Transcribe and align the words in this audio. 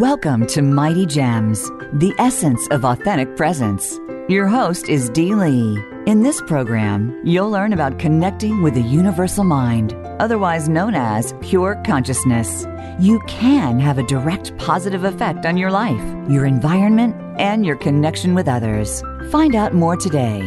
Welcome 0.00 0.46
to 0.48 0.60
Mighty 0.60 1.06
Gems, 1.06 1.70
the 1.94 2.12
essence 2.18 2.68
of 2.70 2.84
authentic 2.84 3.34
presence. 3.34 3.98
Your 4.28 4.46
host 4.46 4.90
is 4.90 5.08
Dee 5.08 5.34
Lee. 5.34 5.82
In 6.04 6.22
this 6.22 6.42
program, 6.42 7.18
you'll 7.24 7.48
learn 7.48 7.72
about 7.72 7.98
connecting 7.98 8.62
with 8.62 8.74
the 8.74 8.82
universal 8.82 9.42
mind, 9.42 9.94
otherwise 10.20 10.68
known 10.68 10.94
as 10.94 11.32
pure 11.40 11.80
consciousness. 11.86 12.66
You 13.00 13.20
can 13.20 13.80
have 13.80 13.96
a 13.96 14.06
direct 14.06 14.54
positive 14.58 15.04
effect 15.04 15.46
on 15.46 15.56
your 15.56 15.70
life, 15.70 16.28
your 16.28 16.44
environment, 16.44 17.16
and 17.40 17.64
your 17.64 17.76
connection 17.76 18.34
with 18.34 18.48
others. 18.48 19.02
Find 19.30 19.54
out 19.54 19.72
more 19.72 19.96
today. 19.96 20.40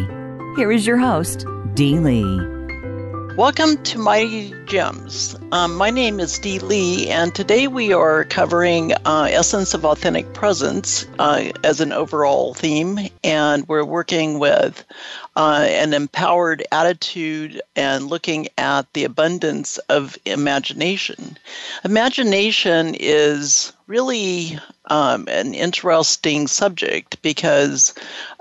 Here 0.58 0.72
is 0.72 0.86
your 0.86 1.00
host, 1.00 1.44
Dee 1.74 1.98
Lee. 1.98 2.59
Welcome 3.40 3.82
to 3.84 4.00
Mighty 4.00 4.54
Gems. 4.66 5.34
Um, 5.54 5.78
my 5.78 5.92
name 5.92 6.20
is 6.20 6.38
Dee 6.40 6.60
Lee, 6.60 7.08
and 7.08 7.34
today 7.34 7.70
we 7.70 7.94
are 7.94 8.26
covering 8.26 8.92
uh, 9.06 9.30
Essence 9.32 9.74
of 9.74 9.86
Authentic 9.86 10.34
Presence 10.34 11.06
uh, 11.20 11.50
as 11.64 11.80
an 11.80 11.94
overall 11.94 12.54
theme, 12.54 13.00
and 13.24 13.66
we're 13.70 13.86
working 13.86 14.40
with 14.40 14.84
uh, 15.38 15.66
an 15.70 15.94
empowered 15.94 16.66
attitude 16.74 17.62
and 17.78 18.08
looking 18.08 18.50
at 18.58 18.92
the 18.92 19.06
abundance 19.06 19.78
of 19.88 20.18
imagination. 20.26 21.38
Imagination 21.86 22.94
is 23.00 23.72
really 23.88 24.60
um, 24.88 25.30
an 25.30 25.54
interesting 25.54 26.46
subject 26.48 27.22
because 27.22 27.94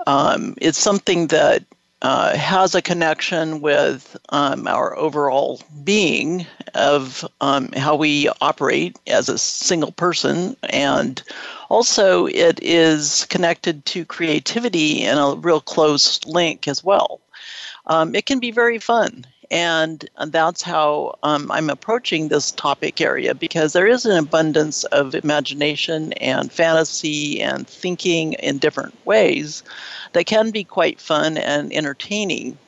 um, 0.05 0.55
it's 0.57 0.77
something 0.77 1.27
that 1.27 1.63
uh, 2.01 2.35
has 2.37 2.75
a 2.75 2.81
connection 2.81 3.61
with 3.61 4.15
um, 4.29 4.67
our 4.67 4.97
overall 4.97 5.61
being 5.83 6.45
of 6.75 7.25
um, 7.41 7.71
how 7.73 7.95
we 7.95 8.29
operate 8.41 8.97
as 9.07 9.27
a 9.27 9.37
single 9.37 9.91
person. 9.91 10.55
And 10.69 11.21
also, 11.69 12.25
it 12.27 12.59
is 12.61 13.25
connected 13.29 13.85
to 13.85 14.05
creativity 14.05 15.03
in 15.03 15.17
a 15.17 15.35
real 15.35 15.61
close 15.61 16.23
link 16.25 16.67
as 16.67 16.83
well. 16.83 17.19
Um, 17.87 18.15
it 18.15 18.25
can 18.25 18.39
be 18.39 18.51
very 18.51 18.79
fun. 18.79 19.25
And 19.51 20.07
that's 20.27 20.61
how 20.61 21.17
um, 21.23 21.51
I'm 21.51 21.71
approaching 21.71 22.27
this 22.27 22.51
topic 22.51 23.01
area 23.01 23.33
because 23.33 23.73
there 23.73 23.87
is 23.87 24.05
an 24.05 24.17
abundance 24.17 24.83
of 24.85 25.15
imagination 25.15 26.13
and 26.13 26.51
fantasy 26.51 27.41
and 27.41 27.67
thinking 27.67 28.33
in 28.33 28.59
different 28.59 28.93
ways 29.05 29.63
that 30.13 30.27
can 30.27 30.51
be 30.51 30.63
quite 30.63 30.99
fun 30.99 31.37
and 31.37 31.73
entertaining. 31.73 32.59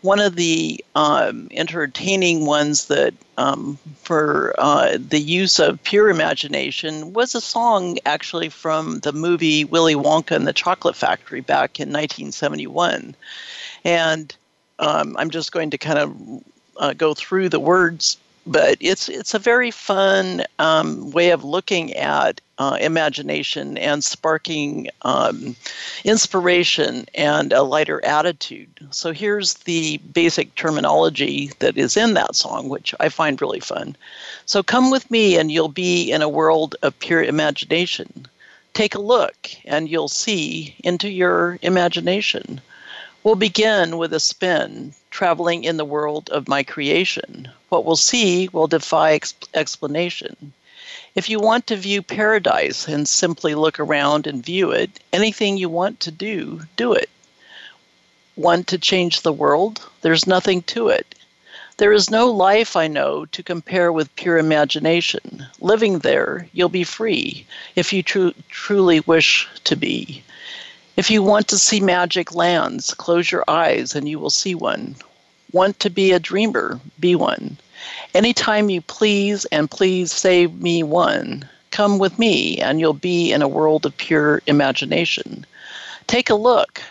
One 0.00 0.20
of 0.20 0.36
the 0.36 0.82
um, 0.94 1.48
entertaining 1.50 2.46
ones 2.46 2.86
that 2.86 3.14
um, 3.36 3.76
for 4.02 4.54
uh, 4.58 4.96
the 4.96 5.18
use 5.18 5.58
of 5.58 5.82
pure 5.82 6.08
imagination 6.08 7.12
was 7.12 7.34
a 7.34 7.40
song 7.40 7.98
actually 8.06 8.48
from 8.48 9.00
the 9.00 9.12
movie 9.12 9.64
Willy 9.64 9.94
Wonka 9.94 10.36
and 10.36 10.46
the 10.46 10.52
Chocolate 10.52 10.96
Factory 10.96 11.40
back 11.40 11.80
in 11.80 11.88
1971. 11.88 13.16
And 13.84 14.34
um, 14.78 15.16
I'm 15.18 15.30
just 15.30 15.52
going 15.52 15.70
to 15.70 15.78
kind 15.78 15.98
of 15.98 16.42
uh, 16.76 16.92
go 16.92 17.14
through 17.14 17.48
the 17.48 17.60
words 17.60 18.16
but 18.48 18.78
it's 18.80 19.08
it's 19.10 19.34
a 19.34 19.38
very 19.38 19.70
fun 19.70 20.42
um, 20.58 21.10
way 21.10 21.30
of 21.30 21.44
looking 21.44 21.92
at 21.92 22.40
uh, 22.56 22.78
imagination 22.80 23.76
and 23.76 24.02
sparking 24.02 24.88
um, 25.02 25.54
inspiration 26.02 27.04
and 27.14 27.52
a 27.52 27.62
lighter 27.62 28.04
attitude. 28.04 28.70
So 28.90 29.12
here's 29.12 29.54
the 29.54 29.98
basic 29.98 30.54
terminology 30.54 31.52
that 31.58 31.76
is 31.76 31.96
in 31.96 32.14
that 32.14 32.34
song, 32.34 32.68
which 32.68 32.94
I 32.98 33.10
find 33.10 33.40
really 33.40 33.60
fun. 33.60 33.94
So 34.46 34.62
come 34.62 34.90
with 34.90 35.10
me, 35.10 35.36
and 35.36 35.52
you'll 35.52 35.68
be 35.68 36.10
in 36.10 36.22
a 36.22 36.28
world 36.28 36.74
of 36.82 36.98
pure 36.98 37.22
imagination. 37.22 38.26
Take 38.72 38.94
a 38.94 39.00
look, 39.00 39.50
and 39.66 39.88
you'll 39.88 40.08
see 40.08 40.74
into 40.82 41.10
your 41.10 41.58
imagination. 41.62 42.62
We'll 43.28 43.36
begin 43.36 43.98
with 43.98 44.14
a 44.14 44.20
spin, 44.20 44.94
traveling 45.10 45.62
in 45.62 45.76
the 45.76 45.84
world 45.84 46.30
of 46.30 46.48
my 46.48 46.62
creation. 46.62 47.50
What 47.68 47.84
we'll 47.84 47.94
see 47.94 48.48
will 48.48 48.68
defy 48.68 49.12
ex- 49.12 49.34
explanation. 49.52 50.54
If 51.14 51.28
you 51.28 51.38
want 51.38 51.66
to 51.66 51.76
view 51.76 52.00
paradise 52.00 52.88
and 52.88 53.06
simply 53.06 53.54
look 53.54 53.78
around 53.78 54.26
and 54.26 54.42
view 54.42 54.70
it, 54.70 54.98
anything 55.12 55.58
you 55.58 55.68
want 55.68 56.00
to 56.00 56.10
do, 56.10 56.62
do 56.78 56.94
it. 56.94 57.10
Want 58.34 58.66
to 58.68 58.78
change 58.78 59.20
the 59.20 59.30
world? 59.30 59.82
There's 60.00 60.26
nothing 60.26 60.62
to 60.62 60.88
it. 60.88 61.14
There 61.76 61.92
is 61.92 62.10
no 62.10 62.30
life 62.30 62.76
I 62.76 62.88
know 62.88 63.26
to 63.26 63.42
compare 63.42 63.92
with 63.92 64.16
pure 64.16 64.38
imagination. 64.38 65.46
Living 65.60 65.98
there, 65.98 66.48
you'll 66.54 66.70
be 66.70 66.82
free 66.82 67.44
if 67.76 67.92
you 67.92 68.02
tr- 68.02 68.28
truly 68.48 69.00
wish 69.00 69.46
to 69.64 69.76
be. 69.76 70.22
If 70.98 71.12
you 71.12 71.22
want 71.22 71.46
to 71.46 71.58
see 71.58 71.78
magic 71.78 72.34
lands, 72.34 72.92
close 72.92 73.30
your 73.30 73.44
eyes 73.46 73.94
and 73.94 74.08
you 74.08 74.18
will 74.18 74.30
see 74.30 74.56
one. 74.56 74.96
Want 75.52 75.78
to 75.78 75.90
be 75.90 76.10
a 76.10 76.18
dreamer, 76.18 76.80
be 76.98 77.14
one. 77.14 77.56
Anytime 78.14 78.68
you 78.68 78.80
please 78.80 79.44
and 79.52 79.70
please 79.70 80.10
save 80.10 80.60
me 80.60 80.82
one, 80.82 81.48
come 81.70 82.00
with 82.00 82.18
me 82.18 82.58
and 82.58 82.80
you'll 82.80 82.94
be 82.94 83.30
in 83.30 83.42
a 83.42 83.46
world 83.46 83.86
of 83.86 83.96
pure 83.96 84.42
imagination. 84.48 85.46
Take 86.08 86.30
a 86.30 86.34
look 86.34 86.82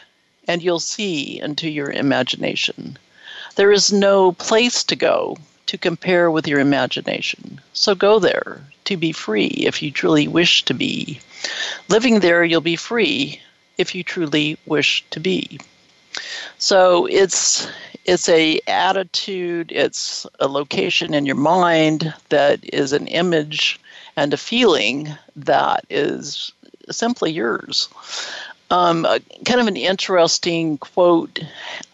and 0.47 0.63
you'll 0.63 0.79
see 0.79 1.41
into 1.41 1.69
your 1.69 1.91
imagination. 1.91 2.97
There 3.57 3.73
is 3.73 3.91
no 3.91 4.31
place 4.31 4.85
to 4.85 4.95
go 4.95 5.35
to 5.65 5.77
compare 5.77 6.31
with 6.31 6.47
your 6.47 6.61
imagination. 6.61 7.59
So 7.73 7.93
go 7.93 8.19
there 8.19 8.61
to 8.85 8.95
be 8.95 9.11
free 9.11 9.47
if 9.47 9.83
you 9.83 9.91
truly 9.91 10.29
wish 10.29 10.63
to 10.63 10.73
be. 10.73 11.19
Living 11.89 12.21
there, 12.21 12.45
you'll 12.45 12.61
be 12.61 12.77
free 12.77 13.41
if 13.77 13.93
you 13.95 14.03
truly 14.03 14.57
wish 14.65 15.05
to 15.11 15.19
be. 15.19 15.59
So 16.57 17.05
it's 17.05 17.67
it's 18.05 18.29
a 18.29 18.59
attitude, 18.67 19.71
it's 19.71 20.25
a 20.39 20.47
location 20.47 21.13
in 21.13 21.25
your 21.25 21.35
mind 21.35 22.13
that 22.29 22.59
is 22.73 22.93
an 22.93 23.07
image 23.07 23.79
and 24.15 24.33
a 24.33 24.37
feeling 24.37 25.09
that 25.35 25.85
is 25.89 26.51
simply 26.89 27.31
yours. 27.31 27.89
Um, 28.69 29.05
kind 29.45 29.61
of 29.61 29.67
an 29.67 29.77
interesting 29.77 30.77
quote. 30.77 31.39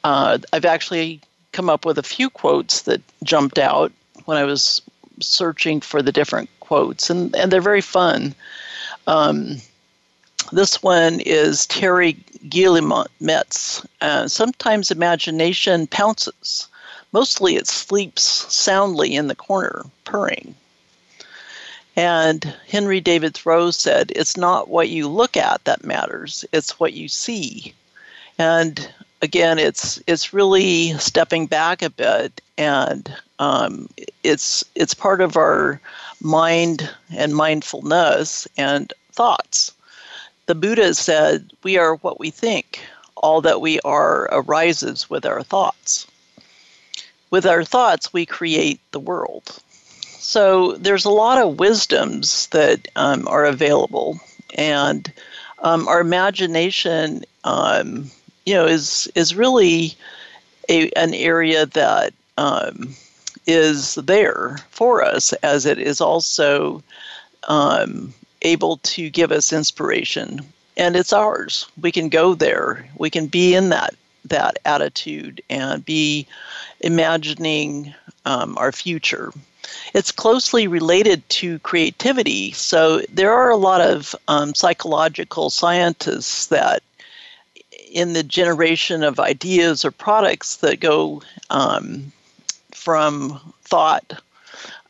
Uh, 0.03 0.37
I've 0.53 0.65
actually 0.65 1.19
come 1.51 1.69
up 1.69 1.85
with 1.85 1.97
a 1.97 2.03
few 2.03 2.29
quotes 2.29 2.83
that 2.83 3.01
jumped 3.23 3.59
out 3.59 3.91
when 4.25 4.37
I 4.37 4.43
was 4.43 4.81
searching 5.19 5.81
for 5.81 6.01
the 6.01 6.11
different 6.11 6.49
quotes, 6.59 7.09
and, 7.09 7.35
and 7.35 7.51
they're 7.51 7.61
very 7.61 7.81
fun. 7.81 8.33
Um, 9.05 9.57
this 10.51 10.83
one 10.83 11.19
is 11.21 11.67
Terri 11.67 12.17
Guillemets. 12.49 13.85
Uh, 14.01 14.27
sometimes 14.27 14.91
imagination 14.91 15.87
pounces. 15.87 16.67
Mostly 17.11 17.55
it 17.55 17.67
sleeps 17.67 18.23
soundly 18.53 19.15
in 19.15 19.27
the 19.27 19.35
corner, 19.35 19.85
purring. 20.03 20.55
And 21.95 22.55
Henry 22.67 22.99
David 22.99 23.35
Thoreau 23.35 23.69
said, 23.71 24.11
It's 24.15 24.35
not 24.35 24.69
what 24.69 24.89
you 24.89 25.07
look 25.07 25.37
at 25.37 25.63
that 25.65 25.83
matters, 25.83 26.43
it's 26.51 26.79
what 26.79 26.93
you 26.93 27.07
see. 27.07 27.73
And 28.39 28.89
again, 29.21 29.59
it's 29.59 30.01
it's 30.07 30.33
really 30.33 30.97
stepping 30.97 31.45
back 31.45 31.83
a 31.83 31.91
bit, 31.91 32.41
and 32.57 33.15
um, 33.37 33.87
it's 34.23 34.63
it's 34.73 34.95
part 34.95 35.21
of 35.21 35.37
our 35.37 35.79
mind 36.19 36.89
and 37.15 37.35
mindfulness 37.35 38.47
and 38.57 38.91
thoughts 39.11 39.72
the 40.45 40.55
Buddha 40.55 40.93
said, 40.93 41.51
We 41.63 41.77
are 41.77 41.95
what 41.95 42.19
we 42.19 42.29
think. 42.29 42.81
All 43.15 43.41
that 43.41 43.61
we 43.61 43.79
are 43.81 44.27
arises 44.31 45.09
with 45.09 45.25
our 45.25 45.43
thoughts. 45.43 46.07
With 47.29 47.45
our 47.45 47.63
thoughts, 47.63 48.11
we 48.13 48.25
create 48.25 48.79
the 48.91 48.99
world. 48.99 49.59
So 50.19 50.73
there's 50.73 51.05
a 51.05 51.09
lot 51.09 51.37
of 51.37 51.59
wisdoms 51.59 52.47
that 52.47 52.87
um, 52.95 53.27
are 53.27 53.45
available, 53.45 54.19
and 54.55 55.11
um, 55.59 55.87
our 55.87 56.01
imagination, 56.01 57.23
um, 57.43 58.09
you 58.45 58.53
know, 58.53 58.65
is 58.65 59.11
is 59.15 59.35
really 59.35 59.95
a, 60.69 60.89
an 60.91 61.13
area 61.13 61.65
that 61.67 62.13
um, 62.37 62.95
is 63.47 63.95
there 63.95 64.57
for 64.69 65.03
us, 65.03 65.33
as 65.43 65.65
it 65.65 65.77
is 65.77 66.01
also 66.01 66.81
um, 67.47 68.13
able 68.43 68.77
to 68.77 69.09
give 69.09 69.31
us 69.31 69.53
inspiration. 69.53 70.41
And 70.77 70.95
it's 70.95 71.13
ours. 71.13 71.67
We 71.79 71.91
can 71.91 72.09
go 72.09 72.33
there. 72.35 72.85
We 72.97 73.09
can 73.09 73.27
be 73.27 73.55
in 73.55 73.69
that 73.69 73.95
that 74.25 74.57
attitude 74.63 75.41
and 75.49 75.83
be 75.83 76.25
imagining 76.79 77.93
um, 78.25 78.57
our 78.57 78.71
future. 78.71 79.33
It's 79.93 80.11
closely 80.11 80.67
related 80.67 81.27
to 81.29 81.59
creativity. 81.59 82.51
So 82.53 82.99
there 83.11 83.33
are 83.33 83.49
a 83.49 83.57
lot 83.57 83.81
of 83.81 84.15
um, 84.27 84.55
psychological 84.55 85.49
scientists 85.49 86.47
that 86.47 86.83
in 87.91 88.13
the 88.13 88.23
generation 88.23 89.03
of 89.03 89.19
ideas 89.19 89.85
or 89.85 89.91
products 89.91 90.57
that 90.57 90.79
go 90.79 91.21
um, 91.49 92.11
from 92.71 93.39
thought 93.63 94.21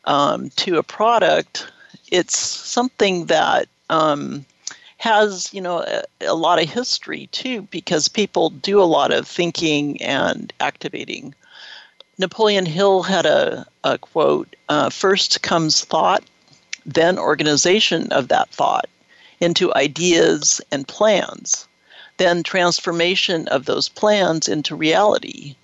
um, 0.04 0.50
to 0.56 0.78
a 0.78 0.82
product 0.82 1.70
it's 2.14 2.38
something 2.38 3.26
that 3.26 3.66
um, 3.90 4.46
has 4.98 5.52
you 5.52 5.60
know 5.60 5.80
a, 5.80 6.04
a, 6.20 6.34
lot 6.34 6.62
of 6.62 6.70
history 6.70 7.28
too 7.32 7.62
because 7.62 8.06
people 8.06 8.50
do 8.50 8.80
a 8.80 8.92
lot 8.98 9.10
of 9.10 9.26
thinking 9.26 10.00
and 10.00 10.52
activating. 10.60 11.34
Napoleon 12.16 12.66
Hill 12.66 13.02
had 13.02 13.26
a, 13.26 13.66
a 13.82 13.98
quote: 13.98 14.54
uh, 14.68 14.90
first 14.90 15.42
comes 15.42 15.84
thought, 15.84 16.22
then 16.86 17.18
organization 17.18 18.12
of 18.12 18.28
that 18.28 18.48
thought 18.50 18.88
into 19.40 19.74
ideas 19.74 20.60
and 20.70 20.86
plans, 20.86 21.66
then 22.18 22.44
transformation 22.44 23.48
of 23.48 23.64
those 23.64 23.88
plans 23.88 24.46
into 24.46 24.76
reality. 24.76 25.56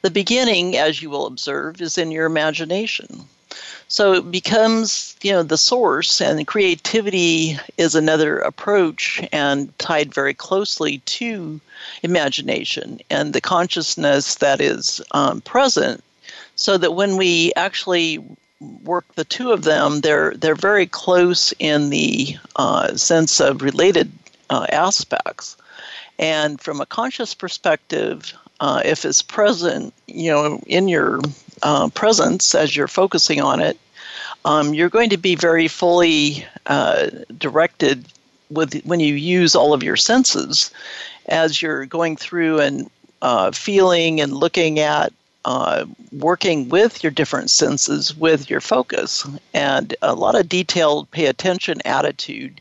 The 0.00 0.10
beginning, 0.10 0.74
as 0.74 1.02
you 1.02 1.10
will 1.10 1.26
observe, 1.26 1.82
is 1.82 1.98
in 1.98 2.10
your 2.10 2.24
imagination. 2.24 3.28
So 3.88 4.12
it 4.12 4.30
becomes, 4.30 5.16
you 5.22 5.32
know, 5.32 5.42
the 5.42 5.56
source, 5.56 6.20
and 6.20 6.46
creativity 6.46 7.58
is 7.78 7.94
another 7.94 8.38
approach 8.38 9.26
and 9.32 9.76
tied 9.78 10.12
very 10.12 10.34
closely 10.34 10.98
to 10.98 11.60
imagination 12.02 13.00
and 13.08 13.32
the 13.32 13.40
consciousness 13.40 14.36
that 14.36 14.60
is 14.60 15.00
um, 15.12 15.40
present. 15.40 16.04
So 16.56 16.76
that 16.76 16.94
when 16.94 17.16
we 17.16 17.52
actually 17.54 18.18
work 18.82 19.06
the 19.14 19.24
two 19.24 19.52
of 19.52 19.62
them, 19.62 20.00
they're 20.00 20.32
they're 20.34 20.56
very 20.56 20.86
close 20.86 21.54
in 21.58 21.90
the 21.90 22.36
uh, 22.56 22.96
sense 22.96 23.40
of 23.40 23.62
related 23.62 24.10
uh, 24.50 24.66
aspects. 24.70 25.56
And 26.18 26.60
from 26.60 26.80
a 26.80 26.86
conscious 26.86 27.34
perspective, 27.34 28.34
uh, 28.60 28.82
if 28.84 29.04
it's 29.04 29.22
present, 29.22 29.94
you 30.06 30.30
know, 30.30 30.60
in 30.66 30.88
your 30.88 31.20
uh, 31.62 31.88
presence 31.90 32.54
as 32.54 32.76
you're 32.76 32.88
focusing 32.88 33.40
on 33.40 33.60
it, 33.60 33.78
um, 34.44 34.74
you're 34.74 34.88
going 34.88 35.10
to 35.10 35.16
be 35.16 35.34
very 35.34 35.68
fully 35.68 36.44
uh, 36.66 37.08
directed 37.36 38.06
with 38.50 38.80
when 38.84 39.00
you 39.00 39.14
use 39.14 39.54
all 39.54 39.74
of 39.74 39.82
your 39.82 39.96
senses 39.96 40.70
as 41.26 41.60
you're 41.60 41.84
going 41.86 42.16
through 42.16 42.60
and 42.60 42.90
uh, 43.20 43.50
feeling 43.50 44.20
and 44.20 44.32
looking 44.32 44.78
at 44.78 45.12
uh, 45.44 45.84
working 46.12 46.68
with 46.68 47.02
your 47.02 47.10
different 47.10 47.50
senses 47.50 48.16
with 48.16 48.50
your 48.50 48.60
focus. 48.60 49.26
And 49.54 49.94
a 50.02 50.14
lot 50.14 50.38
of 50.38 50.48
detailed 50.48 51.10
pay 51.10 51.26
attention 51.26 51.80
attitude 51.84 52.60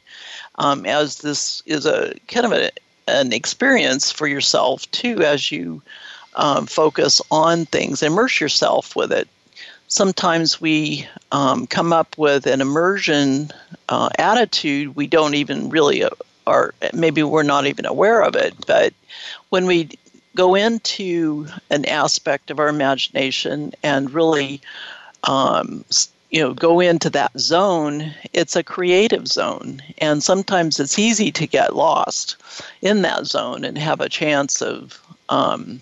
um, 0.56 0.86
as 0.86 1.20
this 1.20 1.62
is 1.66 1.86
a 1.86 2.14
kind 2.28 2.46
of 2.46 2.52
a, 2.52 2.72
an 3.08 3.34
experience 3.34 4.12
for 4.12 4.28
yourself 4.28 4.90
too 4.92 5.22
as 5.24 5.52
you 5.52 5.82
um, 6.38 6.66
focus 6.66 7.22
on 7.32 7.66
things 7.66 8.02
immerse 8.02 8.40
yourself 8.40 8.96
with 8.96 9.12
it. 9.12 9.28
Sometimes 9.88 10.60
we 10.60 11.08
um, 11.32 11.68
come 11.68 11.94
up 11.94 12.18
with 12.18 12.46
an 12.46 12.62
immersion 12.62 13.52
uh, 13.90 14.10
attitude 14.18 14.96
we 14.96 15.08
don't 15.08 15.36
even 15.36 15.70
really 15.70 16.04
uh, 16.04 16.10
or 16.46 16.74
maybe 16.94 17.24
we're 17.24 17.44
not 17.44 17.66
even 17.66 17.86
aware 17.86 18.22
of 18.22 18.36
it 18.36 18.54
but 18.66 18.94
when 19.50 19.66
we 19.66 19.90
go 20.36 20.56
into 20.56 21.48
an 21.70 21.86
aspect 21.86 22.52
of 22.52 22.60
our 22.60 22.68
imagination 22.68 23.74
and 23.84 24.14
really 24.14 24.62
um, 25.24 25.84
you 26.32 26.42
know 26.42 26.54
go 26.54 26.80
into 26.82 27.10
that 27.10 27.38
zone 27.40 28.14
it's 28.38 28.56
a 28.56 28.64
creative 28.64 29.28
zone. 29.28 29.82
And 29.98 30.24
sometimes 30.24 30.80
it's 30.80 31.00
easy 31.00 31.32
to 31.32 31.48
get 31.48 31.76
lost 31.76 32.36
in 32.84 33.02
that 33.02 33.26
zone 33.26 33.64
and 33.66 33.78
have 33.80 34.00
a 34.00 34.10
chance 34.10 34.62
of 34.62 35.02
um, 35.30 35.82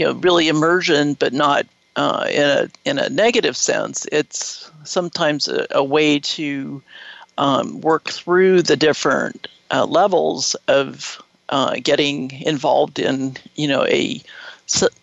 you 0.00 0.06
know 0.06 0.14
really 0.14 0.48
immersion 0.48 1.14
but 1.14 1.32
not 1.32 1.66
uh, 1.96 2.26
in 2.30 2.42
a 2.42 2.68
in 2.84 2.98
a 2.98 3.10
negative 3.10 3.56
sense 3.56 4.06
it's 4.10 4.70
sometimes 4.84 5.46
a, 5.46 5.66
a 5.72 5.84
way 5.84 6.18
to 6.18 6.82
um, 7.36 7.80
work 7.82 8.08
through 8.08 8.62
the 8.62 8.76
different 8.76 9.46
uh, 9.70 9.84
levels 9.84 10.56
of 10.68 11.22
uh, 11.50 11.74
getting 11.82 12.30
involved 12.42 12.98
in 12.98 13.36
you 13.56 13.68
know 13.68 13.84
a, 13.84 14.22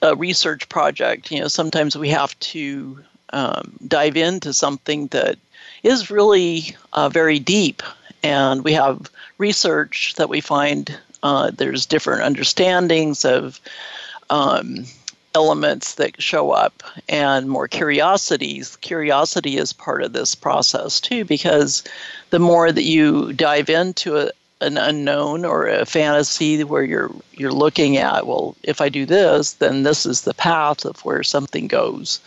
a 0.02 0.16
research 0.16 0.68
project 0.70 1.32
you 1.32 1.40
know 1.40 1.48
sometimes 1.48 1.96
we 1.96 2.10
have 2.10 2.38
to 2.40 2.98
um, 3.34 3.78
dive 3.88 4.18
into 4.18 4.52
something 4.54 5.08
that 5.08 5.38
is 5.84 6.10
really 6.10 6.76
uh, 6.94 7.10
very 7.10 7.40
deep. 7.40 7.84
And 8.24 8.64
we 8.64 8.74
have 8.74 9.10
research 9.38 10.16
that 10.16 10.30
we 10.30 10.42
find 10.42 10.98
uh, 11.24 11.52
there's 11.52 11.86
different 11.86 12.24
understandings 12.24 13.26
of 13.26 13.60
um, 14.30 14.86
elements 15.36 15.96
that 15.96 16.22
show 16.22 16.52
up 16.52 16.84
and 17.08 17.48
more 17.50 17.68
curiosities. 17.68 18.76
Curiosity 18.78 19.58
is 19.58 19.74
part 19.74 20.04
of 20.04 20.14
this 20.14 20.36
process 20.36 21.00
too, 21.00 21.26
because 21.26 21.84
the 22.30 22.40
more 22.40 22.72
that 22.72 22.84
you 22.84 23.34
dive 23.34 23.70
into 23.70 24.18
a, 24.18 24.32
an 24.60 24.78
unknown 24.78 25.46
or 25.46 25.68
a 25.68 25.86
fantasy 25.86 26.64
where 26.64 26.84
you're 26.84 27.12
you're 27.34 27.52
looking 27.52 27.98
at 27.98 28.26
well 28.26 28.56
if 28.64 28.82
i 28.82 28.90
do 28.90 29.06
this 29.06 29.54
then 29.54 29.84
this 29.84 30.04
is 30.04 30.22
the 30.22 30.34
path 30.34 30.84
of 30.84 31.00
where 31.06 31.22
something 31.22 31.68
goes 31.68 32.20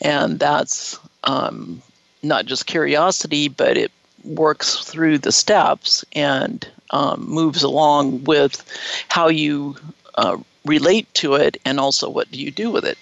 and 0.00 0.40
that's 0.40 0.98
um, 1.22 1.82
not 2.22 2.46
just 2.46 2.66
curiosity, 2.66 3.48
but 3.48 3.76
it 3.76 3.92
works 4.24 4.84
through 4.84 5.18
the 5.18 5.32
steps 5.32 6.04
and 6.12 6.68
um, 6.90 7.28
moves 7.28 7.62
along 7.62 8.24
with 8.24 8.64
how 9.08 9.28
you 9.28 9.76
uh, 10.16 10.36
relate 10.64 11.12
to 11.14 11.34
it 11.34 11.56
and 11.64 11.80
also 11.80 12.08
what 12.08 12.30
do 12.30 12.38
you 12.38 12.50
do 12.50 12.70
with 12.70 12.84
it. 12.84 12.98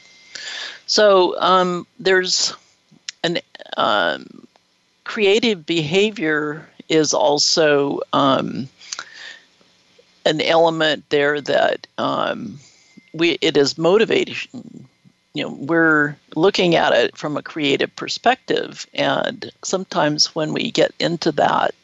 So 0.87 1.39
um, 1.41 1.87
there's 1.99 2.55
an 3.25 3.39
um, 3.77 4.47
creative 5.05 5.67
behavior 5.67 6.69
is 6.89 7.13
also 7.13 8.01
um, 8.13 8.69
an 10.25 10.41
element 10.41 11.09
there 11.09 11.41
that 11.41 11.87
um, 11.99 12.59
we 13.13 13.39
it 13.41 13.57
is 13.57 13.79
motivation 13.79 14.87
you 15.37 15.43
know 15.43 15.51
we're 15.51 16.17
looking 16.35 16.75
at 16.75 16.93
it 16.93 17.17
from 17.17 17.37
a 17.37 17.43
creative 17.43 17.95
perspective 17.97 18.87
and 18.95 19.53
sometimes 19.63 20.35
when 20.35 20.53
we 20.53 20.71
get 20.71 20.93
into 20.99 21.31
that 21.31 21.75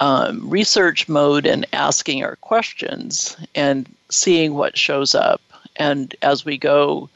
um, 0.00 0.48
research 0.48 1.08
mode 1.08 1.46
and 1.46 1.66
asking 1.72 2.24
our 2.24 2.36
questions 2.36 3.36
and 3.54 3.88
seeing 4.10 4.54
what 4.54 4.76
shows 4.76 5.14
up 5.14 5.40
and 5.76 6.14
as 6.22 6.44
we 6.44 6.56
go 6.56 7.08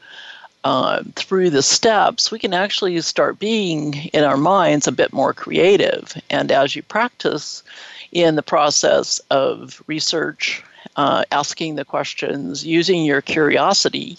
uh, 0.63 1.03
through 1.15 1.49
the 1.49 1.61
steps 1.61 2.31
we 2.31 2.39
can 2.39 2.53
actually 2.53 2.99
start 3.01 3.39
being 3.39 3.93
in 4.13 4.23
our 4.23 4.37
minds 4.37 4.87
a 4.87 4.91
bit 4.91 5.13
more 5.13 5.33
creative 5.33 6.13
and 6.29 6.51
as 6.51 6.75
you 6.75 6.83
practice 6.83 7.63
in 8.11 8.35
the 8.35 8.43
process 8.43 9.19
of 9.29 9.81
research 9.87 10.63
uh, 10.95 11.23
asking 11.31 11.75
the 11.75 11.85
questions 11.85 12.65
using 12.65 13.05
your 13.05 13.21
curiosity 13.21 14.17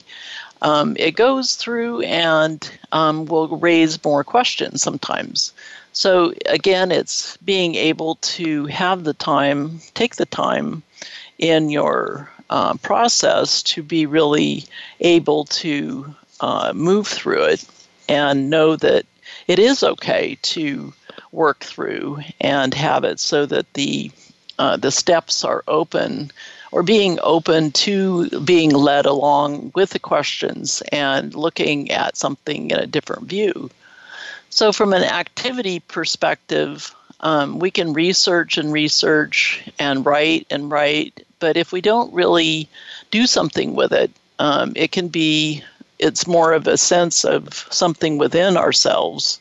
um, 0.62 0.96
it 0.98 1.12
goes 1.12 1.56
through 1.56 2.02
and 2.02 2.70
um, 2.92 3.24
will 3.26 3.48
raise 3.48 4.02
more 4.04 4.24
questions 4.24 4.82
sometimes. 4.82 5.52
So, 5.92 6.32
again, 6.46 6.92
it's 6.92 7.36
being 7.38 7.74
able 7.74 8.16
to 8.16 8.66
have 8.66 9.04
the 9.04 9.14
time, 9.14 9.80
take 9.94 10.16
the 10.16 10.26
time 10.26 10.82
in 11.38 11.70
your 11.70 12.30
uh, 12.50 12.74
process 12.74 13.62
to 13.62 13.82
be 13.82 14.06
really 14.06 14.64
able 15.00 15.44
to 15.46 16.14
uh, 16.40 16.72
move 16.74 17.06
through 17.06 17.44
it 17.44 17.64
and 18.08 18.50
know 18.50 18.76
that 18.76 19.06
it 19.46 19.58
is 19.58 19.82
okay 19.82 20.36
to 20.42 20.92
work 21.32 21.60
through 21.60 22.18
and 22.40 22.74
have 22.74 23.04
it 23.04 23.20
so 23.20 23.46
that 23.46 23.72
the 23.74 24.10
uh, 24.58 24.76
the 24.76 24.90
steps 24.90 25.42
are 25.42 25.64
open 25.68 26.30
or 26.70 26.82
being 26.82 27.18
open 27.22 27.70
to 27.72 28.28
being 28.40 28.70
led 28.70 29.06
along 29.06 29.72
with 29.74 29.90
the 29.90 29.98
questions 29.98 30.82
and 30.92 31.34
looking 31.34 31.90
at 31.90 32.16
something 32.16 32.70
in 32.70 32.78
a 32.78 32.86
different 32.86 33.24
view. 33.24 33.70
So, 34.50 34.72
from 34.72 34.92
an 34.92 35.04
activity 35.04 35.80
perspective, 35.80 36.94
um, 37.20 37.58
we 37.58 37.70
can 37.70 37.92
research 37.92 38.58
and 38.58 38.72
research 38.72 39.62
and 39.78 40.04
write 40.04 40.46
and 40.50 40.70
write, 40.70 41.24
but 41.38 41.56
if 41.56 41.72
we 41.72 41.80
don't 41.80 42.12
really 42.12 42.68
do 43.10 43.26
something 43.26 43.74
with 43.74 43.92
it, 43.92 44.10
um, 44.38 44.72
it 44.74 44.90
can 44.90 45.08
be, 45.08 45.62
it's 45.98 46.26
more 46.26 46.52
of 46.52 46.66
a 46.66 46.76
sense 46.76 47.24
of 47.24 47.66
something 47.70 48.18
within 48.18 48.56
ourselves 48.56 49.40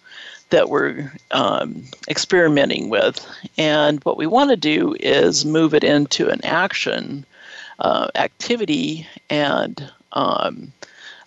that 0.50 0.70
we're 0.70 1.12
um, 1.32 1.84
experimenting 2.08 2.90
with. 2.90 3.26
And 3.58 4.04
what 4.04 4.18
we 4.18 4.28
want 4.28 4.50
to 4.50 4.58
do 4.58 4.96
is 5.00 5.46
move 5.46 5.74
it 5.74 5.84
into 5.84 6.30
an 6.30 6.44
action 6.44 7.26
uh, 7.80 8.10
activity, 8.16 9.08
and 9.30 9.92
um, 10.12 10.72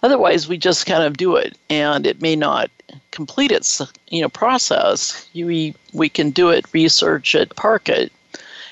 otherwise 0.02 0.48
we 0.48 0.58
just 0.58 0.86
kind 0.86 1.02
of 1.04 1.16
do 1.16 1.36
it, 1.36 1.56
and 1.70 2.06
it 2.06 2.22
may 2.22 2.36
not 2.36 2.70
complete 3.10 3.52
its 3.52 3.80
you 4.08 4.22
know 4.22 4.28
process. 4.28 5.28
We 5.34 5.74
we 5.92 6.08
can 6.08 6.30
do 6.30 6.50
it, 6.50 6.72
research 6.72 7.34
it, 7.34 7.54
park 7.56 7.88
it, 7.88 8.12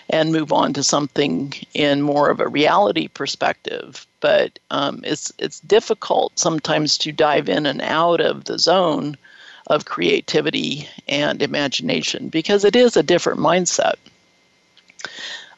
and 0.08 0.32
move 0.32 0.52
on 0.52 0.72
to 0.75 0.82
something 0.82 1.54
in 1.75 2.02
more 2.02 2.30
of 2.30 2.40
a 2.40 2.49
reality 2.49 3.08
perspective. 3.08 4.06
But 4.20 4.58
um, 4.70 5.00
it's 5.04 5.32
it's 5.38 5.60
difficult 5.60 6.38
sometimes 6.38 6.99
to 6.99 7.12
dive 7.12 7.49
in 7.49 7.66
and 7.66 7.80
out 7.82 8.20
of 8.20 8.44
the 8.44 8.58
zone 8.58 9.16
of 9.68 9.84
creativity 9.84 10.88
and 11.08 11.40
imagination 11.42 12.28
because 12.28 12.64
it 12.64 12.75
is 12.75 12.96
a 12.96 13.02
different 13.02 13.38
mindset. 13.38 13.94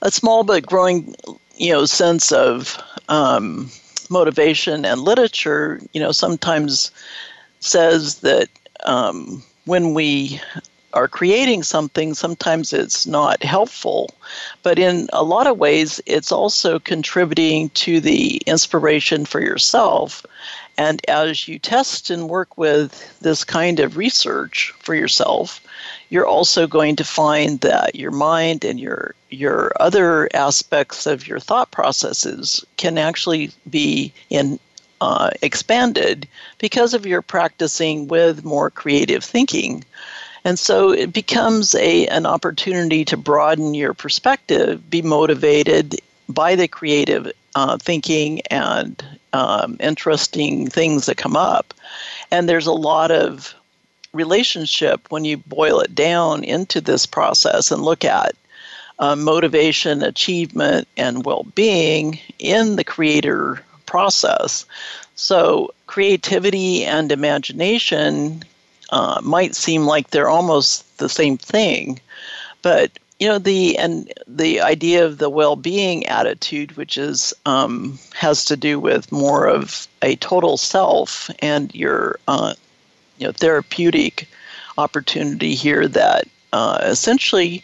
a 0.02 0.10
small 0.10 0.44
but 0.44 0.66
growing, 0.66 1.14
you 1.56 1.72
know, 1.72 1.84
sense 1.86 2.32
of 2.32 2.76
um, 3.08 3.70
motivation 4.12 4.84
and 4.84 5.00
literature, 5.00 5.80
you 5.92 6.00
know, 6.00 6.12
sometimes 6.12 6.92
says 7.60 8.20
that 8.20 8.48
um, 8.84 9.42
when 9.64 9.94
we 9.94 10.40
are 10.92 11.08
creating 11.08 11.62
something, 11.62 12.14
sometimes 12.14 12.72
it's 12.72 13.06
not 13.06 13.42
helpful. 13.42 14.10
But 14.62 14.78
in 14.78 15.08
a 15.12 15.22
lot 15.22 15.46
of 15.46 15.58
ways, 15.58 16.00
it's 16.06 16.30
also 16.30 16.78
contributing 16.78 17.70
to 17.70 18.00
the 18.00 18.36
inspiration 18.46 19.24
for 19.24 19.40
yourself. 19.40 20.24
And 20.78 21.04
as 21.08 21.46
you 21.48 21.58
test 21.58 22.10
and 22.10 22.28
work 22.28 22.56
with 22.56 23.18
this 23.20 23.44
kind 23.44 23.78
of 23.78 23.96
research 23.96 24.72
for 24.78 24.94
yourself, 24.94 25.60
you're 26.08 26.26
also 26.26 26.66
going 26.66 26.96
to 26.96 27.04
find 27.04 27.60
that 27.60 27.94
your 27.94 28.10
mind 28.10 28.64
and 28.64 28.80
your 28.80 29.14
your 29.30 29.72
other 29.80 30.28
aspects 30.34 31.06
of 31.06 31.26
your 31.26 31.40
thought 31.40 31.70
processes 31.70 32.64
can 32.76 32.98
actually 32.98 33.50
be 33.68 34.12
in 34.30 34.58
uh, 35.00 35.30
expanded 35.42 36.28
because 36.58 36.94
of 36.94 37.06
your 37.06 37.22
practicing 37.22 38.08
with 38.08 38.44
more 38.44 38.70
creative 38.70 39.24
thinking. 39.24 39.84
And 40.44 40.58
so 40.58 40.90
it 40.92 41.12
becomes 41.12 41.74
a, 41.74 42.06
an 42.08 42.26
opportunity 42.26 43.04
to 43.06 43.16
broaden 43.16 43.74
your 43.74 43.94
perspective, 43.94 44.88
be 44.90 45.02
motivated 45.02 46.00
by 46.28 46.54
the 46.54 46.68
creative 46.68 47.32
uh, 47.54 47.76
thinking 47.78 48.40
and 48.50 49.04
um, 49.32 49.76
interesting 49.80 50.68
things 50.68 51.06
that 51.06 51.16
come 51.16 51.36
up. 51.36 51.74
And 52.30 52.48
there's 52.48 52.66
a 52.66 52.72
lot 52.72 53.10
of 53.10 53.54
relationship 54.12 55.10
when 55.10 55.24
you 55.24 55.36
boil 55.38 55.80
it 55.80 55.94
down 55.94 56.44
into 56.44 56.80
this 56.80 57.06
process 57.06 57.70
and 57.70 57.82
look 57.82 58.04
at 58.04 58.34
uh, 58.98 59.16
motivation, 59.16 60.02
achievement, 60.02 60.86
and 60.96 61.24
well 61.24 61.44
being 61.54 62.18
in 62.38 62.76
the 62.76 62.84
creator 62.84 63.62
process. 63.86 64.64
So, 65.14 65.74
creativity 65.86 66.84
and 66.84 67.10
imagination 67.10 68.44
uh, 68.90 69.20
might 69.22 69.54
seem 69.54 69.84
like 69.84 70.10
they're 70.10 70.28
almost 70.28 70.98
the 70.98 71.08
same 71.08 71.36
thing, 71.36 72.00
but 72.62 72.98
you 73.22 73.28
know 73.28 73.38
the 73.38 73.78
and 73.78 74.12
the 74.26 74.60
idea 74.60 75.06
of 75.06 75.18
the 75.18 75.30
well-being 75.30 76.04
attitude, 76.06 76.76
which 76.76 76.98
is 76.98 77.32
um, 77.46 77.96
has 78.14 78.44
to 78.46 78.56
do 78.56 78.80
with 78.80 79.12
more 79.12 79.46
of 79.46 79.86
a 80.02 80.16
total 80.16 80.56
self 80.56 81.30
and 81.38 81.72
your 81.72 82.18
uh, 82.26 82.54
you 83.18 83.26
know 83.28 83.30
therapeutic 83.30 84.26
opportunity 84.76 85.54
here 85.54 85.86
that 85.86 86.26
uh, 86.52 86.80
essentially 86.82 87.62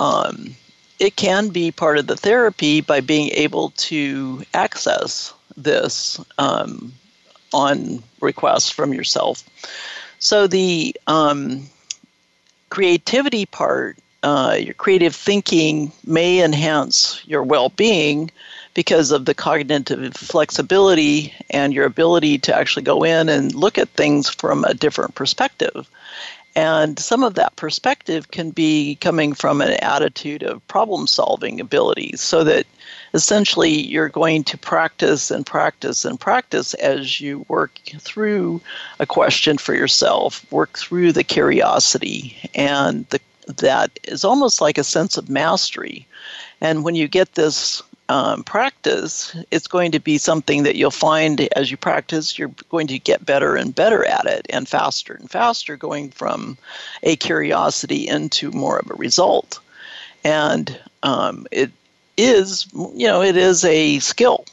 um, 0.00 0.56
it 0.98 1.14
can 1.14 1.50
be 1.50 1.70
part 1.70 1.96
of 1.96 2.08
the 2.08 2.16
therapy 2.16 2.80
by 2.80 3.00
being 3.00 3.30
able 3.30 3.70
to 3.76 4.42
access 4.54 5.32
this 5.56 6.20
um, 6.38 6.92
on 7.52 8.02
request 8.20 8.74
from 8.74 8.92
yourself. 8.92 9.44
So 10.18 10.48
the 10.48 10.96
um, 11.06 11.66
creativity 12.70 13.46
part, 13.46 13.96
uh, 14.22 14.56
your 14.58 14.74
creative 14.74 15.14
thinking 15.14 15.92
may 16.04 16.42
enhance 16.42 17.22
your 17.26 17.42
well-being 17.42 18.30
because 18.74 19.10
of 19.10 19.24
the 19.24 19.34
cognitive 19.34 20.14
flexibility 20.14 21.34
and 21.50 21.72
your 21.72 21.86
ability 21.86 22.38
to 22.38 22.54
actually 22.54 22.82
go 22.82 23.02
in 23.02 23.28
and 23.28 23.54
look 23.54 23.78
at 23.78 23.88
things 23.90 24.28
from 24.28 24.64
a 24.64 24.74
different 24.74 25.14
perspective. 25.14 25.88
And 26.56 26.98
some 26.98 27.22
of 27.22 27.34
that 27.34 27.54
perspective 27.56 28.30
can 28.32 28.50
be 28.50 28.96
coming 28.96 29.34
from 29.34 29.60
an 29.60 29.72
attitude 29.82 30.42
of 30.42 30.66
problem 30.66 31.06
solving 31.06 31.60
abilities, 31.60 32.20
so 32.20 32.42
that 32.42 32.66
essentially 33.14 33.70
you're 33.70 34.08
going 34.08 34.42
to 34.44 34.58
practice 34.58 35.30
and 35.30 35.46
practice 35.46 36.04
and 36.04 36.18
practice 36.18 36.74
as 36.74 37.20
you 37.20 37.44
work 37.48 37.78
through 37.98 38.60
a 38.98 39.06
question 39.06 39.58
for 39.58 39.74
yourself, 39.74 40.44
work 40.52 40.76
through 40.76 41.12
the 41.12 41.24
curiosity, 41.24 42.36
and 42.54 43.06
the, 43.10 43.20
that 43.58 43.98
is 44.04 44.24
almost 44.24 44.60
like 44.60 44.78
a 44.78 44.84
sense 44.84 45.16
of 45.16 45.28
mastery. 45.28 46.06
And 46.60 46.84
when 46.84 46.94
you 46.94 47.08
get 47.08 47.34
this 47.34 47.82
um, 48.10 48.42
practice, 48.42 49.36
it's 49.52 49.68
going 49.68 49.92
to 49.92 50.00
be 50.00 50.18
something 50.18 50.64
that 50.64 50.74
you'll 50.74 50.90
find 50.90 51.48
as 51.54 51.70
you 51.70 51.76
practice, 51.76 52.38
you're 52.38 52.50
going 52.68 52.88
to 52.88 52.98
get 52.98 53.24
better 53.24 53.54
and 53.54 53.74
better 53.74 54.04
at 54.04 54.26
it 54.26 54.46
and 54.50 54.68
faster 54.68 55.14
and 55.14 55.30
faster, 55.30 55.76
going 55.76 56.10
from 56.10 56.58
a 57.04 57.14
curiosity 57.16 58.08
into 58.08 58.50
more 58.50 58.78
of 58.78 58.90
a 58.90 58.94
result. 58.94 59.60
And 60.24 60.78
um, 61.04 61.46
it 61.52 61.70
is, 62.16 62.66
you 62.74 63.06
know, 63.06 63.22
it 63.22 63.36
is 63.36 63.64
a 63.64 64.00
skill. 64.00 64.44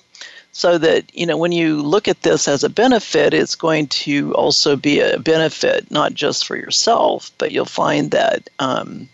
So 0.57 0.79
that, 0.79 1.15
you 1.15 1.27
know, 1.27 1.37
when 1.37 1.51
you 1.51 1.83
look 1.83 2.07
at 2.07 2.23
this 2.23 2.47
as 2.47 2.63
a 2.63 2.69
benefit, 2.69 3.31
it's 3.31 3.53
going 3.53 3.85
to 3.89 4.33
also 4.33 4.75
be 4.75 4.99
a 4.99 5.19
benefit 5.19 5.91
not 5.91 6.15
just 6.15 6.47
for 6.47 6.55
yourself, 6.55 7.29
but 7.37 7.51
you'll 7.51 7.65
find 7.65 8.09
that 8.09 8.49
um, 8.57 9.07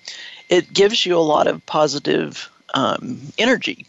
it 0.48 0.72
gives 0.72 1.06
you 1.06 1.18
a 1.18 1.20
lot 1.20 1.48
of 1.48 1.66
positive 1.66 2.50
um, 2.76 3.20
energy. 3.38 3.86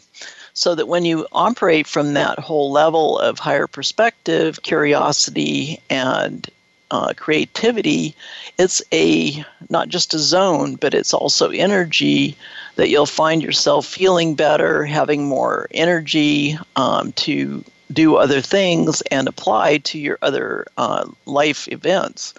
So 0.53 0.75
that 0.75 0.89
when 0.89 1.05
you 1.05 1.27
operate 1.31 1.87
from 1.87 2.13
that 2.15 2.39
whole 2.39 2.73
level 2.73 3.19
of 3.19 3.39
higher 3.39 3.67
perspective, 3.67 4.61
curiosity, 4.61 5.79
and 5.89 6.45
uh, 6.91 7.13
creativity, 7.15 8.17
it's 8.59 8.81
a 8.91 9.45
not 9.69 9.87
just 9.87 10.13
a 10.13 10.19
zone, 10.19 10.75
but 10.75 10.93
it's 10.93 11.13
also 11.13 11.51
energy 11.51 12.35
that 12.75 12.89
you'll 12.89 13.05
find 13.05 13.41
yourself 13.41 13.85
feeling 13.85 14.35
better, 14.35 14.85
having 14.85 15.25
more 15.25 15.67
energy 15.71 16.57
um, 16.75 17.11
to 17.13 17.63
do 17.91 18.15
other 18.15 18.41
things 18.41 19.01
and 19.11 19.27
apply 19.27 19.77
to 19.77 19.99
your 19.99 20.17
other 20.21 20.65
uh, 20.77 21.07
life 21.25 21.67
events. 21.71 22.33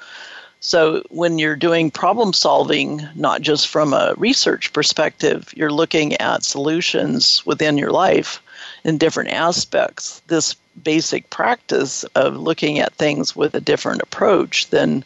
So, 0.61 1.03
when 1.11 1.39
you're 1.39 1.55
doing 1.55 1.91
problem 1.91 2.33
solving, 2.33 3.07
not 3.15 3.41
just 3.41 3.69
from 3.69 3.93
a 3.93 4.15
research 4.17 4.73
perspective, 4.73 5.53
you're 5.55 5.71
looking 5.71 6.15
at 6.15 6.45
solutions 6.45 7.45
within 7.47 7.79
your 7.79 7.93
life 7.93 8.43
in 8.83 8.99
different 8.99 9.31
aspects. 9.31 10.23
This 10.27 10.57
basic 10.83 11.31
practice 11.31 12.05
of 12.15 12.37
looking 12.37 12.79
at 12.79 12.95
things 12.95 13.37
with 13.37 13.55
a 13.55 13.61
different 13.61 14.03
approach 14.03 14.69
than 14.71 15.05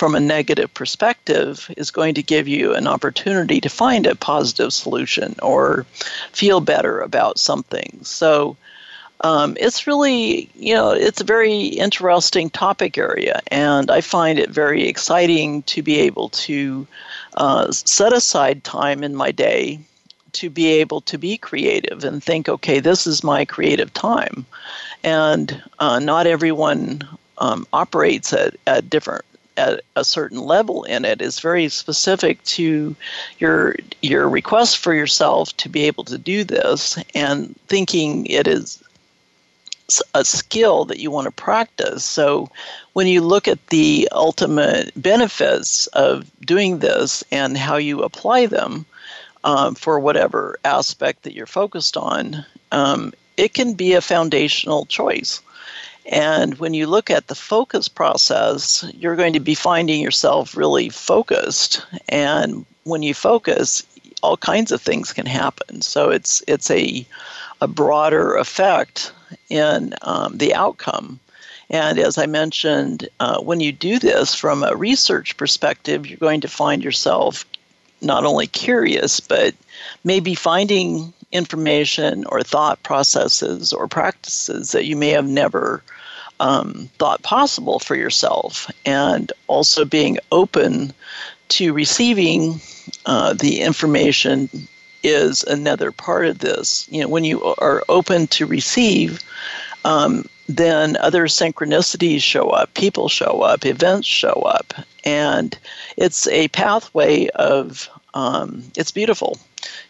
from 0.00 0.14
a 0.14 0.20
negative 0.20 0.72
perspective 0.72 1.70
is 1.76 1.90
going 1.90 2.14
to 2.14 2.22
give 2.22 2.48
you 2.48 2.74
an 2.74 2.86
opportunity 2.86 3.60
to 3.60 3.68
find 3.68 4.06
a 4.06 4.14
positive 4.14 4.72
solution 4.72 5.36
or 5.42 5.84
feel 6.32 6.62
better 6.62 7.02
about 7.02 7.38
something. 7.38 7.98
So, 8.02 8.56
um, 9.20 9.58
it's 9.60 9.86
really, 9.86 10.48
you 10.54 10.72
know, 10.72 10.92
it's 10.92 11.20
a 11.20 11.24
very 11.36 11.66
interesting 11.66 12.48
topic 12.48 12.96
area, 12.96 13.42
and 13.48 13.90
I 13.90 14.00
find 14.00 14.38
it 14.38 14.48
very 14.48 14.88
exciting 14.88 15.64
to 15.64 15.82
be 15.82 15.98
able 15.98 16.30
to 16.30 16.86
uh, 17.36 17.70
set 17.70 18.14
aside 18.14 18.64
time 18.64 19.04
in 19.04 19.14
my 19.14 19.32
day 19.32 19.80
to 20.32 20.48
be 20.48 20.68
able 20.80 21.02
to 21.02 21.18
be 21.18 21.36
creative 21.36 22.04
and 22.04 22.24
think, 22.24 22.48
okay, 22.48 22.80
this 22.80 23.06
is 23.06 23.22
my 23.22 23.44
creative 23.44 23.92
time. 23.92 24.46
And 25.04 25.62
uh, 25.78 25.98
not 25.98 26.26
everyone 26.26 27.06
um, 27.36 27.66
operates 27.74 28.32
at, 28.32 28.56
at 28.66 28.88
different 28.88 29.26
at 29.60 29.82
a 29.94 30.04
certain 30.04 30.40
level 30.40 30.84
in 30.84 31.04
it 31.04 31.20
is 31.20 31.38
very 31.38 31.68
specific 31.68 32.42
to 32.44 32.96
your 33.38 33.76
your 34.00 34.28
request 34.28 34.78
for 34.78 34.94
yourself 34.94 35.54
to 35.58 35.68
be 35.68 35.82
able 35.82 36.04
to 36.04 36.18
do 36.18 36.44
this 36.44 36.98
and 37.14 37.54
thinking 37.68 38.26
it 38.26 38.46
is 38.46 38.82
a 40.14 40.24
skill 40.24 40.84
that 40.84 41.00
you 41.00 41.10
want 41.10 41.26
to 41.26 41.32
practice. 41.32 42.04
So 42.04 42.48
when 42.92 43.06
you 43.06 43.20
look 43.20 43.48
at 43.48 43.66
the 43.68 44.08
ultimate 44.12 44.92
benefits 44.94 45.88
of 45.88 46.30
doing 46.46 46.78
this 46.78 47.24
and 47.32 47.56
how 47.56 47.76
you 47.76 48.02
apply 48.02 48.46
them 48.46 48.86
um, 49.42 49.74
for 49.74 49.98
whatever 49.98 50.58
aspect 50.64 51.24
that 51.24 51.34
you're 51.34 51.46
focused 51.46 51.96
on, 51.96 52.44
um, 52.72 53.12
it 53.36 53.52
can 53.54 53.74
be 53.74 53.94
a 53.94 54.00
foundational 54.00 54.86
choice. 54.86 55.40
And 56.06 56.58
when 56.58 56.74
you 56.74 56.86
look 56.86 57.10
at 57.10 57.28
the 57.28 57.34
focus 57.34 57.88
process, 57.88 58.84
you're 58.94 59.16
going 59.16 59.34
to 59.34 59.40
be 59.40 59.54
finding 59.54 60.00
yourself 60.00 60.56
really 60.56 60.88
focused. 60.88 61.84
And 62.08 62.64
when 62.84 63.02
you 63.02 63.14
focus, 63.14 63.84
all 64.22 64.36
kinds 64.36 64.72
of 64.72 64.80
things 64.80 65.12
can 65.12 65.26
happen. 65.26 65.82
So 65.82 66.10
it's 66.10 66.42
it's 66.46 66.70
a 66.70 67.06
a 67.60 67.68
broader 67.68 68.36
effect 68.36 69.12
in 69.48 69.94
um, 70.02 70.38
the 70.38 70.54
outcome. 70.54 71.20
And 71.68 71.98
as 71.98 72.18
I 72.18 72.26
mentioned, 72.26 73.08
uh, 73.20 73.40
when 73.40 73.60
you 73.60 73.70
do 73.70 73.98
this 73.98 74.34
from 74.34 74.64
a 74.64 74.74
research 74.74 75.36
perspective, 75.36 76.06
you're 76.06 76.18
going 76.18 76.40
to 76.40 76.48
find 76.48 76.82
yourself 76.82 77.44
not 78.02 78.24
only 78.24 78.46
curious, 78.46 79.20
but 79.20 79.54
maybe 80.02 80.34
finding 80.34 81.12
information 81.32 82.24
or 82.26 82.42
thought 82.42 82.82
processes 82.82 83.72
or 83.72 83.86
practices 83.86 84.72
that 84.72 84.86
you 84.86 84.96
may 84.96 85.10
have 85.10 85.28
never 85.28 85.82
um, 86.40 86.88
thought 86.98 87.22
possible 87.22 87.78
for 87.78 87.94
yourself, 87.94 88.70
and 88.86 89.32
also 89.46 89.84
being 89.84 90.18
open 90.32 90.92
to 91.48 91.72
receiving 91.72 92.60
uh, 93.06 93.34
the 93.34 93.60
information 93.60 94.48
is 95.02 95.42
another 95.44 95.92
part 95.92 96.26
of 96.26 96.38
this. 96.38 96.88
You 96.90 97.02
know, 97.02 97.08
when 97.08 97.24
you 97.24 97.42
are 97.58 97.82
open 97.88 98.26
to 98.28 98.46
receive, 98.46 99.22
um, 99.84 100.24
then 100.48 100.96
other 100.96 101.26
synchronicities 101.26 102.22
show 102.22 102.50
up, 102.50 102.72
people 102.74 103.08
show 103.08 103.42
up, 103.42 103.64
events 103.64 104.08
show 104.08 104.42
up, 104.46 104.72
and 105.04 105.58
it's 105.96 106.26
a 106.28 106.48
pathway 106.48 107.28
of 107.34 107.88
um, 108.14 108.62
it's 108.76 108.90
beautiful. 108.90 109.38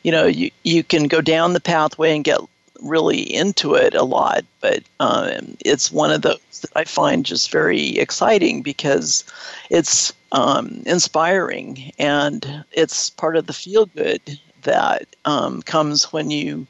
You 0.02 0.12
know, 0.12 0.26
you 0.26 0.50
you 0.62 0.82
can 0.82 1.08
go 1.08 1.20
down 1.20 1.52
the 1.52 1.60
pathway 1.60 2.14
and 2.14 2.24
get 2.24 2.40
really 2.80 3.20
into 3.20 3.74
it 3.74 3.94
a 3.94 4.02
lot, 4.02 4.44
but 4.60 4.82
um, 5.00 5.56
it's 5.64 5.92
one 5.92 6.10
of 6.10 6.22
those 6.22 6.38
that 6.62 6.70
I 6.74 6.84
find 6.84 7.26
just 7.26 7.50
very 7.50 7.98
exciting 7.98 8.62
because 8.62 9.24
it's 9.68 10.12
um, 10.32 10.82
inspiring 10.86 11.92
and 11.98 12.64
it's 12.72 13.10
part 13.10 13.36
of 13.36 13.46
the 13.46 13.52
feel 13.52 13.86
good 13.86 14.38
that 14.62 15.06
um, 15.24 15.62
comes 15.62 16.12
when 16.12 16.30
you 16.30 16.66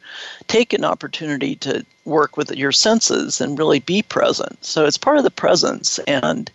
take 0.47 0.73
an 0.73 0.85
opportunity 0.85 1.57
to 1.57 1.85
work 2.04 2.37
with 2.37 2.50
your 2.52 2.73
senses 2.73 3.40
and 3.40 3.59
really 3.59 3.80
be 3.80 4.02
present. 4.02 4.64
So 4.64 4.87
it's 4.87 4.97
part 4.97 5.19
of 5.19 5.25
the 5.25 5.30
presence 5.30 5.99
and 6.00 6.50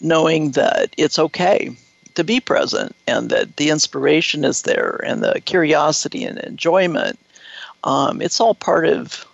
knowing 0.00 0.50
that 0.52 0.94
it's 0.98 1.18
okay 1.18 1.74
to 2.14 2.24
be 2.24 2.40
present 2.40 2.94
and 3.06 3.30
that 3.30 3.56
the 3.56 3.70
inspiration 3.70 4.44
is 4.44 4.62
there 4.62 5.00
and 5.04 5.22
the 5.22 5.40
curiosity 5.40 6.24
and 6.24 6.38
enjoyment. 6.38 7.18
Um, 7.82 8.22
it's 8.22 8.40
all 8.40 8.54
part 8.54 8.86
of 8.86 9.26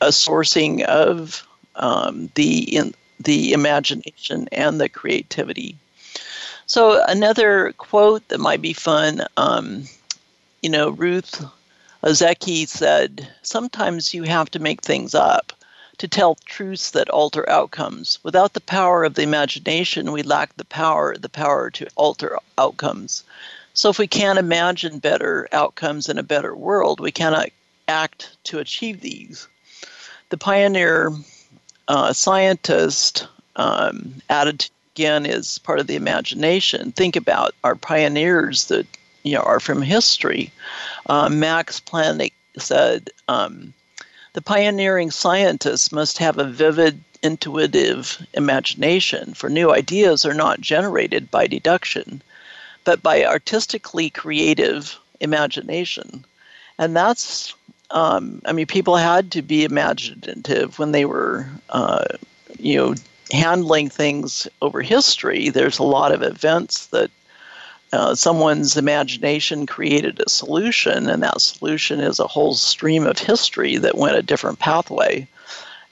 a 0.00 0.08
sourcing 0.08 0.82
of 0.84 1.46
um, 1.76 2.30
the 2.34 2.76
in, 2.76 2.94
the 3.20 3.52
imagination 3.52 4.48
and 4.52 4.80
the 4.80 4.88
creativity. 4.88 5.76
So 6.66 7.02
another 7.06 7.72
quote 7.78 8.26
that 8.28 8.40
might 8.40 8.62
be 8.62 8.72
fun. 8.72 9.22
Um, 9.36 9.84
you 10.62 10.70
know, 10.70 10.90
Ruth 10.90 11.44
Ozeki 12.02 12.66
said, 12.66 13.28
Sometimes 13.42 14.14
you 14.14 14.24
have 14.24 14.50
to 14.50 14.58
make 14.58 14.82
things 14.82 15.14
up 15.14 15.52
to 15.98 16.08
tell 16.08 16.36
truths 16.46 16.90
that 16.92 17.08
alter 17.10 17.48
outcomes. 17.48 18.18
Without 18.22 18.54
the 18.54 18.60
power 18.60 19.04
of 19.04 19.14
the 19.14 19.22
imagination, 19.22 20.12
we 20.12 20.22
lack 20.22 20.56
the 20.56 20.64
power, 20.64 21.16
the 21.16 21.28
power 21.28 21.70
to 21.70 21.88
alter 21.96 22.38
outcomes. 22.58 23.24
So 23.74 23.90
if 23.90 23.98
we 23.98 24.06
can't 24.06 24.38
imagine 24.38 24.98
better 24.98 25.48
outcomes 25.52 26.08
in 26.08 26.18
a 26.18 26.22
better 26.22 26.54
world, 26.54 27.00
we 27.00 27.12
cannot 27.12 27.50
act 27.88 28.36
to 28.44 28.58
achieve 28.58 29.00
these. 29.00 29.48
The 30.30 30.38
pioneer 30.38 31.12
uh, 31.88 32.12
scientist 32.12 33.26
um, 33.56 34.22
added 34.30 34.68
again 34.94 35.26
is 35.26 35.58
part 35.58 35.80
of 35.80 35.86
the 35.86 35.96
imagination. 35.96 36.92
Think 36.92 37.16
about 37.16 37.54
our 37.64 37.74
pioneers 37.74 38.66
that 38.68 38.86
you 39.22 39.34
know 39.34 39.42
are 39.42 39.60
from 39.60 39.82
history. 39.82 40.52
Uh, 41.06 41.28
Max 41.28 41.80
Planck 41.80 42.32
said 42.58 43.10
um, 43.28 43.74
the 44.34 44.42
pioneering 44.42 45.10
scientists 45.10 45.90
must 45.90 46.18
have 46.18 46.38
a 46.38 46.44
vivid, 46.44 47.02
intuitive 47.22 48.24
imagination, 48.34 49.32
for 49.32 49.48
new 49.48 49.72
ideas 49.72 50.26
are 50.26 50.34
not 50.34 50.60
generated 50.60 51.30
by 51.30 51.46
deduction, 51.46 52.20
but 52.84 53.02
by 53.02 53.24
artistically 53.24 54.10
creative 54.10 54.98
imagination, 55.20 56.24
and 56.78 56.94
that's. 56.94 57.54
Um, 57.90 58.42
I 58.44 58.52
mean, 58.52 58.66
people 58.66 58.96
had 58.96 59.30
to 59.32 59.42
be 59.42 59.62
imaginative 59.62 60.78
when 60.80 60.90
they 60.90 61.04
were, 61.04 61.46
uh, 61.68 62.04
you 62.58 62.76
know, 62.76 62.94
handling 63.30 63.88
things 63.88 64.48
over 64.62 64.82
history. 64.82 65.50
There's 65.50 65.78
a 65.78 65.84
lot 65.84 66.10
of 66.10 66.22
events 66.22 66.86
that 66.86 67.10
uh, 67.94 68.14
someone's 68.14 68.76
imagination 68.76 69.66
created 69.66 70.20
a 70.20 70.28
solution, 70.28 71.08
and 71.08 71.22
that 71.22 71.40
solution 71.40 72.00
is 72.00 72.18
a 72.18 72.26
whole 72.26 72.54
stream 72.54 73.06
of 73.06 73.18
history 73.18 73.76
that 73.76 73.96
went 73.96 74.16
a 74.16 74.22
different 74.22 74.58
pathway. 74.58 75.26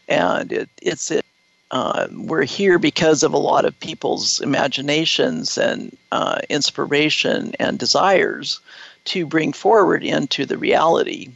And 0.09 0.53
it, 0.53 0.69
it's 0.83 1.11
it, 1.12 1.25
uh, 1.71 2.09
we're 2.12 2.43
here 2.43 2.79
because 2.79 3.23
of 3.23 3.33
a 3.33 3.38
lot 3.38 3.65
of 3.65 3.79
people's 3.81 4.41
imaginations 4.41 5.57
and 5.57 5.97
uh, 6.11 6.41
inspiration 6.51 7.55
and 7.61 7.79
desires 7.79 8.61
to 9.05 9.25
bring 9.25 9.53
forward 9.53 10.03
into 10.03 10.45
the 10.45 10.59
reality. 10.59 11.31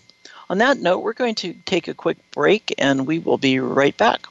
On 0.50 0.59
that 0.59 0.79
note, 0.79 0.98
we're 0.98 1.12
going 1.12 1.37
to 1.37 1.55
take 1.64 1.88
a 1.88 1.94
quick 1.94 2.18
break 2.33 2.74
and 2.76 3.07
we 3.07 3.18
will 3.18 3.38
be 3.38 3.59
right 3.61 3.96
back. 3.96 4.26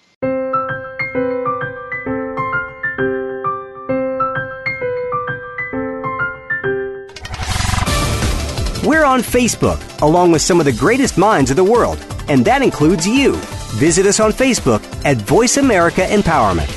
We're 8.86 9.04
on 9.04 9.22
Facebook, 9.22 9.82
along 10.04 10.32
with 10.32 10.44
some 10.44 10.60
of 10.60 10.66
the 10.68 10.72
greatest 10.72 11.18
minds 11.18 11.50
of 11.50 11.58
the 11.58 11.64
world, 11.64 11.98
and 12.28 12.46
that 12.46 12.62
includes 12.62 13.08
you. 13.08 13.34
Visit 13.80 14.06
us 14.06 14.20
on 14.20 14.32
Facebook 14.32 14.84
at 15.04 15.18
Voice 15.18 15.58
America 15.58 16.02
Empowerment. 16.02 16.70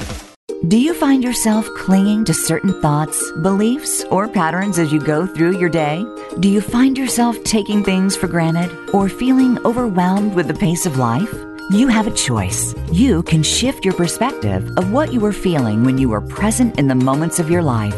Do 0.69 0.79
you 0.79 0.95
find 0.95 1.23
yourself 1.23 1.69
clinging 1.77 2.25
to 2.25 2.33
certain 2.33 2.81
thoughts, 2.81 3.31
beliefs, 3.43 4.05
or 4.05 4.27
patterns 4.27 4.79
as 4.79 4.91
you 4.91 5.01
go 5.01 5.27
through 5.27 5.59
your 5.59 5.69
day? 5.69 6.03
Do 6.41 6.49
you 6.49 6.63
find 6.63 6.97
yourself 6.97 7.37
taking 7.45 7.85
things 7.85 8.17
for 8.17 8.27
granted 8.27 8.75
or 8.95 9.11
feeling 9.11 9.59
overwhelmed 9.67 10.35
with 10.35 10.49
the 10.49 10.55
pace 10.55 10.87
of 10.87 10.97
life? 10.97 11.35
You 11.71 11.89
have 11.89 12.07
a 12.07 12.15
choice. 12.15 12.75
You 12.91 13.23
can 13.25 13.43
shift 13.43 13.85
your 13.85 13.93
perspective 13.93 14.67
of 14.79 14.93
what 14.93 15.13
you 15.13 15.21
were 15.21 15.35
feeling 15.35 15.85
when 15.85 15.99
you 15.99 16.09
were 16.09 16.23
present 16.23 16.79
in 16.79 16.89
the 16.89 16.95
moments 16.95 17.39
of 17.39 17.51
your 17.51 17.63
life 17.63 17.95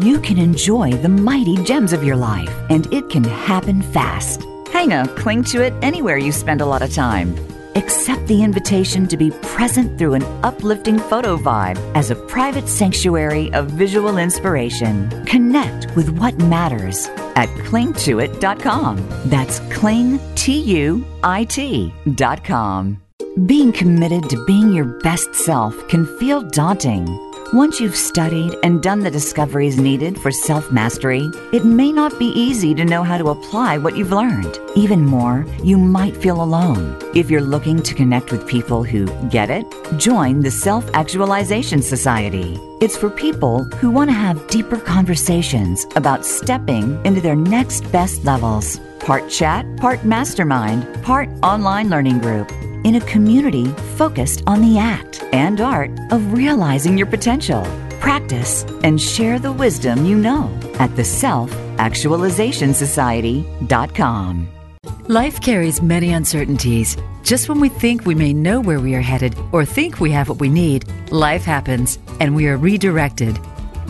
you 0.00 0.20
can 0.20 0.38
enjoy 0.38 0.92
the 0.92 1.08
mighty 1.08 1.56
gems 1.64 1.92
of 1.92 2.04
your 2.04 2.16
life, 2.16 2.50
and 2.70 2.92
it 2.92 3.08
can 3.08 3.24
happen 3.24 3.82
fast. 3.82 4.42
Hang 4.72 4.92
a 4.92 5.06
cling 5.08 5.44
to 5.44 5.62
it 5.62 5.72
anywhere 5.82 6.18
you 6.18 6.32
spend 6.32 6.60
a 6.60 6.66
lot 6.66 6.82
of 6.82 6.92
time. 6.92 7.36
Accept 7.76 8.26
the 8.26 8.42
invitation 8.42 9.06
to 9.08 9.16
be 9.16 9.30
present 9.42 9.98
through 9.98 10.14
an 10.14 10.22
uplifting 10.44 10.98
photo 10.98 11.36
vibe 11.36 11.78
as 11.96 12.10
a 12.10 12.16
private 12.16 12.68
sanctuary 12.68 13.52
of 13.52 13.70
visual 13.70 14.18
inspiration. 14.18 15.24
Connect 15.26 15.94
with 15.96 16.08
what 16.18 16.36
matters 16.38 17.08
at 17.36 17.48
clingtuit.com. 17.66 19.08
That's 19.26 19.60
cling, 19.72 20.20
T 20.34 20.60
U 20.78 21.04
I 21.22 21.44
T.com. 21.44 23.00
Being 23.46 23.72
committed 23.72 24.30
to 24.30 24.44
being 24.46 24.72
your 24.72 24.84
best 25.00 25.34
self 25.34 25.88
can 25.88 26.06
feel 26.18 26.42
daunting. 26.50 27.06
Once 27.52 27.78
you've 27.78 27.94
studied 27.94 28.56
and 28.62 28.82
done 28.82 29.00
the 29.00 29.10
discoveries 29.10 29.78
needed 29.78 30.18
for 30.20 30.30
self 30.30 30.72
mastery, 30.72 31.30
it 31.52 31.64
may 31.64 31.92
not 31.92 32.18
be 32.18 32.26
easy 32.26 32.74
to 32.74 32.84
know 32.84 33.02
how 33.04 33.18
to 33.18 33.28
apply 33.28 33.76
what 33.78 33.96
you've 33.96 34.10
learned. 34.10 34.58
Even 34.74 35.04
more, 35.04 35.46
you 35.62 35.76
might 35.76 36.16
feel 36.16 36.42
alone. 36.42 36.98
If 37.14 37.30
you're 37.30 37.42
looking 37.42 37.82
to 37.82 37.94
connect 37.94 38.32
with 38.32 38.48
people 38.48 38.82
who 38.82 39.06
get 39.28 39.50
it, 39.50 39.66
join 39.98 40.40
the 40.40 40.50
Self 40.50 40.88
Actualization 40.94 41.82
Society. 41.82 42.58
It's 42.80 42.96
for 42.96 43.10
people 43.10 43.64
who 43.64 43.90
want 43.90 44.10
to 44.10 44.14
have 44.14 44.48
deeper 44.48 44.78
conversations 44.78 45.86
about 45.96 46.24
stepping 46.24 47.04
into 47.04 47.20
their 47.20 47.36
next 47.36 47.82
best 47.92 48.24
levels. 48.24 48.80
Part 49.00 49.28
chat, 49.30 49.64
part 49.76 50.04
mastermind, 50.04 51.02
part 51.04 51.28
online 51.42 51.90
learning 51.90 52.20
group 52.20 52.50
in 52.84 52.96
a 52.96 53.00
community 53.00 53.66
focused 53.96 54.42
on 54.46 54.60
the 54.60 54.78
act 54.78 55.24
and 55.32 55.60
art 55.60 55.90
of 56.10 56.32
realizing 56.32 56.96
your 56.96 57.06
potential. 57.06 57.62
Practice 57.98 58.64
and 58.84 59.00
share 59.00 59.38
the 59.38 59.52
wisdom 59.52 60.04
you 60.04 60.16
know 60.16 60.50
at 60.78 60.94
the 60.94 61.04
Self 61.04 61.52
Actualization 61.78 62.74
Society.com. 62.74 64.48
Life 65.08 65.40
carries 65.40 65.82
many 65.82 66.12
uncertainties. 66.12 66.96
Just 67.22 67.48
when 67.48 67.60
we 67.60 67.68
think 67.68 68.06
we 68.06 68.14
may 68.14 68.32
know 68.32 68.60
where 68.60 68.80
we 68.80 68.94
are 68.94 69.00
headed 69.00 69.36
or 69.52 69.64
think 69.64 70.00
we 70.00 70.10
have 70.12 70.28
what 70.28 70.40
we 70.40 70.48
need, 70.48 70.86
life 71.10 71.44
happens 71.44 71.98
and 72.20 72.34
we 72.34 72.46
are 72.46 72.56
redirected. 72.56 73.38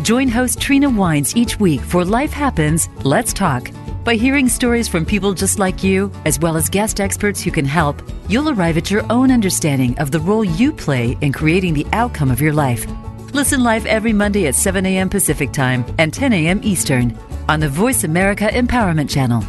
Join 0.03 0.29
host 0.29 0.61
Trina 0.61 0.91
Wines 0.91 1.37
each 1.37 1.61
week 1.61 1.81
for 1.81 2.05
Life 2.05 2.33
Happens, 2.33 2.89
Let's 3.05 3.33
Talk 3.33 3.71
by 4.05 4.17
hearing 4.17 4.51
stories 4.51 4.87
from 4.87 5.07
people 5.07 5.33
just 5.33 5.59
like 5.59 5.83
you, 5.83 6.13
as 6.27 6.39
well 6.39 6.59
as 6.59 6.69
guest 6.69 7.01
experts 7.01 7.41
who 7.41 7.51
can 7.51 7.65
help, 7.65 8.03
you'll 8.29 8.51
arrive 8.51 8.77
at 8.77 8.91
your 8.91 9.11
own 9.11 9.31
understanding 9.31 9.99
of 9.99 10.11
the 10.11 10.21
role 10.21 10.45
you 10.45 10.73
play 10.73 11.17
in 11.23 11.33
creating 11.33 11.73
the 11.73 11.87
outcome 11.93 12.31
of 12.31 12.41
your 12.41 12.53
life. 12.53 12.87
Listen 13.33 13.65
live 13.65 13.87
every 13.87 14.13
Monday 14.13 14.47
at 14.47 14.55
7 14.55 14.85
a.m. 14.85 15.09
Pacific 15.09 15.53
Time 15.53 15.87
and 15.97 16.13
10 16.13 16.35
a.m. 16.35 16.61
Eastern 16.63 17.19
on 17.49 17.61
the 17.61 17.69
Voice 17.69 18.05
America 18.05 18.45
Empowerment 18.45 19.09
Channel. 19.09 19.41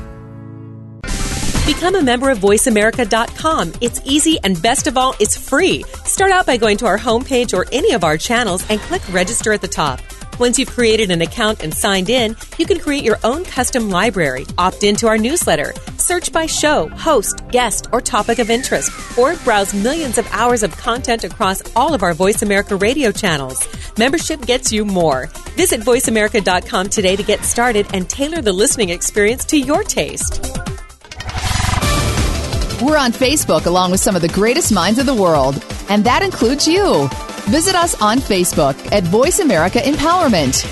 Become 1.65 1.95
a 1.95 2.01
member 2.01 2.29
of 2.29 2.39
VoiceAmerica.com. 2.39 3.73
It's 3.81 3.99
easy 4.05 4.39
and 4.43 4.61
best 4.61 4.87
of 4.87 4.97
all, 4.97 5.15
it's 5.19 5.35
free. 5.35 5.83
Start 6.05 6.31
out 6.31 6.45
by 6.45 6.55
going 6.55 6.77
to 6.77 6.85
our 6.85 6.97
homepage 6.97 7.53
or 7.53 7.65
any 7.71 7.93
of 7.93 8.03
our 8.03 8.17
channels 8.17 8.65
and 8.69 8.79
click 8.79 9.01
register 9.11 9.51
at 9.51 9.61
the 9.61 9.67
top. 9.67 9.99
Once 10.37 10.59
you've 10.59 10.69
created 10.69 11.11
an 11.11 11.21
account 11.21 11.63
and 11.63 11.73
signed 11.73 12.09
in, 12.09 12.35
you 12.57 12.65
can 12.65 12.77
create 12.77 13.05
your 13.05 13.17
own 13.23 13.45
custom 13.45 13.89
library, 13.89 14.45
opt 14.57 14.83
into 14.83 15.07
our 15.07 15.17
newsletter, 15.17 15.73
search 15.97 16.33
by 16.33 16.45
show, 16.45 16.89
host, 16.89 17.41
guest, 17.51 17.87
or 17.93 18.01
topic 18.01 18.37
of 18.39 18.49
interest, 18.49 18.91
or 19.17 19.37
browse 19.37 19.73
millions 19.73 20.17
of 20.17 20.27
hours 20.33 20.61
of 20.61 20.75
content 20.75 21.23
across 21.23 21.61
all 21.73 21.93
of 21.93 22.03
our 22.03 22.13
Voice 22.13 22.41
America 22.41 22.75
radio 22.75 23.11
channels. 23.11 23.65
Membership 23.97 24.45
gets 24.45 24.73
you 24.73 24.83
more. 24.83 25.27
Visit 25.55 25.79
voiceamerica.com 25.79 26.89
today 26.89 27.15
to 27.15 27.23
get 27.23 27.45
started 27.45 27.87
and 27.93 28.09
tailor 28.09 28.41
the 28.41 28.51
listening 28.51 28.89
experience 28.89 29.45
to 29.45 29.57
your 29.57 29.83
taste. 29.83 30.41
We're 32.81 32.97
on 32.97 33.13
Facebook 33.13 33.67
along 33.67 33.91
with 33.91 34.01
some 34.01 34.17
of 34.17 34.21
the 34.21 34.27
greatest 34.27 34.73
minds 34.73 34.99
of 34.99 35.05
the 35.05 35.15
world, 35.15 35.63
and 35.89 36.03
that 36.03 36.23
includes 36.23 36.67
you. 36.67 37.09
Visit 37.49 37.75
us 37.75 37.99
on 38.01 38.17
Facebook 38.17 38.75
at 38.91 39.03
Voice 39.03 39.39
America 39.39 39.79
Empowerment. 39.79 40.65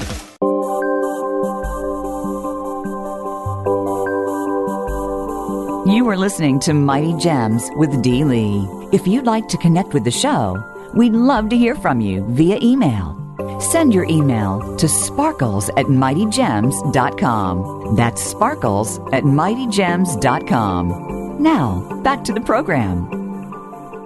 You 5.86 6.08
are 6.10 6.18
listening 6.18 6.60
to 6.62 6.74
Mighty 6.74 7.14
Gems 7.18 7.70
with 7.76 8.02
Dee 8.02 8.24
Lee. 8.24 8.68
If 8.92 9.06
you'd 9.06 9.28
like 9.28 9.48
to 9.50 9.58
connect 9.58 9.94
with 9.94 10.04
the 10.04 10.10
show, 10.12 10.58
we'd 10.96 11.14
love 11.14 11.50
to 11.50 11.58
hear 11.58 11.76
from 11.76 12.02
you 12.02 12.26
via 12.30 12.58
email. 12.62 13.20
Send 13.60 13.94
your 13.94 14.06
email 14.06 14.76
to 14.78 14.88
sparkles 14.88 15.70
at 15.70 15.86
mightygems.com. 15.86 17.96
That's 17.96 18.24
sparkles 18.24 18.98
at 19.12 19.24
mightygems.com. 19.24 21.44
Now, 21.44 22.02
back 22.04 22.24
to 22.24 22.34
the 22.34 22.42
program. 22.42 23.23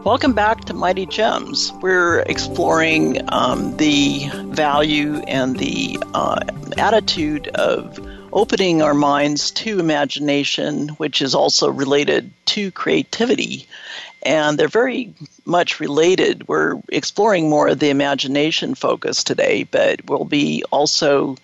Welcome 0.08 0.32
back 0.32 0.64
to 0.64 0.74
Mighty 0.74 1.06
Gems. 1.06 1.74
We're 1.82 2.20
exploring 2.20 3.30
um, 3.34 3.76
the 3.76 4.30
value 4.46 5.18
and 5.28 5.60
the 5.60 6.00
uh, 6.14 6.40
attitude 6.78 7.50
of 7.50 8.00
opening 8.32 8.82
our 8.82 8.94
minds 8.94 9.52
to 9.52 9.82
imagination, 9.82 10.88
which 10.92 11.22
is 11.22 11.36
also 11.36 11.70
related 11.70 12.32
to 12.46 12.72
creativity. 12.72 13.68
And 14.24 14.58
they're 14.58 14.70
very 14.70 15.14
much 15.44 15.82
related. 15.82 16.48
We're 16.48 16.82
exploring 16.88 17.50
more 17.50 17.68
of 17.68 17.80
the 17.80 17.90
imagination 17.90 18.76
focus 18.76 19.26
today, 19.26 19.64
but 19.64 20.06
we'll 20.06 20.24
be 20.24 20.64
also 20.72 21.36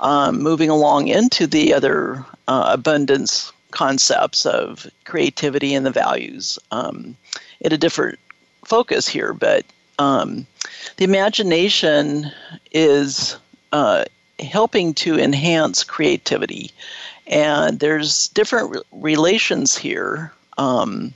um, 0.00 0.42
moving 0.42 0.70
along 0.70 1.06
into 1.06 1.46
the 1.46 1.72
other 1.72 2.26
uh, 2.48 2.70
abundance 2.72 3.52
concepts 3.70 4.46
of 4.46 4.86
creativity 5.04 5.74
and 5.74 5.84
the 5.84 5.90
values. 5.90 6.58
Um, 6.70 7.16
in 7.60 7.72
a 7.72 7.78
different 7.78 8.18
focus 8.64 9.08
here, 9.08 9.32
but 9.32 9.64
um, 9.98 10.46
the 10.96 11.04
imagination 11.04 12.30
is 12.72 13.36
uh, 13.72 14.04
helping 14.38 14.94
to 14.94 15.18
enhance 15.18 15.84
creativity. 15.84 16.70
And 17.26 17.80
there's 17.80 18.28
different 18.28 18.70
re- 18.70 18.82
relations 18.92 19.76
here. 19.76 20.32
Um, 20.56 21.12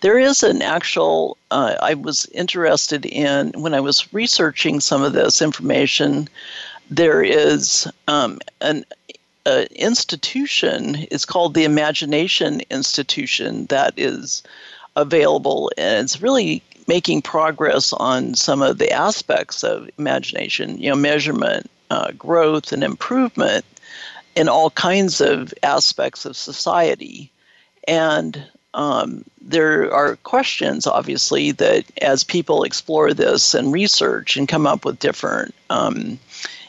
there 0.00 0.18
is 0.18 0.42
an 0.42 0.62
actual, 0.62 1.36
uh, 1.50 1.76
I 1.80 1.94
was 1.94 2.26
interested 2.26 3.06
in, 3.06 3.52
when 3.52 3.74
I 3.74 3.80
was 3.80 4.12
researching 4.12 4.80
some 4.80 5.02
of 5.02 5.12
this 5.12 5.42
information, 5.42 6.28
there 6.88 7.22
is 7.22 7.86
um, 8.08 8.38
an 8.60 8.84
uh, 9.50 9.66
institution, 9.74 11.06
it's 11.10 11.24
called 11.24 11.54
the 11.54 11.64
Imagination 11.64 12.60
Institution, 12.70 13.66
that 13.66 13.92
is 13.96 14.42
available, 14.96 15.70
and 15.76 16.04
it's 16.04 16.22
really 16.22 16.62
making 16.86 17.22
progress 17.22 17.92
on 17.92 18.34
some 18.34 18.62
of 18.62 18.78
the 18.78 18.90
aspects 18.90 19.62
of 19.64 19.88
imagination, 19.98 20.78
you 20.78 20.90
know, 20.90 20.96
measurement, 20.96 21.70
uh, 21.90 22.12
growth, 22.12 22.72
and 22.72 22.84
improvement 22.84 23.64
in 24.34 24.48
all 24.48 24.70
kinds 24.70 25.20
of 25.20 25.52
aspects 25.62 26.24
of 26.24 26.36
society. 26.36 27.30
And 27.88 28.42
um, 28.74 29.24
there 29.40 29.92
are 29.92 30.16
questions, 30.16 30.86
obviously, 30.86 31.52
that 31.52 31.84
as 32.02 32.24
people 32.24 32.62
explore 32.62 33.12
this 33.14 33.54
and 33.54 33.72
research 33.72 34.36
and 34.36 34.48
come 34.48 34.66
up 34.66 34.84
with 34.84 34.98
different 34.98 35.54
um, 35.70 36.18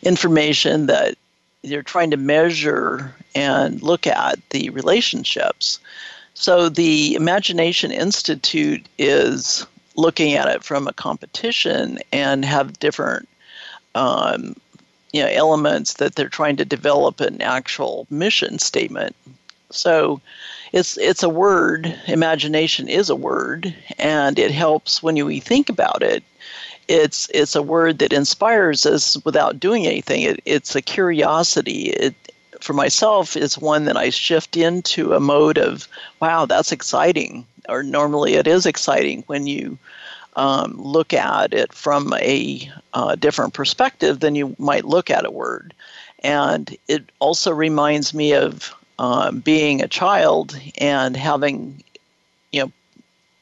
information 0.01 0.87
that 0.87 1.15
they're 1.63 1.83
trying 1.83 2.11
to 2.11 2.17
measure 2.17 3.13
and 3.35 3.81
look 3.81 4.07
at 4.07 4.39
the 4.49 4.69
relationships. 4.71 5.79
So 6.33 6.69
the 6.69 7.13
Imagination 7.15 7.91
Institute 7.91 8.85
is 8.97 9.65
looking 9.95 10.33
at 10.33 10.47
it 10.47 10.63
from 10.63 10.87
a 10.87 10.93
competition 10.93 11.99
and 12.11 12.43
have 12.45 12.79
different 12.79 13.27
um, 13.93 14.55
you 15.11 15.21
know 15.21 15.27
elements 15.27 15.95
that 15.95 16.15
they're 16.15 16.29
trying 16.29 16.55
to 16.57 16.65
develop 16.65 17.19
an 17.19 17.41
actual 17.41 18.07
mission 18.09 18.59
statement. 18.59 19.15
So 19.69 20.21
it's 20.73 20.97
it's 20.97 21.23
a 21.23 21.29
word. 21.29 21.93
Imagination 22.07 22.87
is 22.87 23.09
a 23.09 23.15
word, 23.15 23.75
and 23.99 24.39
it 24.39 24.51
helps 24.51 25.03
when 25.03 25.15
you 25.15 25.41
think 25.41 25.69
about 25.69 26.01
it. 26.01 26.23
It's 26.91 27.29
it's 27.33 27.55
a 27.55 27.63
word 27.63 27.99
that 27.99 28.11
inspires 28.11 28.85
us 28.85 29.17
without 29.23 29.59
doing 29.59 29.87
anything. 29.87 30.23
It, 30.23 30.41
it's 30.45 30.75
a 30.75 30.81
curiosity. 30.81 31.89
It 31.89 32.15
for 32.59 32.73
myself 32.73 33.35
is 33.35 33.57
one 33.57 33.85
that 33.85 33.97
I 33.97 34.09
shift 34.09 34.57
into 34.57 35.13
a 35.13 35.19
mode 35.19 35.57
of, 35.57 35.87
wow, 36.19 36.45
that's 36.45 36.71
exciting. 36.71 37.45
Or 37.69 37.83
normally 37.83 38.33
it 38.35 38.47
is 38.47 38.65
exciting 38.65 39.23
when 39.27 39.47
you 39.47 39.77
um, 40.35 40.75
look 40.77 41.13
at 41.13 41.53
it 41.53 41.73
from 41.73 42.13
a 42.13 42.71
uh, 42.93 43.15
different 43.15 43.53
perspective 43.53 44.19
than 44.19 44.35
you 44.35 44.55
might 44.59 44.85
look 44.85 45.09
at 45.09 45.25
a 45.25 45.31
word. 45.31 45.73
And 46.23 46.75
it 46.87 47.03
also 47.19 47.51
reminds 47.51 48.13
me 48.13 48.33
of 48.33 48.75
um, 48.99 49.39
being 49.39 49.81
a 49.81 49.87
child 49.87 50.59
and 50.77 51.17
having, 51.17 51.83
you 52.51 52.63
know, 52.63 52.71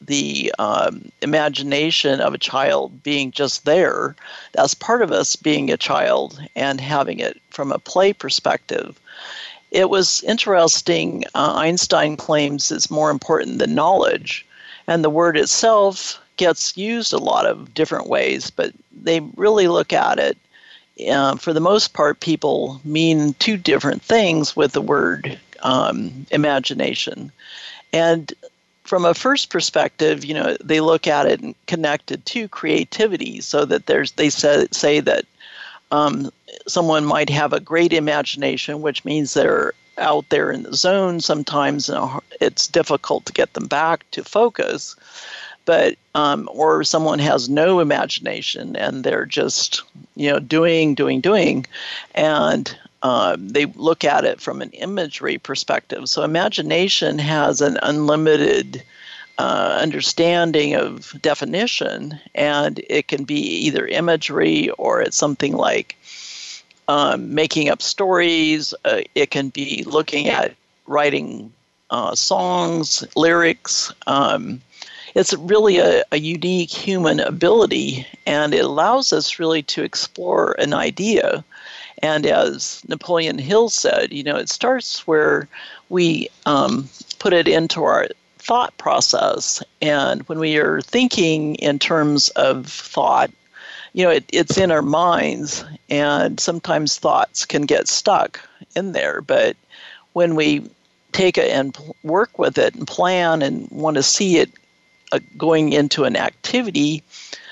the 0.02 0.54
um, 0.60 1.12
imagination 1.22 2.22
of 2.22 2.34
a 2.34 2.40
child 2.40 3.04
being 3.04 3.32
just 3.32 3.66
there. 3.66 4.16
That's 4.54 4.74
part 4.74 5.02
of 5.02 5.12
us 5.12 5.36
being 5.36 5.70
a 5.70 5.78
child 5.78 6.42
and 6.56 6.80
having 6.80 7.20
it 7.20 7.42
from 7.50 7.72
a 7.72 7.80
play 7.80 8.14
perspective. 8.14 9.00
It 9.72 9.90
was 9.90 10.24
interesting. 10.24 11.26
Uh, 11.36 11.54
Einstein 11.56 12.18
claims 12.18 12.72
it's 12.72 12.90
more 12.90 13.12
important 13.12 13.60
than 13.60 13.76
knowledge, 13.76 14.46
and 14.88 15.04
the 15.04 15.10
word 15.10 15.38
itself 15.38 16.20
gets 16.38 16.76
used 16.76 17.14
a 17.14 17.18
lot 17.18 17.46
of 17.46 17.74
different 17.74 18.08
ways, 18.08 18.50
but 18.50 18.74
they 19.04 19.20
really 19.36 19.68
look 19.68 19.94
at 19.94 20.18
it. 20.18 20.38
Uh, 21.10 21.36
for 21.36 21.54
the 21.54 21.62
most 21.62 21.94
part, 21.94 22.20
people 22.20 22.82
mean 22.84 23.34
two 23.36 23.58
different 23.58 24.02
things 24.02 24.56
with 24.56 24.72
the 24.72 24.82
word 24.82 25.40
um, 25.62 26.26
imagination. 26.32 27.32
And 27.94 28.34
from 28.90 29.06
a 29.06 29.14
first 29.14 29.52
perspective, 29.52 30.26
you 30.26 30.34
know, 30.34 30.58
they 30.64 30.82
look 30.82 31.06
at 31.06 31.28
it 31.28 31.40
and 31.42 31.54
connected 31.68 32.26
to 32.26 32.48
creativity, 32.48 33.40
so 33.40 33.64
that 33.64 33.86
there's 33.86 34.14
they 34.14 34.32
say, 34.32 34.66
say 34.72 35.00
that 35.00 35.26
um, 35.92 36.32
someone 36.68 37.06
might 37.06 37.30
have 37.30 37.54
a 37.54 37.60
great 37.60 37.94
imagination, 37.94 38.82
which 38.82 39.06
means 39.06 39.36
they're 39.36 39.74
out 40.00 40.28
there 40.30 40.50
in 40.50 40.64
the 40.64 40.76
zone 40.76 41.20
sometimes 41.20 41.88
and 41.88 42.20
it's 42.42 42.68
difficult 42.68 43.26
to 43.26 43.34
get 43.34 43.54
them 43.54 43.68
back 43.68 44.10
to 44.10 44.24
focus. 44.24 44.96
But 45.66 45.96
um, 46.16 46.50
or 46.52 46.84
someone 46.84 47.20
has 47.20 47.48
no 47.48 47.82
imagination 47.82 48.76
and 48.76 49.04
they're 49.04 49.28
just 49.28 49.84
you 50.16 50.32
know 50.32 50.40
doing 50.40 50.96
doing 50.96 51.22
doing. 51.22 51.68
And 52.16 52.76
um, 53.02 53.48
they 53.50 53.66
look 53.66 54.04
at 54.04 54.26
it 54.26 54.42
from 54.42 54.62
an 54.62 54.72
imagery 54.72 55.38
perspective 55.38 56.08
so 56.10 56.24
imagination 56.24 57.20
has 57.20 57.62
an 57.62 57.78
unlimited 57.82 58.84
uh, 59.38 59.78
understanding 59.82 60.76
of 60.76 61.16
definition 61.22 62.20
and 62.36 62.82
it 62.90 63.08
can 63.08 63.24
be 63.24 63.40
either 63.40 63.88
imagery 63.88 64.70
or 64.72 65.02
it's 65.02 65.16
something 65.16 65.54
like 65.54 65.96
um, 66.90 67.36
making 67.36 67.70
up 67.70 67.84
stories. 67.84 68.74
Uh, 68.84 69.02
it 69.14 69.30
can 69.30 69.50
be 69.50 69.84
looking 69.86 70.28
at 70.28 70.56
writing 70.88 71.54
uh, 71.92 72.16
songs, 72.16 73.06
lyrics. 73.16 73.94
Um, 74.08 74.60
it's 75.14 75.34
really 75.36 75.78
a, 75.78 76.04
a, 76.12 76.18
unique 76.18 76.72
human 76.72 77.20
ability, 77.20 78.08
and 78.26 78.56
it 78.56 78.66
allows 78.66 79.14
us 79.14 79.38
really 79.38 79.62
to 79.64 79.84
explore 79.84 80.56
an 80.60 80.74
idea. 80.74 81.44
And 82.02 82.26
as 82.26 82.82
Napoleon 82.88 83.38
Hill 83.38 83.70
said, 83.70 84.14
you 84.14 84.24
know, 84.24 84.38
it 84.38 84.50
starts 84.50 85.06
where 85.06 85.48
we 85.90 86.30
um, 86.46 86.90
put 87.20 87.34
it 87.34 87.48
into 87.48 87.84
our 87.84 88.08
thought 88.38 88.76
process. 88.78 89.62
And 89.82 90.22
when 90.24 90.40
we 90.40 90.58
are 90.58 90.82
thinking 90.82 91.56
in 91.56 91.78
terms 91.80 92.30
of 92.30 92.68
thought, 92.68 93.32
you 93.94 94.04
know, 94.06 94.12
it, 94.12 94.24
it's 94.32 94.58
in 94.58 94.72
our 94.72 94.82
minds, 94.82 95.66
and 95.90 96.40
sometimes 96.40 96.98
thoughts 96.98 97.46
can 97.46 97.64
get 97.64 97.88
stuck 97.88 98.40
in 98.76 98.92
there. 98.92 99.22
But 99.22 99.58
when 100.14 100.36
we 100.36 100.70
take 101.12 101.38
it 101.38 101.50
and 101.52 101.78
work 102.04 102.38
with 102.38 102.58
it 102.58 102.76
and 102.76 102.88
plan 102.88 103.42
and 103.42 103.68
want 103.72 103.98
to 103.98 104.04
see 104.04 104.38
it 104.38 104.52
uh, 105.12 105.20
going 105.38 105.74
into 105.74 106.04
an 106.04 106.16
activity, 106.16 107.04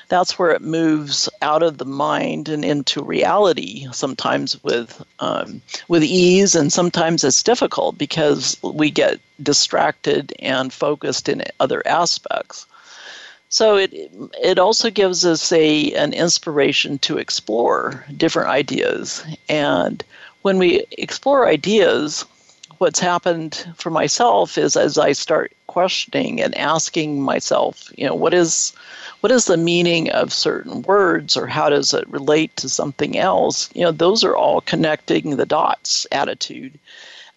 that's 0.09 0.39
where 0.39 0.51
it 0.51 0.61
moves 0.61 1.29
out 1.41 1.63
of 1.63 1.77
the 1.77 1.85
mind 1.85 2.49
and 2.49 2.63
into 2.63 3.03
reality. 3.03 3.87
Sometimes 3.91 4.61
with 4.63 5.03
um, 5.19 5.61
with 5.87 6.03
ease, 6.03 6.55
and 6.55 6.71
sometimes 6.71 7.23
it's 7.23 7.43
difficult 7.43 7.97
because 7.97 8.57
we 8.61 8.89
get 8.89 9.19
distracted 9.41 10.33
and 10.39 10.71
focused 10.71 11.29
in 11.29 11.43
other 11.59 11.85
aspects. 11.85 12.65
So 13.49 13.77
it 13.77 13.93
it 14.41 14.59
also 14.59 14.89
gives 14.89 15.25
us 15.25 15.51
a 15.51 15.93
an 15.93 16.13
inspiration 16.13 16.99
to 16.99 17.17
explore 17.17 18.05
different 18.15 18.49
ideas. 18.49 19.23
And 19.49 20.03
when 20.41 20.57
we 20.57 20.85
explore 20.91 21.47
ideas, 21.47 22.25
what's 22.77 22.99
happened 22.99 23.67
for 23.75 23.89
myself 23.89 24.57
is 24.57 24.75
as 24.75 24.97
I 24.97 25.13
start 25.13 25.51
questioning 25.67 26.41
and 26.41 26.55
asking 26.55 27.21
myself, 27.21 27.91
you 27.97 28.07
know, 28.07 28.15
what 28.15 28.33
is 28.33 28.73
what 29.21 29.31
is 29.31 29.45
the 29.45 29.57
meaning 29.57 30.09
of 30.11 30.33
certain 30.33 30.81
words 30.83 31.35
or 31.35 31.47
how 31.47 31.69
does 31.69 31.93
it 31.93 32.07
relate 32.09 32.55
to 32.57 32.69
something 32.69 33.17
else? 33.17 33.69
You 33.73 33.83
know, 33.83 33.91
those 33.91 34.23
are 34.23 34.35
all 34.35 34.61
connecting 34.61 35.35
the 35.35 35.45
dots 35.45 36.05
attitude. 36.11 36.77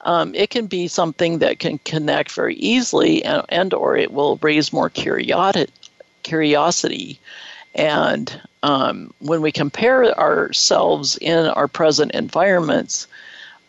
Um, 0.03 0.35
it 0.35 0.51
can 0.51 0.66
be 0.66 0.88
something 0.88 1.38
that 1.38 1.59
can 1.59 1.79
connect 1.79 2.33
very 2.33 2.55
easily 2.57 3.25
and, 3.25 3.45
and 3.49 3.75
or 3.75 3.97
it 3.97 4.12
will 4.12 4.38
raise 4.43 4.73
more 4.73 4.88
curiosity 4.90 5.73
curiosity 6.23 7.19
and 7.75 8.40
um, 8.62 9.12
when 9.21 9.40
we 9.40 9.51
compare 9.51 10.19
ourselves 10.19 11.16
in 11.16 11.47
our 11.47 11.66
present 11.66 12.12
environments 12.12 13.07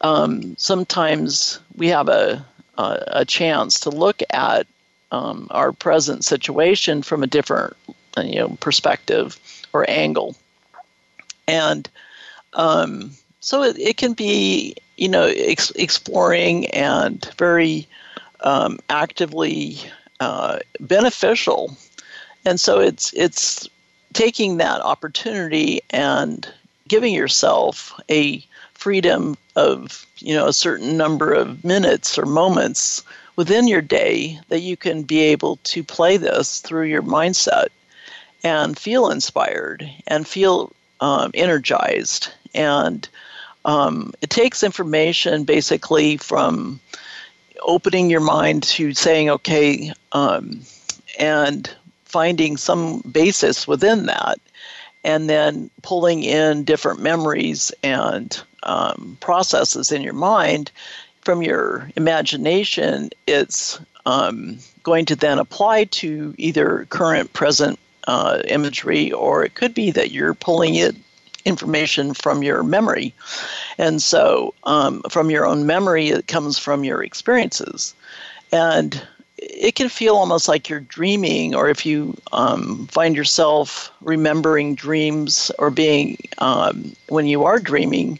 um, 0.01 0.55
sometimes 0.57 1.59
we 1.75 1.87
have 1.87 2.09
a, 2.09 2.45
a, 2.77 3.03
a, 3.07 3.25
chance 3.25 3.79
to 3.81 3.89
look 3.89 4.21
at 4.31 4.67
um, 5.11 5.47
our 5.51 5.71
present 5.71 6.23
situation 6.23 7.01
from 7.01 7.23
a 7.23 7.27
different 7.27 7.75
you 8.17 8.35
know, 8.35 8.49
perspective 8.59 9.39
or 9.73 9.89
angle. 9.89 10.35
And 11.47 11.89
um, 12.53 13.11
so 13.39 13.63
it, 13.63 13.77
it, 13.77 13.97
can 13.97 14.13
be, 14.13 14.75
you 14.97 15.09
know, 15.09 15.25
ex- 15.35 15.71
exploring 15.71 16.67
and 16.67 17.29
very 17.37 17.87
um, 18.41 18.79
actively 18.89 19.77
uh, 20.19 20.59
beneficial. 20.79 21.75
And 22.45 22.59
so 22.59 22.79
it's 22.79 23.13
it's 23.13 23.69
taking 24.13 24.57
that 24.57 24.81
opportunity 24.81 25.81
and 25.89 26.47
giving 26.87 27.13
yourself 27.13 27.99
a 28.09 28.45
freedom 28.81 29.37
of 29.55 30.07
you 30.17 30.33
know 30.33 30.47
a 30.47 30.53
certain 30.53 30.97
number 30.97 31.33
of 31.33 31.63
minutes 31.63 32.17
or 32.17 32.25
moments 32.25 33.03
within 33.35 33.67
your 33.67 33.81
day 33.81 34.39
that 34.49 34.61
you 34.61 34.75
can 34.75 35.03
be 35.03 35.19
able 35.19 35.57
to 35.57 35.83
play 35.83 36.17
this 36.17 36.61
through 36.61 36.85
your 36.85 37.03
mindset 37.03 37.67
and 38.43 38.79
feel 38.79 39.11
inspired 39.11 39.87
and 40.07 40.27
feel 40.27 40.71
um, 40.99 41.29
energized. 41.35 42.31
And 42.55 43.07
um, 43.65 44.13
it 44.21 44.31
takes 44.31 44.63
information 44.63 45.43
basically 45.43 46.17
from 46.17 46.79
opening 47.61 48.09
your 48.09 48.21
mind 48.21 48.63
to 48.63 48.95
saying 48.95 49.29
okay 49.29 49.93
um, 50.11 50.61
and 51.19 51.69
finding 52.05 52.57
some 52.57 53.01
basis 53.01 53.67
within 53.67 54.07
that 54.07 54.39
and 55.03 55.29
then 55.29 55.69
pulling 55.83 56.23
in 56.23 56.63
different 56.63 56.99
memories 56.99 57.71
and 57.83 58.41
um, 58.63 59.17
processes 59.19 59.91
in 59.91 60.01
your 60.01 60.13
mind 60.13 60.71
from 61.21 61.41
your 61.41 61.89
imagination, 61.95 63.09
it's 63.27 63.79
um, 64.05 64.57
going 64.83 65.05
to 65.05 65.15
then 65.15 65.39
apply 65.39 65.85
to 65.85 66.33
either 66.37 66.85
current, 66.89 67.31
present 67.33 67.79
uh, 68.07 68.41
imagery, 68.47 69.11
or 69.11 69.43
it 69.43 69.53
could 69.53 69.73
be 69.73 69.91
that 69.91 70.11
you're 70.11 70.33
pulling 70.33 70.75
it 70.75 70.95
information 71.45 72.13
from 72.13 72.43
your 72.43 72.63
memory. 72.63 73.13
And 73.77 74.01
so, 74.01 74.53
um, 74.63 75.01
from 75.09 75.29
your 75.29 75.45
own 75.45 75.65
memory, 75.65 76.09
it 76.09 76.27
comes 76.27 76.57
from 76.57 76.83
your 76.83 77.03
experiences. 77.03 77.93
And 78.51 79.01
it 79.41 79.75
can 79.75 79.89
feel 79.89 80.15
almost 80.15 80.47
like 80.47 80.69
you're 80.69 80.81
dreaming, 80.81 81.55
or 81.55 81.67
if 81.67 81.85
you 81.85 82.15
um, 82.31 82.87
find 82.87 83.15
yourself 83.15 83.91
remembering 84.01 84.75
dreams 84.75 85.51
or 85.57 85.71
being, 85.71 86.17
um, 86.37 86.95
when 87.09 87.25
you 87.25 87.43
are 87.43 87.59
dreaming, 87.59 88.19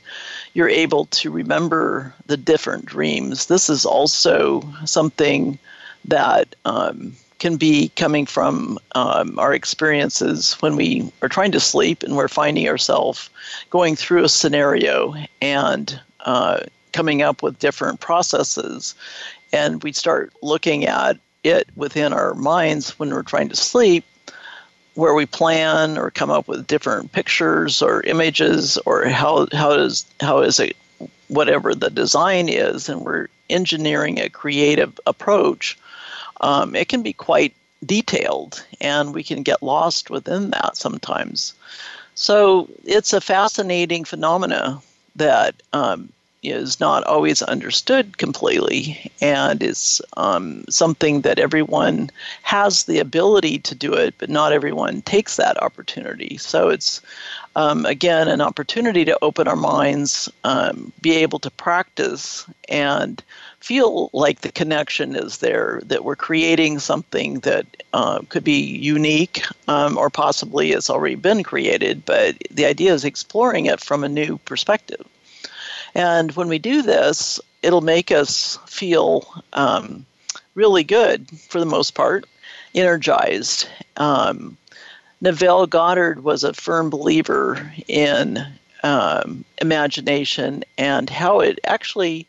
you're 0.54 0.70
able 0.70 1.06
to 1.06 1.30
remember 1.30 2.14
the 2.26 2.38
different 2.38 2.86
dreams. 2.86 3.46
This 3.46 3.70
is 3.70 3.86
also 3.86 4.62
something 4.86 5.60
that 6.06 6.56
um, 6.66 7.14
can 7.38 7.56
be 7.56 7.90
coming 7.96 8.26
from 8.26 8.80
um, 8.96 9.38
our 9.38 9.54
experiences 9.54 10.54
when 10.62 10.76
we 10.76 11.12
are 11.22 11.30
trying 11.30 11.52
to 11.52 11.60
sleep 11.60 12.02
and 12.02 12.18
we're 12.18 12.28
finding 12.28 12.68
ourselves 12.68 13.30
going 13.70 13.96
through 13.96 14.24
a 14.24 14.30
scenario 14.30 15.16
and 15.42 16.00
uh, 16.22 16.62
coming 16.94 17.22
up 17.22 17.42
with 17.42 17.60
different 17.60 18.00
processes 18.00 18.96
and 19.54 19.84
we 19.84 19.92
start 19.92 20.34
looking 20.42 20.86
at 20.86 21.18
it 21.44 21.68
within 21.76 22.14
our 22.14 22.34
minds 22.36 22.98
when 23.00 23.10
we're 23.10 23.24
trying 23.24 23.50
to 23.50 23.56
sleep 23.56 24.06
where 24.96 25.14
we 25.14 25.26
plan 25.26 25.98
or 25.98 26.12
come 26.12 26.30
up 26.30 26.48
with 26.48 26.68
different 26.68 27.12
pictures 27.14 27.82
or 27.82 28.04
images 28.04 28.78
or 28.86 29.06
how 29.06 29.48
how 29.54 29.72
is 29.72 30.06
how 30.20 30.42
is 30.42 30.60
it 30.60 30.76
whatever 31.30 31.74
the 31.74 31.90
design 31.90 32.50
is 32.50 32.90
and 32.90 33.02
we're 33.02 33.28
engineering 33.50 34.20
a 34.20 34.30
creative 34.30 35.00
approach 35.06 35.78
um, 36.42 36.76
it 36.76 36.90
can 36.90 37.04
be 37.04 37.14
quite 37.14 37.56
detailed 37.86 38.66
and 38.80 39.14
we 39.14 39.24
can 39.24 39.44
get 39.44 39.64
lost 39.64 40.10
within 40.10 40.52
that 40.52 40.76
sometimes. 40.76 41.54
So 42.16 42.70
it's 42.84 43.14
a 43.14 43.22
fascinating 43.22 44.04
phenomena 44.04 44.82
that 45.16 45.56
um, 45.74 46.12
is 46.44 46.80
not 46.80 47.04
always 47.04 47.42
understood 47.44 48.18
completely 48.18 49.12
and 49.22 49.62
is 49.62 50.02
um, 50.18 50.66
something 50.70 51.22
that 51.22 51.40
everyone 51.40 52.10
has 52.42 52.86
the 52.86 53.00
ability 53.00 53.60
to 53.60 53.76
do 53.76 53.94
it, 53.94 54.16
but 54.18 54.30
not 54.30 54.52
everyone 54.52 55.02
takes 55.04 55.36
that 55.36 55.62
opportunity. 55.62 56.38
So 56.38 56.70
it's, 56.70 57.02
um, 57.56 57.86
again, 57.86 58.28
an 58.28 58.42
opportunity 58.42 59.06
to 59.06 59.18
open 59.22 59.48
our 59.48 59.56
minds, 59.56 60.30
um, 60.44 60.92
be 61.02 61.12
able 61.18 61.40
to 61.40 61.52
practice, 61.52 62.46
and 62.70 63.24
feel 63.60 64.10
like 64.12 64.42
the 64.42 64.52
connection 64.52 65.16
is 65.16 65.38
there, 65.38 65.82
that 65.86 66.04
we're 66.04 66.16
creating 66.16 66.80
something 66.80 67.40
that 67.42 67.66
uh, 67.94 68.20
could 68.30 68.44
be 68.44 68.60
unique 68.60 69.44
um, 69.68 69.98
or 69.98 70.10
possibly 70.10 70.72
has 70.72 70.90
already 70.90 71.16
been 71.16 71.44
created, 71.44 72.04
but 72.06 72.36
the 72.50 72.66
idea 72.66 72.94
is 72.94 73.06
exploring 73.06 73.68
it 73.68 73.80
from 73.80 74.04
a 74.04 74.10
new 74.10 74.40
perspective. 74.40 75.06
And 75.94 76.32
when 76.34 76.48
we 76.48 76.60
do 76.60 76.82
this, 76.82 77.40
it'll 77.62 77.82
make 77.82 78.12
us 78.12 78.58
feel 78.66 79.26
um, 79.54 80.06
really 80.56 80.84
good 80.84 81.30
for 81.50 81.60
the 81.60 81.66
most 81.66 81.92
part, 81.92 82.26
energized. 82.74 83.68
Um, 83.98 84.58
Neville 85.22 85.68
Goddard 85.68 86.24
was 86.24 86.44
a 86.44 86.54
firm 86.54 86.90
believer 86.90 87.72
in 87.88 88.46
um, 88.84 89.46
imagination 89.60 90.64
and 90.78 91.10
how 91.10 91.40
it 91.40 91.60
actually 91.66 92.28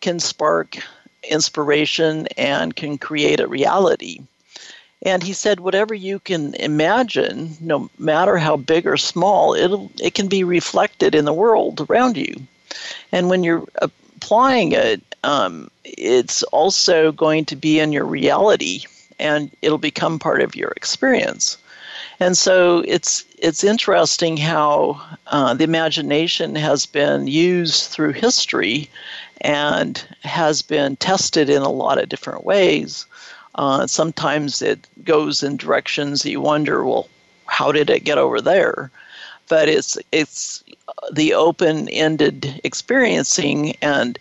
can 0.00 0.18
spark 0.18 0.76
inspiration 1.22 2.26
and 2.36 2.74
can 2.74 2.98
create 2.98 3.40
a 3.40 3.46
reality. 3.46 4.20
And 5.02 5.22
he 5.22 5.32
said, 5.32 5.60
whatever 5.60 5.94
you 5.94 6.18
can 6.18 6.54
imagine, 6.54 7.56
no 7.60 7.88
matter 7.98 8.36
how 8.36 8.56
big 8.56 8.86
or 8.86 8.96
small, 8.96 9.54
it'll, 9.54 9.90
it 10.00 10.14
can 10.14 10.28
be 10.28 10.44
reflected 10.44 11.14
in 11.14 11.24
the 11.24 11.32
world 11.32 11.86
around 11.88 12.16
you. 12.16 12.34
And 13.12 13.28
when 13.28 13.44
you're 13.44 13.64
applying 13.76 14.72
it, 14.72 15.02
um, 15.24 15.70
it's 15.84 16.42
also 16.44 17.12
going 17.12 17.44
to 17.46 17.56
be 17.56 17.80
in 17.80 17.92
your 17.92 18.04
reality 18.04 18.84
and 19.18 19.50
it'll 19.60 19.78
become 19.78 20.18
part 20.18 20.40
of 20.40 20.56
your 20.56 20.70
experience. 20.70 21.58
And 22.20 22.36
so 22.36 22.84
it's 22.86 23.24
it's 23.38 23.64
interesting 23.64 24.36
how 24.36 25.00
uh, 25.28 25.54
the 25.54 25.64
imagination 25.64 26.54
has 26.54 26.86
been 26.86 27.26
used 27.26 27.90
through 27.90 28.12
history 28.12 28.90
and 29.40 30.04
has 30.22 30.60
been 30.60 30.96
tested 30.96 31.48
in 31.48 31.62
a 31.62 31.70
lot 31.70 31.98
of 31.98 32.10
different 32.10 32.44
ways. 32.44 33.06
Uh, 33.54 33.86
sometimes 33.86 34.62
it 34.62 34.86
goes 35.04 35.42
in 35.42 35.56
directions 35.56 36.22
that 36.22 36.30
you 36.30 36.40
wonder, 36.40 36.84
well, 36.84 37.08
how 37.46 37.72
did 37.72 37.88
it 37.90 38.04
get 38.04 38.18
over 38.18 38.40
there? 38.40 38.90
but 39.50 39.68
it's 39.68 39.98
it's 40.12 40.64
the 41.12 41.34
open-ended 41.34 42.60
experiencing 42.64 43.76
and 43.82 44.18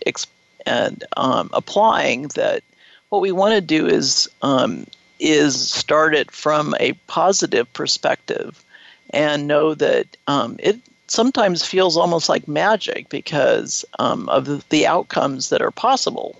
and 0.65 1.03
um, 1.17 1.49
applying 1.53 2.27
that 2.35 2.63
what 3.09 3.21
we 3.21 3.31
want 3.31 3.53
to 3.53 3.61
do 3.61 3.87
is 3.87 4.29
um, 4.41 4.85
is 5.19 5.69
start 5.69 6.15
it 6.15 6.31
from 6.31 6.75
a 6.79 6.93
positive 7.07 7.71
perspective 7.73 8.63
and 9.11 9.47
know 9.47 9.73
that 9.73 10.05
um, 10.27 10.55
it 10.59 10.79
sometimes 11.07 11.65
feels 11.65 11.97
almost 11.97 12.29
like 12.29 12.47
magic 12.47 13.09
because 13.09 13.83
um, 13.97 14.29
of 14.29 14.67
the 14.69 14.85
outcomes 14.85 15.49
that 15.49 15.61
are 15.61 15.71
possible. 15.71 16.39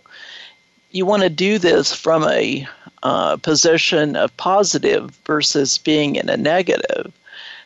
You 0.92 1.06
want 1.06 1.24
to 1.24 1.30
do 1.30 1.58
this 1.58 1.94
from 1.94 2.24
a 2.24 2.68
uh, 3.04 3.38
position 3.38 4.16
of 4.16 4.36
positive 4.38 5.12
versus 5.26 5.78
being 5.78 6.16
in 6.16 6.30
a 6.30 6.38
negative 6.38 7.12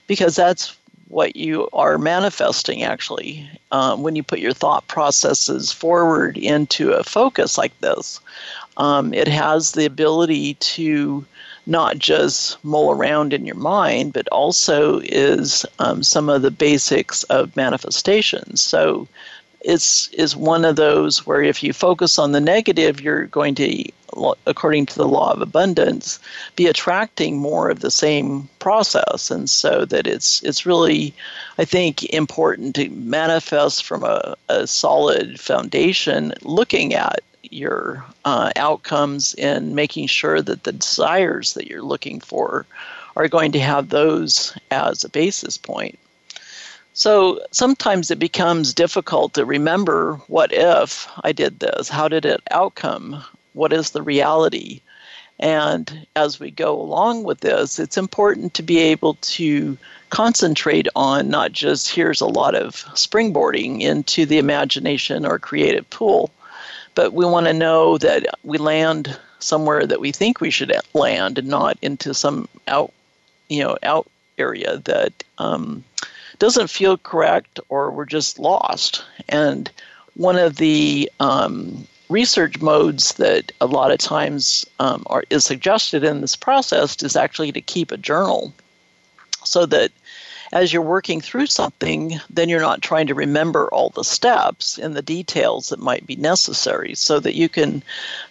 because 0.08 0.36
that's 0.36 0.76
what 1.14 1.36
you 1.36 1.70
are 1.74 1.98
manifesting 1.98 2.84
actually 2.84 3.48
um, 3.72 4.02
when 4.02 4.16
you 4.16 4.24
put 4.24 4.40
your 4.40 4.54
thought 4.54 4.88
processes 4.88 5.72
forward 5.72 6.38
into 6.38 6.92
a 6.92 7.04
focus 7.04 7.58
like 7.58 7.78
this. 7.80 8.20
Um, 8.78 9.14
it 9.14 9.28
has 9.28 9.72
the 9.72 9.86
ability 9.86 10.56
to 10.56 11.24
not 11.66 11.98
just 11.98 12.64
mull 12.66 12.92
around 12.92 13.32
in 13.32 13.46
your 13.46 13.56
mind, 13.56 14.12
but 14.14 14.28
also 14.30 15.00
is 15.04 15.66
um, 15.80 16.04
some 16.04 16.30
of 16.30 16.42
the 16.42 16.52
basics 16.52 17.24
of 17.26 17.56
manifestation. 17.56 18.58
So 18.58 19.08
it's 19.64 20.10
is 20.10 20.36
one 20.36 20.66
of 20.66 20.76
those 20.76 21.26
where 21.26 21.42
if 21.42 21.64
you 21.64 21.74
focus 21.74 22.20
on 22.20 22.32
the 22.32 22.42
negative, 22.42 23.02
you're 23.02 23.26
going 23.26 23.56
to, 23.56 23.86
according 24.46 24.86
to 24.88 24.96
the 24.96 25.08
law 25.08 25.32
of 25.32 25.42
abundance, 25.42 26.20
be 26.56 26.68
attracting 26.68 27.38
more 27.40 27.70
of 27.70 27.80
the 27.80 27.92
same 27.92 28.48
process, 28.60 29.32
and 29.32 29.50
so 29.50 29.86
that 29.86 30.06
it's 30.06 30.44
it's 30.44 30.66
really, 30.66 31.14
I 31.58 31.66
think, 31.66 32.04
important 32.06 32.76
to 32.76 32.90
manifest 32.90 33.86
from 33.86 34.04
a, 34.04 34.36
a 34.50 34.68
solid 34.68 35.40
foundation, 35.40 36.34
looking 36.42 36.94
at 36.94 37.22
your 37.44 38.04
uh, 38.26 38.52
outcomes 38.56 39.34
and 39.36 39.76
making 39.76 40.08
sure 40.08 40.42
that 40.42 40.64
the 40.64 40.72
desires 40.72 41.54
that 41.54 41.68
you're 41.68 41.84
looking 41.84 42.20
for 42.20 42.66
are 43.16 43.28
going 43.28 43.52
to 43.52 43.60
have 43.60 43.90
those 43.90 44.58
as 44.72 45.04
a 45.04 45.10
basis 45.10 45.58
point. 45.58 46.00
So 46.94 47.42
sometimes 47.52 48.12
it 48.12 48.20
becomes 48.20 48.74
difficult 48.74 49.34
to 49.34 49.46
remember 49.46 50.16
what 50.28 50.54
if 50.54 51.10
I 51.24 51.32
did 51.32 51.60
this? 51.60 51.90
How 51.90 52.08
did 52.08 52.24
it 52.24 52.42
outcome? 52.52 53.24
What 53.54 53.74
is 53.74 53.92
the 53.92 54.04
reality? 54.04 54.80
And 55.40 56.06
as 56.16 56.40
we 56.40 56.52
go 56.52 56.80
along 56.80 57.24
with 57.24 57.40
this, 57.40 57.80
it's 57.80 57.98
important 57.98 58.54
to 58.54 58.64
be 58.64 58.78
able 58.78 59.16
to 59.16 59.76
concentrate 60.12 60.88
on 60.96 61.30
not 61.30 61.52
just 61.52 61.90
here's 61.90 62.22
a 62.22 62.28
lot 62.28 62.54
of 62.54 62.76
springboarding 62.94 63.82
into 63.82 64.28
the 64.28 64.38
imagination 64.38 65.26
or 65.26 65.40
creative 65.40 65.90
pool, 65.90 66.30
but 66.94 67.14
we 67.14 67.26
want 67.26 67.48
to 67.48 67.54
know 67.54 67.98
that 67.98 68.28
we 68.44 68.60
land 68.60 69.18
somewhere 69.40 69.88
that 69.88 70.00
we 70.00 70.12
think 70.12 70.40
we 70.40 70.52
should 70.52 70.72
land 70.94 71.40
and 71.40 71.48
not 71.48 71.76
into 71.82 72.14
some 72.14 72.48
out, 72.68 72.94
you 73.50 73.64
know, 73.64 73.76
out 73.82 74.08
area 74.38 74.78
that 74.78 75.12
um, 75.40 75.84
doesn't 76.44 76.70
feel 76.70 76.98
correct 76.98 77.58
or 77.70 77.90
we're 77.90 78.04
just 78.04 78.38
lost. 78.38 79.02
And 79.30 79.72
one 80.16 80.38
of 80.38 80.58
the 80.58 81.10
um, 81.22 81.88
research 82.10 82.60
modes 82.60 83.14
that 83.14 83.54
a 83.62 83.66
lot 83.66 83.92
of 83.92 84.00
times 84.00 84.66
um, 84.78 85.04
are, 85.06 85.24
is 85.30 85.46
suggested 85.46 86.04
in 86.04 86.20
this 86.20 86.36
process 86.36 87.02
is 87.02 87.16
actually 87.16 87.54
to 87.54 87.62
keep 87.62 87.94
a 87.94 87.98
journal 87.98 88.54
so 89.46 89.66
that 89.68 89.94
as 90.52 90.74
you're 90.74 90.82
working 90.82 91.22
through 91.22 91.46
something, 91.46 92.20
then 92.30 92.50
you're 92.50 92.60
not 92.60 92.82
trying 92.82 93.08
to 93.08 93.16
remember 93.16 93.70
all 93.70 93.92
the 93.92 94.04
steps 94.04 94.78
and 94.78 94.98
the 94.98 95.02
details 95.02 95.70
that 95.70 95.80
might 95.80 96.06
be 96.06 96.18
necessary 96.18 96.94
so 96.94 97.22
that 97.22 97.36
you 97.36 97.48
can 97.48 97.82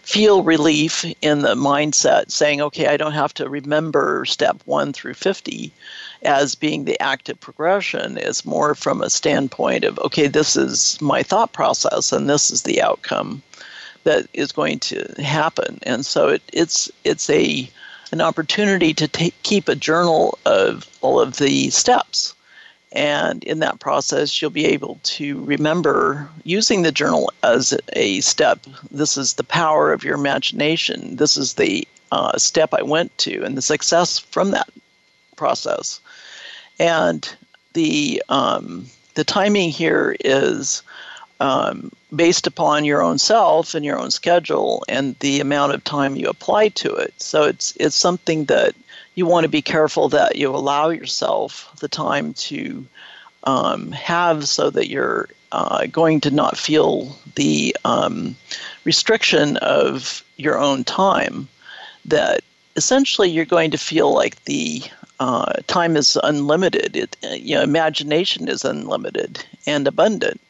feel 0.02 0.42
relief 0.42 1.06
in 1.22 1.40
the 1.40 1.54
mindset 1.54 2.30
saying, 2.30 2.60
okay, 2.60 2.88
I 2.88 2.98
don't 2.98 3.12
have 3.12 3.32
to 3.34 3.48
remember 3.48 4.26
step 4.26 4.60
one 4.66 4.92
through 4.92 5.14
50 5.14 5.72
as 6.22 6.54
being 6.54 6.84
the 6.84 7.00
active 7.00 7.38
progression. 7.40 8.16
It's 8.16 8.44
more 8.44 8.74
from 8.74 9.02
a 9.02 9.10
standpoint 9.10 9.84
of, 9.84 9.98
okay, 10.00 10.28
this 10.28 10.56
is 10.56 11.00
my 11.00 11.22
thought 11.22 11.52
process 11.52 12.12
and 12.12 12.28
this 12.28 12.50
is 12.50 12.62
the 12.62 12.80
outcome 12.80 13.42
that 14.04 14.26
is 14.32 14.52
going 14.52 14.78
to 14.80 15.14
happen. 15.22 15.78
And 15.82 16.04
so 16.04 16.28
it, 16.28 16.42
it's 16.52 16.90
it's 17.04 17.30
a 17.30 17.68
an 18.12 18.20
opportunity 18.20 18.92
to 18.92 19.08
take, 19.08 19.34
keep 19.42 19.68
a 19.68 19.74
journal 19.74 20.38
of 20.44 20.86
all 21.00 21.18
of 21.18 21.38
the 21.38 21.70
steps. 21.70 22.34
And 22.92 23.42
in 23.44 23.60
that 23.60 23.80
process, 23.80 24.40
you'll 24.40 24.50
be 24.50 24.66
able 24.66 25.00
to 25.04 25.42
remember 25.44 26.28
using 26.44 26.82
the 26.82 26.92
journal 26.92 27.32
as 27.42 27.74
a 27.94 28.20
step. 28.20 28.66
This 28.90 29.16
is 29.16 29.34
the 29.34 29.44
power 29.44 29.94
of 29.94 30.04
your 30.04 30.14
imagination. 30.14 31.16
This 31.16 31.38
is 31.38 31.54
the 31.54 31.88
uh, 32.12 32.36
step 32.36 32.74
I 32.74 32.82
went 32.82 33.16
to, 33.18 33.42
and 33.42 33.56
the 33.56 33.62
success 33.62 34.18
from 34.18 34.50
that 34.50 34.68
process. 35.36 36.00
And 36.82 37.32
the 37.74 38.20
um, 38.28 38.86
the 39.14 39.22
timing 39.22 39.70
here 39.70 40.16
is 40.18 40.82
um, 41.38 41.92
based 42.14 42.48
upon 42.48 42.84
your 42.84 43.00
own 43.00 43.18
self 43.18 43.76
and 43.76 43.84
your 43.84 44.00
own 44.00 44.10
schedule 44.10 44.84
and 44.88 45.16
the 45.20 45.38
amount 45.38 45.74
of 45.74 45.84
time 45.84 46.16
you 46.16 46.28
apply 46.28 46.70
to 46.70 46.92
it. 46.92 47.14
So 47.18 47.44
it's 47.44 47.76
it's 47.78 47.94
something 47.94 48.46
that 48.46 48.74
you 49.14 49.26
want 49.26 49.44
to 49.44 49.48
be 49.48 49.62
careful 49.62 50.08
that 50.08 50.34
you 50.34 50.50
allow 50.50 50.88
yourself 50.88 51.70
the 51.78 51.88
time 51.88 52.34
to 52.50 52.84
um, 53.44 53.92
have 53.92 54.48
so 54.48 54.68
that 54.70 54.88
you're 54.88 55.28
uh, 55.52 55.86
going 55.86 56.20
to 56.22 56.32
not 56.32 56.58
feel 56.58 57.16
the 57.36 57.76
um, 57.84 58.34
restriction 58.82 59.56
of 59.58 60.24
your 60.36 60.58
own 60.58 60.82
time. 60.82 61.46
That 62.06 62.40
essentially 62.74 63.30
you're 63.30 63.44
going 63.44 63.70
to 63.70 63.78
feel 63.78 64.12
like 64.12 64.42
the 64.46 64.82
uh, 65.22 65.52
time 65.68 65.96
is 65.96 66.18
unlimited. 66.24 66.96
It, 66.96 67.16
you 67.22 67.54
know, 67.54 67.62
imagination 67.62 68.48
is 68.48 68.64
unlimited 68.64 69.44
and 69.68 69.86
abundant. 69.86 70.40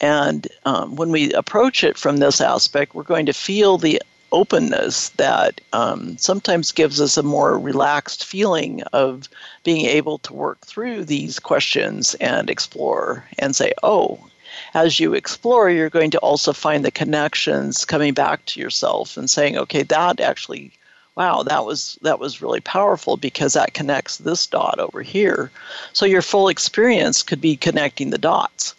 And 0.00 0.48
um, 0.64 0.96
when 0.96 1.10
we 1.12 1.32
approach 1.34 1.84
it 1.84 1.96
from 1.96 2.16
this 2.16 2.40
aspect, 2.40 2.96
we're 2.96 3.04
going 3.14 3.26
to 3.26 3.32
feel 3.32 3.78
the 3.78 4.02
openness 4.32 5.10
that 5.10 5.60
um, 5.72 6.18
sometimes 6.18 6.72
gives 6.72 7.00
us 7.00 7.16
a 7.16 7.22
more 7.22 7.60
relaxed 7.60 8.24
feeling 8.24 8.82
of 8.92 9.28
being 9.62 9.86
able 9.86 10.18
to 10.18 10.34
work 10.34 10.60
through 10.66 11.04
these 11.04 11.38
questions 11.38 12.14
and 12.14 12.50
explore 12.50 13.24
and 13.38 13.54
say, 13.54 13.72
oh, 13.84 14.18
as 14.74 14.98
you 14.98 15.14
explore, 15.14 15.70
you're 15.70 15.90
going 15.98 16.10
to 16.10 16.18
also 16.18 16.52
find 16.52 16.84
the 16.84 16.90
connections 16.90 17.84
coming 17.84 18.14
back 18.14 18.44
to 18.46 18.58
yourself 18.58 19.16
and 19.16 19.30
saying, 19.30 19.56
okay, 19.56 19.84
that 19.84 20.18
actually, 20.18 20.72
wow, 21.18 21.42
that 21.42 21.66
was 21.66 21.98
that 22.02 22.20
was 22.20 22.40
really 22.40 22.60
powerful 22.60 23.16
because 23.16 23.52
that 23.52 23.74
connects 23.74 24.18
this 24.18 24.46
dot 24.46 24.78
over 24.78 25.02
here. 25.02 25.50
So 25.92 26.06
your 26.06 26.22
full 26.22 26.48
experience 26.48 27.24
could 27.24 27.40
be 27.40 27.56
connecting 27.56 28.10
the 28.10 28.18
dots 28.18 28.74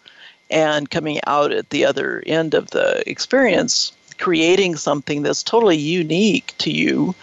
and 0.49 0.89
coming 0.89 1.19
out 1.27 1.51
at 1.51 1.69
the 1.69 1.85
other 1.85 2.23
end 2.25 2.53
of 2.53 2.71
the 2.71 3.07
experience 3.07 3.91
creating 4.19 4.75
something 4.75 5.21
that's 5.21 5.43
totally 5.43 5.77
unique 5.77 6.53
to 6.57 6.71
you 6.71 7.15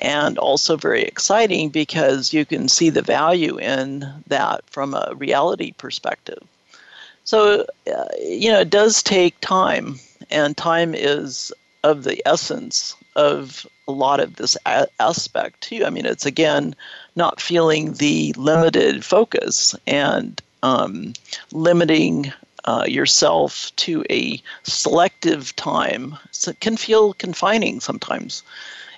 and 0.00 0.36
also 0.38 0.76
very 0.76 1.02
exciting 1.02 1.68
because 1.68 2.32
you 2.32 2.44
can 2.44 2.68
see 2.68 2.90
the 2.90 3.02
value 3.02 3.56
in 3.58 4.06
that 4.26 4.68
from 4.68 4.94
a 4.94 5.12
reality 5.16 5.72
perspective. 5.72 6.42
So, 7.24 7.66
uh, 7.86 8.04
you 8.20 8.50
know, 8.50 8.60
it 8.60 8.70
does 8.70 9.02
take 9.02 9.38
time, 9.40 10.00
and 10.30 10.56
time 10.56 10.94
is 10.94 11.52
of 11.82 12.04
the 12.04 12.22
essence 12.26 12.94
of 13.16 13.66
a 13.88 13.92
lot 13.92 14.20
of 14.20 14.36
this 14.36 14.56
a- 14.66 14.88
aspect 14.98 15.60
too. 15.60 15.84
I 15.84 15.90
mean, 15.90 16.06
it's 16.06 16.26
again 16.26 16.74
not 17.16 17.40
feeling 17.40 17.94
the 17.94 18.32
limited 18.36 19.04
focus 19.04 19.74
and 19.86 20.40
um, 20.62 21.14
limiting 21.52 22.32
uh, 22.64 22.84
yourself 22.86 23.72
to 23.76 24.04
a 24.10 24.42
selective 24.62 25.54
time 25.56 26.16
so 26.30 26.52
can 26.60 26.76
feel 26.76 27.14
confining 27.14 27.80
sometimes. 27.80 28.42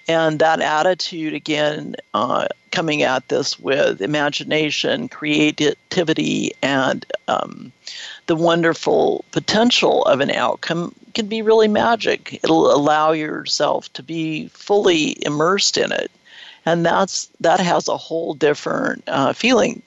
And 0.09 0.39
that 0.41 0.61
attitude, 0.61 1.35
again, 1.35 1.95
uh, 2.15 2.49
coming 2.71 3.03
at 3.03 3.29
this 3.29 3.59
with 3.59 4.01
imagination, 4.01 5.09
creativity, 5.09 6.53
and 6.63 7.07
um, 7.29 7.73
the 8.27 8.37
wonderful 8.37 9.25
potential 9.31 10.05
of 10.05 10.21
an 10.21 10.31
outcome 10.31 10.95
can 11.15 11.27
be 11.27 11.43
really 11.43 11.69
magic. 11.69 12.41
It'll 12.43 12.75
allow 12.75 13.13
yourself 13.13 13.93
to 13.93 14.03
be 14.03 14.49
fully 14.49 15.25
immersed 15.25 15.77
in 15.77 15.93
it. 15.93 16.11
And 16.65 16.87
that's 16.87 17.29
that 17.41 17.61
has 17.61 17.89
a 17.89 17.97
whole 17.97 18.35
different 18.35 19.05
uh, 19.07 19.33
feeling 19.33 19.83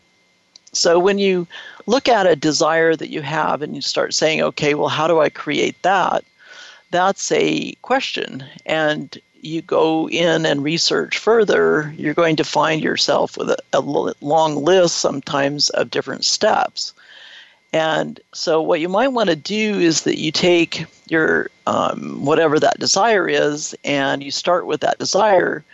so 0.76 1.00
when 1.00 1.18
you 1.20 1.48
look 1.86 2.08
at 2.08 2.28
a 2.28 2.36
desire 2.36 2.96
that 2.96 3.10
you 3.10 3.22
have 3.22 3.62
and 3.62 3.76
you 3.76 3.82
start 3.82 4.14
saying, 4.14 4.42
okay, 4.42 4.74
well, 4.74 4.90
how 4.90 5.08
do 5.08 5.20
I 5.22 5.30
create 5.30 5.82
that? 5.84 6.24
That's 6.92 7.32
a 7.32 7.74
question. 7.82 8.44
And 8.66 9.18
you 9.42 9.62
go 9.62 10.10
in 10.10 10.46
and 10.46 10.64
research 10.64 11.18
further, 11.18 11.94
you're 11.98 12.14
going 12.14 12.36
to 12.38 12.44
find 12.44 12.82
yourself 12.82 13.38
with 13.38 13.50
a, 13.50 13.58
a 13.74 13.80
long 13.80 14.64
list 14.64 14.98
sometimes 14.98 15.70
of 15.70 15.92
different 15.92 16.26
steps. 16.26 16.94
And 17.74 18.20
so, 18.34 18.62
what 18.62 18.80
you 18.80 18.88
might 18.88 19.10
want 19.10 19.30
to 19.30 19.36
do 19.36 19.80
is 19.80 20.04
that 20.04 20.18
you 20.18 20.32
take 20.32 20.86
your 21.10 21.50
um, 21.68 22.24
whatever 22.24 22.60
that 22.60 22.80
desire 22.80 23.28
is, 23.28 23.76
and 23.84 24.24
you 24.24 24.32
start 24.32 24.66
with 24.66 24.80
that 24.82 24.98
desire, 24.98 25.66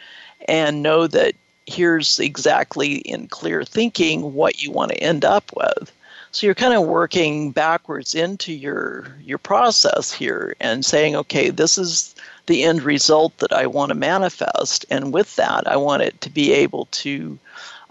and 0.47 0.81
know 0.81 1.05
that 1.07 1.35
here's 1.67 2.19
exactly 2.19 2.95
in 2.95 3.27
clear 3.27 3.63
thinking 3.63 4.33
what 4.33 4.61
you 4.63 4.71
want 4.71 4.91
to 4.91 5.03
end 5.03 5.23
up 5.23 5.51
with. 5.55 5.91
So 6.31 6.47
you're 6.47 6.55
kind 6.55 6.73
of 6.73 6.87
working 6.87 7.51
backwards 7.51 8.15
into 8.15 8.53
your 8.53 9.15
your 9.21 9.37
process 9.37 10.11
here 10.11 10.55
and 10.59 10.85
saying, 10.85 11.15
okay, 11.15 11.49
this 11.49 11.77
is 11.77 12.15
the 12.47 12.63
end 12.63 12.83
result 12.83 13.37
that 13.37 13.53
I 13.53 13.67
want 13.67 13.89
to 13.89 13.95
manifest, 13.95 14.85
and 14.89 15.13
with 15.13 15.35
that, 15.35 15.67
I 15.67 15.75
want 15.77 16.03
it 16.03 16.19
to 16.21 16.29
be 16.29 16.51
able 16.53 16.85
to 16.91 17.37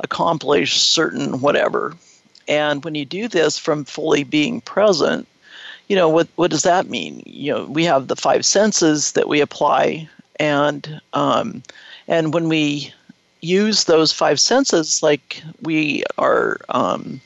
accomplish 0.01 0.81
certain 0.81 1.41
whatever. 1.41 1.95
And 2.49 2.85
when 2.85 2.95
you 2.95 3.05
do 3.05 3.29
this 3.29 3.59
from 3.59 3.85
fully 3.85 4.25
being 4.25 4.61
present, 4.61 5.27
you 5.89 5.97
know 5.97 6.09
what 6.09 6.29
what 6.37 6.51
does 6.51 6.63
that 6.63 6.89
mean? 6.89 7.23
You 7.27 7.53
know, 7.53 7.65
we 7.67 7.85
have 7.85 8.09
the 8.09 8.17
five 8.17 8.45
senses 8.45 9.13
that 9.13 9.29
we 9.29 9.41
apply, 9.41 10.09
and 10.39 11.01
um, 11.13 11.63
and 12.09 12.33
when 12.33 12.49
we 12.49 12.93
use 13.41 13.85
those 13.85 14.13
five 14.13 14.39
senses 14.39 15.03
like 15.03 15.43
we 15.63 16.05
are 16.19 16.59
um, 16.69 17.21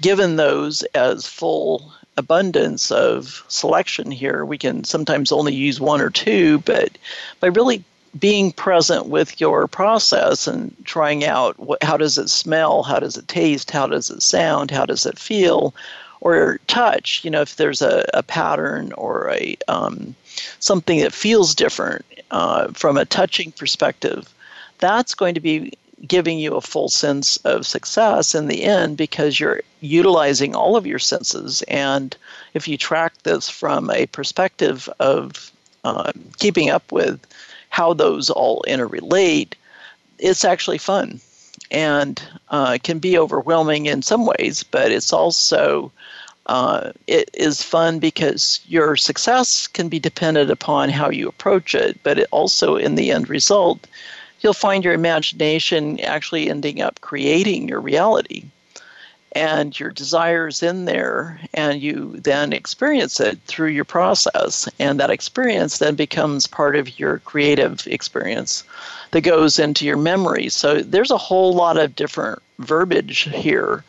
given 0.00 0.36
those 0.36 0.82
as 0.94 1.26
full 1.26 1.92
abundance 2.16 2.90
of 2.90 3.44
selection 3.48 4.10
here. 4.10 4.44
We 4.44 4.58
can 4.58 4.84
sometimes 4.84 5.32
only 5.32 5.54
use 5.54 5.80
one 5.80 6.00
or 6.00 6.10
two, 6.10 6.58
but 6.60 6.96
by 7.40 7.48
really 7.48 7.84
being 8.18 8.52
present 8.52 9.06
with 9.06 9.40
your 9.40 9.66
process 9.68 10.46
and 10.46 10.74
trying 10.84 11.24
out 11.24 11.58
what, 11.58 11.82
how 11.82 11.96
does 11.96 12.16
it 12.18 12.30
smell, 12.30 12.82
how 12.82 12.98
does 12.98 13.16
it 13.16 13.28
taste, 13.28 13.70
how 13.70 13.86
does 13.86 14.10
it 14.10 14.22
sound, 14.22 14.70
how 14.70 14.86
does 14.86 15.04
it 15.04 15.18
feel, 15.18 15.74
or 16.20 16.58
touch. 16.66 17.24
You 17.24 17.30
know, 17.30 17.42
if 17.42 17.56
there's 17.56 17.82
a, 17.82 18.08
a 18.14 18.22
pattern 18.22 18.92
or 18.92 19.30
a 19.30 19.56
um, 19.68 20.14
something 20.60 21.00
that 21.00 21.12
feels 21.12 21.54
different 21.54 22.04
uh, 22.30 22.68
from 22.68 22.96
a 22.96 23.04
touching 23.04 23.52
perspective, 23.52 24.32
that's 24.78 25.14
going 25.14 25.34
to 25.34 25.40
be 25.40 25.72
giving 26.06 26.38
you 26.38 26.54
a 26.54 26.60
full 26.60 26.88
sense 26.88 27.36
of 27.38 27.66
success 27.66 28.34
in 28.34 28.48
the 28.48 28.64
end 28.64 28.96
because 28.96 29.40
you're 29.40 29.62
utilizing 29.80 30.54
all 30.54 30.76
of 30.76 30.86
your 30.86 30.98
senses. 30.98 31.62
And 31.68 32.16
if 32.54 32.68
you 32.68 32.76
track 32.76 33.14
this 33.22 33.48
from 33.48 33.90
a 33.90 34.06
perspective 34.06 34.88
of 35.00 35.50
uh, 35.84 36.12
keeping 36.38 36.68
up 36.68 36.92
with 36.92 37.26
how 37.70 37.94
those 37.94 38.28
all 38.30 38.64
interrelate, 38.68 39.54
it's 40.18 40.44
actually 40.44 40.78
fun 40.78 41.20
and 41.70 42.22
uh, 42.50 42.78
can 42.82 42.98
be 42.98 43.18
overwhelming 43.18 43.86
in 43.86 44.02
some 44.02 44.26
ways, 44.26 44.62
but 44.62 44.92
it's 44.92 45.12
also 45.12 45.90
uh, 46.46 46.92
it 47.06 47.28
is 47.34 47.62
fun 47.62 47.98
because 47.98 48.60
your 48.66 48.96
success 48.96 49.66
can 49.66 49.88
be 49.88 49.98
dependent 49.98 50.50
upon 50.50 50.90
how 50.90 51.10
you 51.10 51.28
approach 51.28 51.74
it, 51.74 52.00
but 52.04 52.18
it 52.18 52.28
also 52.30 52.76
in 52.76 52.94
the 52.94 53.10
end 53.10 53.28
result, 53.28 53.86
you'll 54.40 54.52
find 54.52 54.84
your 54.84 54.94
imagination 54.94 56.00
actually 56.00 56.50
ending 56.50 56.80
up 56.80 57.00
creating 57.00 57.68
your 57.68 57.80
reality. 57.80 58.44
And 59.32 59.78
your 59.78 59.90
desires 59.90 60.62
in 60.62 60.86
there 60.86 61.38
and 61.52 61.82
you 61.82 62.18
then 62.18 62.54
experience 62.54 63.20
it 63.20 63.38
through 63.46 63.68
your 63.68 63.84
process. 63.84 64.66
And 64.78 64.98
that 64.98 65.10
experience 65.10 65.76
then 65.76 65.94
becomes 65.94 66.46
part 66.46 66.74
of 66.74 66.98
your 66.98 67.18
creative 67.18 67.86
experience 67.86 68.64
that 69.10 69.20
goes 69.20 69.58
into 69.58 69.84
your 69.84 69.98
memory. 69.98 70.48
So 70.48 70.80
there's 70.80 71.10
a 71.10 71.18
whole 71.18 71.52
lot 71.52 71.76
of 71.76 71.94
different 71.94 72.40
verbiage 72.60 73.24
here. 73.24 73.84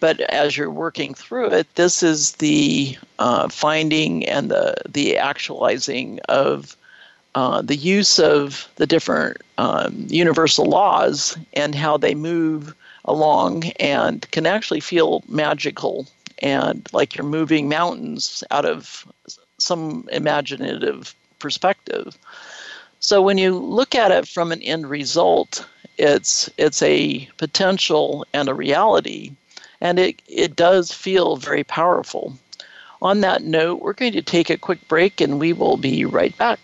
But 0.00 0.20
as 0.20 0.56
you're 0.56 0.70
working 0.70 1.14
through 1.14 1.50
it, 1.50 1.72
this 1.74 2.02
is 2.02 2.32
the 2.32 2.96
uh, 3.18 3.48
finding 3.48 4.26
and 4.26 4.50
the 4.50 4.76
the 4.88 5.16
actualizing 5.16 6.20
of 6.28 6.76
uh, 7.34 7.62
the 7.62 7.76
use 7.76 8.18
of 8.18 8.68
the 8.76 8.86
different 8.86 9.38
um, 9.58 10.06
universal 10.08 10.64
laws 10.64 11.36
and 11.52 11.74
how 11.74 11.96
they 11.96 12.14
move 12.14 12.74
along 13.04 13.66
and 13.80 14.30
can 14.30 14.46
actually 14.46 14.80
feel 14.80 15.22
magical 15.28 16.06
and 16.40 16.88
like 16.92 17.16
you're 17.16 17.26
moving 17.26 17.68
mountains 17.68 18.44
out 18.50 18.64
of 18.64 19.06
some 19.58 20.08
imaginative 20.12 21.14
perspective. 21.38 22.16
So 23.00 23.22
when 23.22 23.38
you 23.38 23.56
look 23.56 23.94
at 23.94 24.10
it 24.10 24.26
from 24.26 24.52
an 24.52 24.62
end 24.62 24.88
result, 24.88 25.66
it's 25.96 26.48
it's 26.58 26.82
a 26.82 27.28
potential 27.36 28.26
and 28.32 28.48
a 28.48 28.54
reality 28.54 29.32
and 29.80 29.98
it, 29.98 30.20
it 30.26 30.56
does 30.56 30.92
feel 30.92 31.36
very 31.36 31.64
powerful. 31.64 32.36
On 33.00 33.20
that 33.20 33.42
note, 33.42 33.80
we're 33.80 33.92
going 33.92 34.12
to 34.12 34.22
take 34.22 34.50
a 34.50 34.58
quick 34.58 34.86
break 34.88 35.20
and 35.20 35.38
we 35.38 35.52
will 35.52 35.76
be 35.76 36.04
right 36.04 36.36
back. 36.36 36.58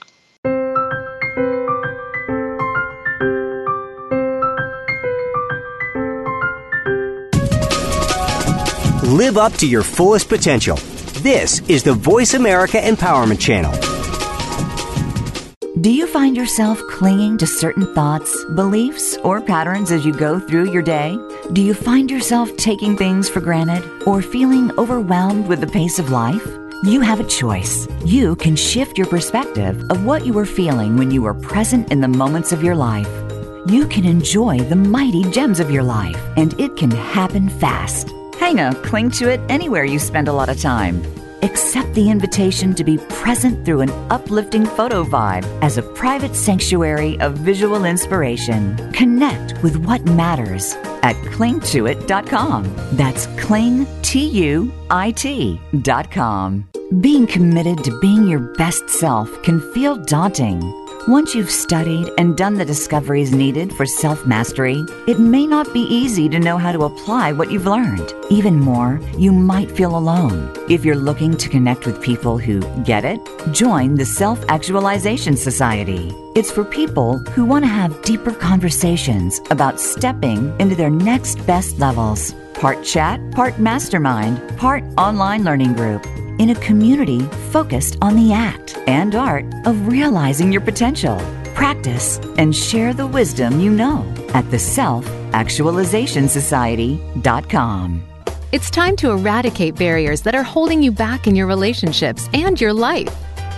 Live 9.34 9.52
up 9.52 9.58
to 9.58 9.66
your 9.66 9.82
fullest 9.82 10.28
potential. 10.28 10.76
This 11.24 11.58
is 11.68 11.82
the 11.82 11.92
Voice 11.92 12.34
America 12.34 12.76
Empowerment 12.76 13.40
Channel. 13.40 13.72
Do 15.80 15.90
you 15.90 16.06
find 16.06 16.36
yourself 16.36 16.80
clinging 16.88 17.38
to 17.38 17.46
certain 17.48 17.92
thoughts, 17.96 18.44
beliefs, 18.54 19.16
or 19.24 19.40
patterns 19.40 19.90
as 19.90 20.06
you 20.06 20.12
go 20.12 20.38
through 20.38 20.70
your 20.70 20.82
day? 20.82 21.18
Do 21.52 21.62
you 21.62 21.74
find 21.74 22.12
yourself 22.12 22.56
taking 22.56 22.96
things 22.96 23.28
for 23.28 23.40
granted 23.40 23.82
or 24.06 24.22
feeling 24.22 24.70
overwhelmed 24.78 25.48
with 25.48 25.60
the 25.60 25.66
pace 25.66 25.98
of 25.98 26.10
life? 26.10 26.46
You 26.84 27.00
have 27.00 27.18
a 27.18 27.26
choice. 27.26 27.88
You 28.04 28.36
can 28.36 28.54
shift 28.54 28.96
your 28.96 29.08
perspective 29.08 29.82
of 29.90 30.04
what 30.04 30.24
you 30.24 30.32
were 30.32 30.46
feeling 30.46 30.96
when 30.96 31.10
you 31.10 31.22
were 31.22 31.34
present 31.34 31.90
in 31.90 32.00
the 32.00 32.06
moments 32.06 32.52
of 32.52 32.62
your 32.62 32.76
life. 32.76 33.08
You 33.66 33.88
can 33.88 34.04
enjoy 34.04 34.60
the 34.60 34.76
mighty 34.76 35.28
gems 35.32 35.58
of 35.58 35.72
your 35.72 35.82
life, 35.82 36.22
and 36.36 36.54
it 36.60 36.76
can 36.76 36.92
happen 36.92 37.48
fast. 37.48 38.14
Hang 38.44 38.74
cling 38.82 39.10
to 39.12 39.30
it 39.30 39.40
anywhere 39.48 39.86
you 39.86 39.98
spend 39.98 40.28
a 40.28 40.32
lot 40.34 40.50
of 40.50 40.60
time. 40.60 41.02
Accept 41.40 41.94
the 41.94 42.10
invitation 42.10 42.74
to 42.74 42.84
be 42.84 42.98
present 43.08 43.64
through 43.64 43.80
an 43.80 43.88
uplifting 44.12 44.66
photo 44.66 45.02
vibe 45.02 45.46
as 45.62 45.78
a 45.78 45.82
private 45.82 46.36
sanctuary 46.36 47.18
of 47.20 47.38
visual 47.38 47.86
inspiration. 47.86 48.76
Connect 48.92 49.62
with 49.62 49.76
what 49.86 50.04
matters 50.04 50.74
at 51.02 51.16
clingtuit.com. 51.32 52.70
That's 52.92 53.28
cling, 53.42 53.86
T 54.02 54.28
U 54.28 54.70
I 54.90 55.12
T.com. 55.12 56.68
Being 57.00 57.26
committed 57.26 57.82
to 57.84 57.98
being 58.00 58.28
your 58.28 58.40
best 58.58 58.90
self 58.90 59.42
can 59.42 59.58
feel 59.72 59.96
daunting. 59.96 60.60
Once 61.06 61.34
you've 61.34 61.50
studied 61.50 62.10
and 62.16 62.34
done 62.34 62.54
the 62.54 62.64
discoveries 62.64 63.30
needed 63.30 63.70
for 63.74 63.84
self 63.84 64.24
mastery, 64.24 64.82
it 65.06 65.20
may 65.20 65.46
not 65.46 65.70
be 65.74 65.80
easy 65.80 66.30
to 66.30 66.40
know 66.40 66.56
how 66.56 66.72
to 66.72 66.84
apply 66.84 67.30
what 67.30 67.52
you've 67.52 67.66
learned. 67.66 68.14
Even 68.30 68.58
more, 68.58 68.98
you 69.18 69.30
might 69.30 69.70
feel 69.70 69.98
alone. 69.98 70.50
If 70.70 70.82
you're 70.82 70.96
looking 70.96 71.36
to 71.36 71.48
connect 71.50 71.84
with 71.84 72.00
people 72.00 72.38
who 72.38 72.60
get 72.84 73.04
it, 73.04 73.20
join 73.52 73.96
the 73.96 74.06
Self 74.06 74.42
Actualization 74.48 75.36
Society. 75.36 76.10
It's 76.34 76.50
for 76.50 76.64
people 76.64 77.18
who 77.18 77.44
want 77.44 77.66
to 77.66 77.70
have 77.70 78.00
deeper 78.00 78.32
conversations 78.32 79.42
about 79.50 79.78
stepping 79.78 80.58
into 80.58 80.74
their 80.74 80.88
next 80.88 81.46
best 81.46 81.78
levels. 81.78 82.34
Part 82.54 82.82
chat, 82.82 83.20
part 83.32 83.58
mastermind, 83.58 84.56
part 84.56 84.82
online 84.96 85.44
learning 85.44 85.74
group 85.74 86.06
in 86.38 86.50
a 86.50 86.54
community 86.56 87.20
focused 87.50 87.96
on 88.02 88.16
the 88.16 88.32
act 88.32 88.78
and 88.86 89.14
art 89.14 89.44
of 89.66 89.86
realizing 89.86 90.52
your 90.52 90.60
potential. 90.60 91.16
Practice 91.54 92.18
and 92.38 92.54
share 92.54 92.92
the 92.92 93.06
wisdom 93.06 93.60
you 93.60 93.70
know 93.70 94.04
at 94.34 94.50
the 94.50 94.58
Self 94.58 95.06
Actualization 95.32 96.28
Society.com. 96.28 98.02
It's 98.52 98.70
time 98.70 98.94
to 98.96 99.10
eradicate 99.10 99.74
barriers 99.74 100.22
that 100.22 100.34
are 100.34 100.44
holding 100.44 100.82
you 100.82 100.92
back 100.92 101.26
in 101.26 101.34
your 101.34 101.48
relationships 101.48 102.28
and 102.32 102.60
your 102.60 102.72
life. 102.72 103.12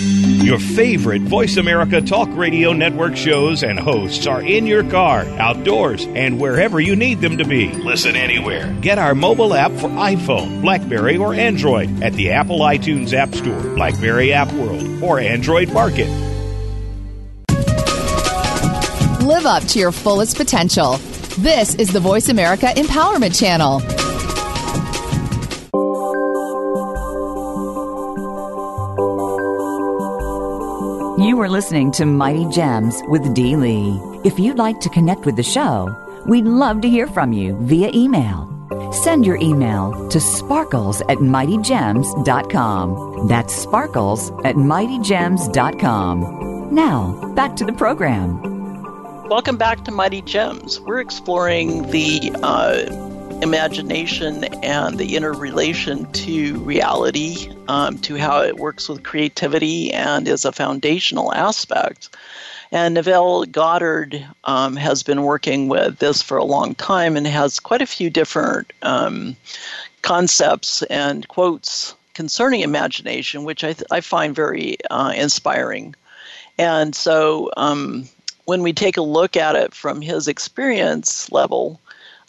Your 0.00 0.58
favorite 0.58 1.22
Voice 1.22 1.58
America 1.58 2.00
Talk 2.00 2.28
Radio 2.32 2.72
Network 2.72 3.16
shows 3.16 3.62
and 3.62 3.78
hosts 3.78 4.26
are 4.26 4.40
in 4.40 4.64
your 4.64 4.82
car, 4.82 5.20
outdoors, 5.38 6.06
and 6.06 6.40
wherever 6.40 6.80
you 6.80 6.96
need 6.96 7.20
them 7.20 7.36
to 7.36 7.44
be. 7.44 7.70
Listen 7.72 8.16
anywhere. 8.16 8.74
Get 8.80 8.98
our 8.98 9.14
mobile 9.14 9.52
app 9.52 9.72
for 9.72 9.88
iPhone, 9.90 10.62
Blackberry, 10.62 11.18
or 11.18 11.34
Android 11.34 12.02
at 12.02 12.14
the 12.14 12.30
Apple 12.30 12.60
iTunes 12.60 13.12
App 13.12 13.34
Store, 13.34 13.60
Blackberry 13.74 14.32
App 14.32 14.50
World, 14.54 15.02
or 15.02 15.20
Android 15.20 15.70
Market. 15.72 16.08
Live 19.22 19.44
up 19.44 19.62
to 19.64 19.78
your 19.78 19.92
fullest 19.92 20.36
potential. 20.36 20.96
This 21.38 21.74
is 21.74 21.92
the 21.92 22.00
Voice 22.00 22.30
America 22.30 22.66
Empowerment 22.74 23.38
Channel. 23.38 23.99
You 31.40 31.44
are 31.44 31.48
listening 31.48 31.90
to 31.92 32.04
Mighty 32.04 32.44
Gems 32.50 33.00
with 33.08 33.32
Dee 33.32 33.56
Lee. 33.56 33.98
If 34.24 34.38
you'd 34.38 34.58
like 34.58 34.78
to 34.80 34.90
connect 34.90 35.24
with 35.24 35.36
the 35.36 35.42
show, 35.42 35.88
we'd 36.26 36.44
love 36.44 36.82
to 36.82 36.88
hear 36.90 37.06
from 37.06 37.32
you 37.32 37.56
via 37.62 37.90
email. 37.94 38.46
Send 38.92 39.24
your 39.24 39.36
email 39.36 40.06
to 40.10 40.20
sparkles 40.20 41.00
at 41.08 41.16
mightygems.com. 41.16 43.26
That's 43.26 43.54
sparkles 43.54 44.30
at 44.44 44.56
mightygems.com. 44.56 46.74
Now, 46.74 47.32
back 47.34 47.56
to 47.56 47.64
the 47.64 47.72
program. 47.72 49.26
Welcome 49.30 49.56
back 49.56 49.82
to 49.84 49.90
Mighty 49.90 50.20
Gems. 50.20 50.78
We're 50.82 51.00
exploring 51.00 51.90
the 51.90 52.34
uh, 52.42 53.09
imagination 53.42 54.44
and 54.62 54.98
the 54.98 55.16
interrelation 55.16 56.10
to 56.12 56.58
reality, 56.60 57.50
um, 57.68 57.98
to 57.98 58.16
how 58.16 58.42
it 58.42 58.56
works 58.56 58.88
with 58.88 59.02
creativity, 59.02 59.92
and 59.92 60.28
is 60.28 60.44
a 60.44 60.52
foundational 60.52 61.32
aspect. 61.32 62.10
And 62.72 62.94
Neville 62.94 63.46
Goddard 63.46 64.24
um, 64.44 64.76
has 64.76 65.02
been 65.02 65.22
working 65.22 65.68
with 65.68 65.98
this 65.98 66.22
for 66.22 66.36
a 66.36 66.44
long 66.44 66.74
time 66.74 67.16
and 67.16 67.26
has 67.26 67.58
quite 67.58 67.82
a 67.82 67.86
few 67.86 68.10
different 68.10 68.72
um, 68.82 69.36
concepts 70.02 70.82
and 70.84 71.26
quotes 71.28 71.94
concerning 72.14 72.60
imagination, 72.60 73.44
which 73.44 73.64
I, 73.64 73.72
th- 73.72 73.88
I 73.90 74.00
find 74.00 74.34
very 74.34 74.76
uh, 74.90 75.12
inspiring. 75.16 75.94
And 76.58 76.94
so 76.94 77.50
um, 77.56 78.08
when 78.44 78.62
we 78.62 78.72
take 78.72 78.96
a 78.96 79.02
look 79.02 79.36
at 79.36 79.56
it 79.56 79.74
from 79.74 80.00
his 80.00 80.28
experience 80.28 81.30
level, 81.32 81.80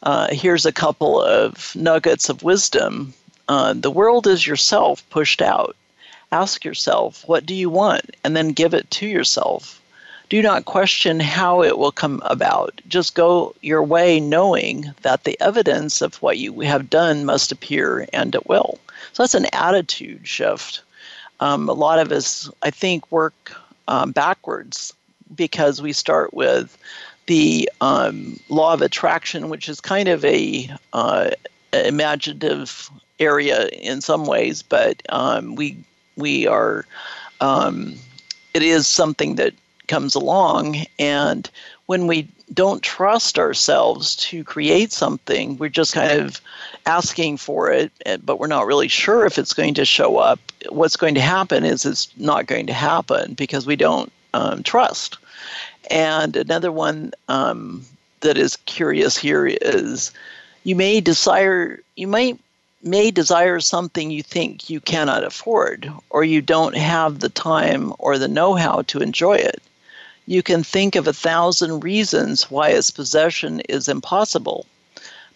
uh, 0.04 0.28
here's 0.32 0.66
a 0.66 0.72
couple 0.72 1.22
of 1.22 1.76
nuggets 1.76 2.30
of 2.30 2.44
wisdom. 2.44 3.14
Uh, 3.48 3.74
the 3.74 3.92
world 3.92 4.28
is 4.28 4.48
yourself 4.48 5.08
pushed 5.10 5.42
out. 5.42 5.76
Ask 6.32 6.64
yourself, 6.64 7.24
what 7.28 7.46
do 7.46 7.54
you 7.54 7.70
want? 7.70 8.16
And 8.24 8.36
then 8.36 8.50
give 8.50 8.74
it 8.74 8.90
to 8.92 9.08
yourself. 9.08 9.82
Do 10.30 10.42
not 10.42 10.64
question 10.64 11.20
how 11.20 11.62
it 11.62 11.78
will 11.78 11.92
come 11.92 12.22
about. 12.24 12.80
Just 12.88 13.16
go 13.16 13.54
your 13.62 13.84
way 13.84 14.22
knowing 14.22 14.94
that 15.02 15.26
the 15.26 15.38
evidence 15.42 16.02
of 16.02 16.16
what 16.22 16.38
you 16.38 16.62
have 16.62 16.90
done 16.90 17.26
must 17.26 17.52
appear 17.52 18.08
and 18.14 18.34
it 18.34 18.48
will. 18.48 18.80
So 19.12 19.24
that's 19.24 19.36
an 19.36 19.48
attitude 19.52 20.26
shift. 20.26 20.84
Um, 21.42 21.68
a 21.68 21.74
lot 21.74 22.00
of 22.00 22.14
us, 22.14 22.50
I 22.62 22.72
think, 22.72 23.12
work 23.12 23.54
um, 23.90 24.14
backwards 24.14 24.94
because 25.36 25.82
we 25.82 25.92
start 25.92 26.34
with 26.34 26.78
the 27.32 27.72
um, 27.80 28.38
law 28.50 28.74
of 28.74 28.82
attraction, 28.82 29.48
which 29.48 29.70
is 29.70 29.80
kind 29.80 30.10
of 30.10 30.26
a 30.26 30.70
uh, 30.92 31.30
imaginative 31.72 32.90
area 33.22 33.68
in 33.70 34.02
some 34.02 34.26
ways, 34.26 34.62
but 34.62 35.02
um, 35.08 35.56
we 35.56 35.78
we 36.18 36.46
are 36.46 36.86
um, 37.40 37.96
it 38.54 38.64
is 38.64 38.86
something 38.86 39.36
that 39.36 39.54
comes 39.88 40.14
along. 40.14 40.80
And 41.00 41.50
when 41.86 42.06
we 42.06 42.28
don't 42.54 42.84
trust 42.84 43.40
ourselves 43.40 44.18
to 44.18 44.44
create 44.44 44.92
something, 44.92 45.58
we're 45.58 45.70
just 45.70 45.94
kind 45.94 46.20
of 46.20 46.42
asking 46.86 47.38
for 47.38 47.72
it, 47.72 47.94
eh, 48.06 48.18
but 48.22 48.40
we're 48.40 48.48
not 48.48 48.66
really 48.66 48.90
sure 48.90 49.26
if 49.26 49.38
it's 49.38 49.54
going 49.54 49.76
to 49.76 49.86
show 49.86 50.18
up. 50.18 50.42
What's 50.68 50.98
going 50.98 51.16
to 51.16 51.22
happen 51.22 51.64
is 51.64 51.86
it's 51.86 52.12
not 52.18 52.48
going 52.48 52.68
to 52.68 52.74
happen 52.74 53.36
because 53.36 53.66
we 53.66 53.78
don't 53.78 54.12
um, 54.34 54.64
trust. 54.64 55.18
And 55.92 56.36
another 56.36 56.72
one 56.72 57.14
um, 57.28 57.86
that 58.22 58.38
is 58.38 58.56
curious 58.66 59.18
here 59.18 59.46
is 59.46 60.12
you 60.64 60.76
may 60.76 61.02
desire, 61.02 61.80
you 61.96 62.08
might 62.08 62.40
may 62.84 63.12
desire 63.12 63.60
something 63.60 64.10
you 64.10 64.24
think 64.24 64.70
you 64.70 64.80
cannot 64.80 65.24
afford, 65.24 65.92
or 66.10 66.24
you 66.24 66.42
don't 66.42 66.76
have 66.76 67.20
the 67.20 67.30
time 67.30 67.94
or 68.00 68.18
the 68.18 68.28
know 68.28 68.56
how 68.56 68.82
to 68.84 69.00
enjoy 69.00 69.36
it 69.36 69.62
you 70.32 70.44
can 70.44 70.64
think 70.64 70.96
of 70.96 71.08
a 71.08 71.14
thousand 71.14 71.84
reasons 71.84 72.50
why 72.50 72.70
its 72.70 72.92
possession 72.92 73.60
is 73.62 73.88
impossible. 73.88 74.66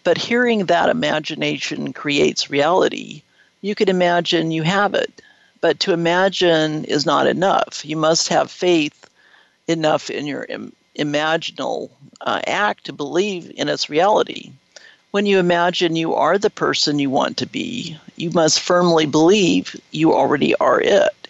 But 0.04 0.16
hearing 0.16 0.66
that 0.66 0.88
imagination 0.88 1.92
creates 1.92 2.50
reality, 2.50 3.22
you 3.60 3.74
can 3.74 3.88
imagine 3.88 4.52
you 4.52 4.62
have 4.62 4.94
it. 4.94 5.20
But 5.60 5.80
to 5.80 5.92
imagine 5.92 6.84
is 6.84 7.04
not 7.04 7.26
enough. 7.26 7.84
You 7.84 7.96
must 7.96 8.28
have 8.28 8.50
faith 8.50 9.05
enough 9.68 10.10
in 10.10 10.26
your 10.26 10.44
Im- 10.48 10.72
imaginal 10.98 11.90
uh, 12.20 12.40
act 12.46 12.84
to 12.84 12.92
believe 12.92 13.52
in 13.56 13.68
its 13.68 13.90
reality. 13.90 14.52
When 15.10 15.26
you 15.26 15.38
imagine 15.38 15.96
you 15.96 16.14
are 16.14 16.38
the 16.38 16.50
person 16.50 16.98
you 16.98 17.10
want 17.10 17.36
to 17.38 17.46
be, 17.46 17.96
you 18.16 18.30
must 18.30 18.60
firmly 18.60 19.06
believe 19.06 19.74
you 19.90 20.12
already 20.12 20.54
are 20.56 20.80
it 20.80 21.26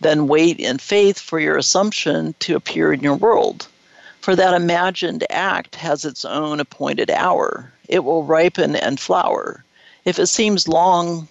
then 0.00 0.28
wait 0.28 0.58
in 0.58 0.78
faith 0.78 1.18
for 1.18 1.40
your 1.40 1.56
assumption 1.56 2.34
to 2.40 2.56
appear 2.56 2.92
in 2.92 3.00
your 3.00 3.14
world. 3.14 3.66
For 4.20 4.36
that 4.36 4.54
imagined 4.54 5.24
act 5.30 5.76
has 5.76 6.04
its 6.04 6.24
own 6.24 6.60
appointed 6.60 7.10
hour. 7.10 7.72
It 7.88 8.04
will 8.04 8.24
ripen 8.24 8.76
and 8.76 8.98
flower. 8.98 9.64
If 10.04 10.18
it 10.18 10.26
seems 10.26 10.68
long 10.68 11.28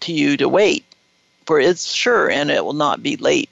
to 0.00 0.12
you 0.12 0.36
to 0.36 0.48
wait, 0.48 0.84
for 1.46 1.58
it's 1.58 1.92
sure 1.92 2.30
and 2.30 2.50
it 2.50 2.64
will 2.64 2.74
not 2.74 3.02
be 3.02 3.16
late. 3.16 3.50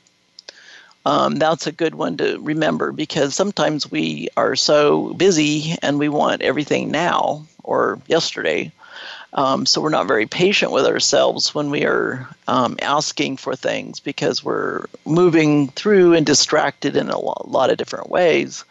Um, 1.04 1.36
that's 1.36 1.66
a 1.66 1.72
good 1.72 1.94
one 1.96 2.16
to 2.18 2.38
remember 2.40 2.92
because 2.92 3.34
sometimes 3.34 3.90
we 3.90 4.28
are 4.36 4.54
so 4.54 5.14
busy 5.14 5.74
and 5.82 5.98
we 5.98 6.08
want 6.08 6.42
everything 6.42 6.90
now 6.92 7.44
or 7.64 7.98
yesterday 8.06 8.70
um, 9.34 9.64
so 9.64 9.80
we're 9.80 9.88
not 9.88 10.08
very 10.08 10.26
patient 10.26 10.72
with 10.72 10.84
ourselves 10.84 11.54
when 11.54 11.70
we 11.70 11.84
are 11.84 12.28
um, 12.48 12.76
asking 12.82 13.38
for 13.38 13.56
things 13.56 13.98
because 13.98 14.44
we're 14.44 14.84
moving 15.06 15.68
through 15.68 16.14
and 16.14 16.26
distracted 16.26 16.96
in 16.96 17.08
a 17.08 17.18
lot 17.18 17.70
of 17.70 17.78
different 17.78 18.10
ways. 18.10 18.64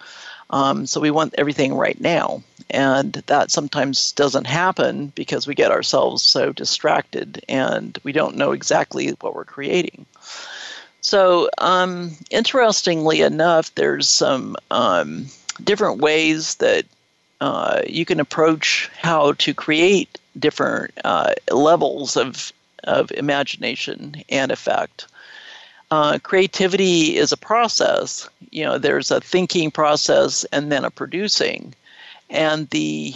Um, 0.51 0.85
so 0.85 0.99
we 0.99 1.11
want 1.11 1.35
everything 1.37 1.73
right 1.73 1.99
now. 1.99 2.43
And 2.69 3.13
that 3.13 3.51
sometimes 3.51 4.11
doesn't 4.13 4.47
happen 4.47 5.07
because 5.07 5.45
we 5.45 5.55
get 5.55 5.71
ourselves 5.71 6.23
so 6.23 6.53
distracted 6.53 7.43
and 7.49 7.97
we 8.03 8.11
don't 8.11 8.37
know 8.37 8.51
exactly 8.51 9.09
what 9.19 9.35
we're 9.35 9.43
creating. 9.43 10.05
So, 11.01 11.49
um, 11.57 12.11
interestingly 12.29 13.21
enough, 13.21 13.73
there's 13.73 14.07
some 14.07 14.55
um, 14.69 15.25
different 15.63 15.99
ways 15.99 16.55
that 16.55 16.85
uh, 17.41 17.81
you 17.87 18.05
can 18.05 18.19
approach 18.19 18.89
how 18.99 19.33
to 19.33 19.53
create 19.53 20.19
different 20.37 20.91
uh, 21.03 21.33
levels 21.51 22.15
of, 22.15 22.53
of 22.83 23.11
imagination 23.11 24.23
and 24.29 24.51
effect. 24.51 25.07
Uh, 25.89 26.19
creativity 26.21 27.17
is 27.17 27.31
a 27.31 27.37
process. 27.37 28.29
You 28.51 28.63
know, 28.63 28.77
there's 28.77 29.11
a 29.11 29.19
thinking 29.19 29.71
process 29.71 30.45
and 30.51 30.71
then 30.71 30.85
a 30.85 30.91
producing. 30.91 31.73
And 32.29 32.69
the 32.69 33.15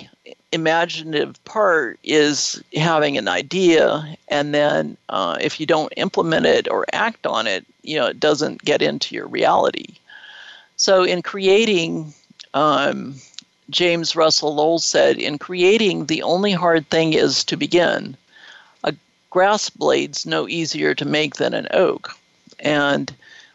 imaginative 0.51 1.43
part 1.45 1.99
is 2.03 2.61
having 2.75 3.17
an 3.17 3.27
idea, 3.27 4.17
and 4.27 4.53
then 4.53 4.97
uh, 5.09 5.37
if 5.39 5.59
you 5.59 5.65
don't 5.65 5.93
implement 5.95 6.45
it 6.45 6.69
or 6.69 6.85
act 6.91 7.25
on 7.25 7.47
it, 7.47 7.65
you 7.87 7.97
know, 7.97 8.07
it 8.07 8.19
doesn't 8.19 8.63
get 8.63 8.81
into 8.81 9.15
your 9.15 9.27
reality. 9.27 9.95
So, 10.77 11.03
in 11.03 11.21
creating, 11.21 12.13
um, 12.53 13.15
James 13.69 14.15
Russell 14.15 14.55
Lowell 14.55 14.79
said, 14.79 15.17
In 15.17 15.37
creating, 15.37 16.05
the 16.05 16.23
only 16.23 16.51
hard 16.51 16.89
thing 16.89 17.13
is 17.13 17.43
to 17.45 17.57
begin. 17.57 18.17
A 18.83 18.93
grass 19.29 19.69
blade's 19.69 20.25
no 20.25 20.47
easier 20.47 20.93
to 20.95 21.05
make 21.05 21.35
than 21.35 21.53
an 21.53 21.67
oak. 21.71 22.11
And 22.59 23.13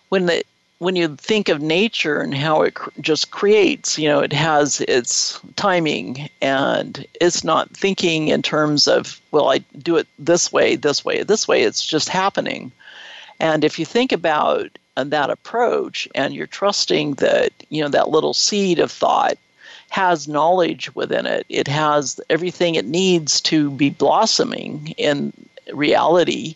when 0.09 0.26
the 0.26 0.45
when 0.81 0.97
you 0.97 1.14
think 1.16 1.51
of 1.51 1.61
nature 1.61 2.20
and 2.20 2.35
how 2.35 2.62
it 2.62 2.72
cr- 2.72 2.89
just 3.03 3.31
creates, 3.31 3.99
you 3.99 4.09
know, 4.09 4.20
it 4.20 4.33
has 4.33 4.81
its 4.89 5.39
timing 5.57 6.31
and 6.41 7.07
it's 7.20 7.45
not 7.45 7.68
thinking 7.76 8.28
in 8.28 8.41
terms 8.41 8.89
of, 8.89 9.20
well, 9.31 9.53
I 9.53 9.59
do 9.83 9.99
it 9.99 10.07
this 10.18 10.51
way, 10.51 10.76
this 10.76 11.05
way, 11.05 11.22
this 11.22 11.47
way. 11.47 11.62
It's 11.64 11.85
just 11.85 12.09
happening. 12.09 12.72
And 13.41 13.64
if 13.64 13.78
you 13.78 13.86
think 13.86 14.12
about 14.12 14.78
uh, 14.97 15.05
that 15.05 15.30
approach 15.30 16.07
and 16.14 16.34
you're 16.34 16.47
trusting 16.47 17.14
that, 17.14 17.53
you 17.70 17.82
know, 17.82 17.88
that 17.88 18.11
little 18.11 18.34
seed 18.34 18.78
of 18.78 18.93
thought 18.93 19.38
has 19.88 20.28
knowledge 20.28 20.95
within 20.95 21.26
it. 21.26 21.45
It 21.49 21.66
has 21.66 22.20
everything 22.30 22.74
it 22.76 22.86
needs 22.86 23.41
to 23.43 23.70
be 23.72 23.91
blossoming 23.91 24.95
in 24.97 25.32
reality. 25.72 26.55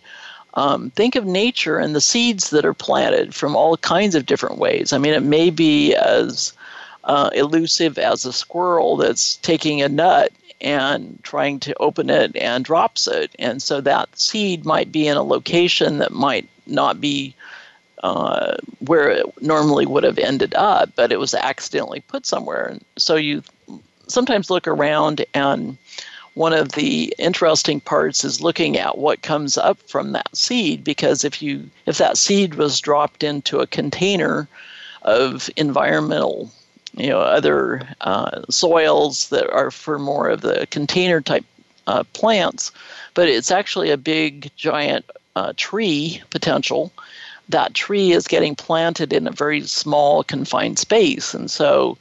Um, 0.55 0.91
think 0.91 1.17
of 1.17 1.27
nature 1.27 1.79
and 1.79 1.97
the 1.97 2.01
seeds 2.01 2.51
that 2.51 2.65
are 2.65 2.75
planted 2.75 3.35
from 3.35 3.57
all 3.57 3.77
kinds 3.77 4.15
of 4.15 4.27
different 4.27 4.59
ways. 4.59 4.93
I 4.93 4.99
mean, 4.99 5.15
it 5.15 5.25
may 5.25 5.51
be 5.51 5.95
as 5.97 6.53
uh, 7.05 7.31
elusive 7.35 7.99
as 7.99 8.25
a 8.25 8.33
squirrel 8.33 8.97
that's 8.97 9.37
taking 9.37 9.83
a 9.83 9.89
nut 9.89 10.33
and 10.61 11.19
trying 11.25 11.59
to 11.61 11.75
open 11.81 12.09
it 12.11 12.37
and 12.37 12.65
drops 12.65 13.09
it. 13.09 13.35
And 13.39 13.61
so 13.61 13.81
that 13.81 14.17
seed 14.17 14.65
might 14.65 14.93
be 14.93 15.09
in 15.09 15.17
a 15.17 15.25
location 15.25 15.99
that 15.99 16.13
might 16.13 16.49
not 16.67 17.01
be 17.01 17.35
uh, 18.03 18.57
where 18.81 19.09
it 19.09 19.43
normally 19.43 19.87
would 19.87 20.05
have 20.05 20.19
ended 20.19 20.55
up, 20.55 20.91
but 20.95 21.11
it 21.11 21.19
was 21.19 21.35
accidentally 21.35 22.01
put 22.01 22.27
somewhere. 22.27 22.67
And 22.67 22.85
so 22.99 23.17
you 23.17 23.43
sometimes 24.09 24.51
look 24.51 24.69
around, 24.69 25.25
and 25.33 25.79
one 26.35 26.53
of 26.53 26.73
the 26.73 27.15
interesting 27.19 27.81
parts 27.81 28.25
is 28.25 28.43
looking 28.43 28.77
at 28.77 28.99
what 28.99 29.23
comes 29.23 29.57
up 29.57 29.79
from 29.89 30.13
that 30.13 30.37
seed. 30.37 30.85
Because 30.85 31.25
if 31.25 31.41
you 31.41 31.71
if 31.87 31.99
that 31.99 32.19
seed 32.19 32.55
was 32.55 32.81
dropped 32.81 33.23
into 33.23 33.61
a 33.61 33.67
container 33.67 34.49
of 35.03 35.49
environmental 35.57 36.51
you 36.97 37.09
know 37.09 37.21
other 37.21 37.89
uh, 38.03 38.43
soils 38.51 39.29
that 39.31 39.51
are 39.51 39.71
for 39.71 39.99
more 39.99 40.29
of 40.29 40.43
the 40.43 40.67
container 40.71 41.21
type 41.21 41.45
uh, 41.87 42.05
plants, 42.13 42.71
but 43.15 43.29
it's 43.29 43.51
actually 43.51 43.91
a 43.91 43.97
big 43.97 44.51
giant 44.57 45.05
uh, 45.37 45.53
tree 45.57 46.23
potential 46.31 46.93
that 47.49 47.75
tree 47.75 48.13
is 48.13 48.27
getting 48.27 48.55
planted 48.55 49.13
in 49.13 49.27
a 49.27 49.33
very 49.33 49.61
small 49.63 50.25
confined 50.25 50.79
space 50.79 51.35
and 51.35 51.51
so 51.51 51.99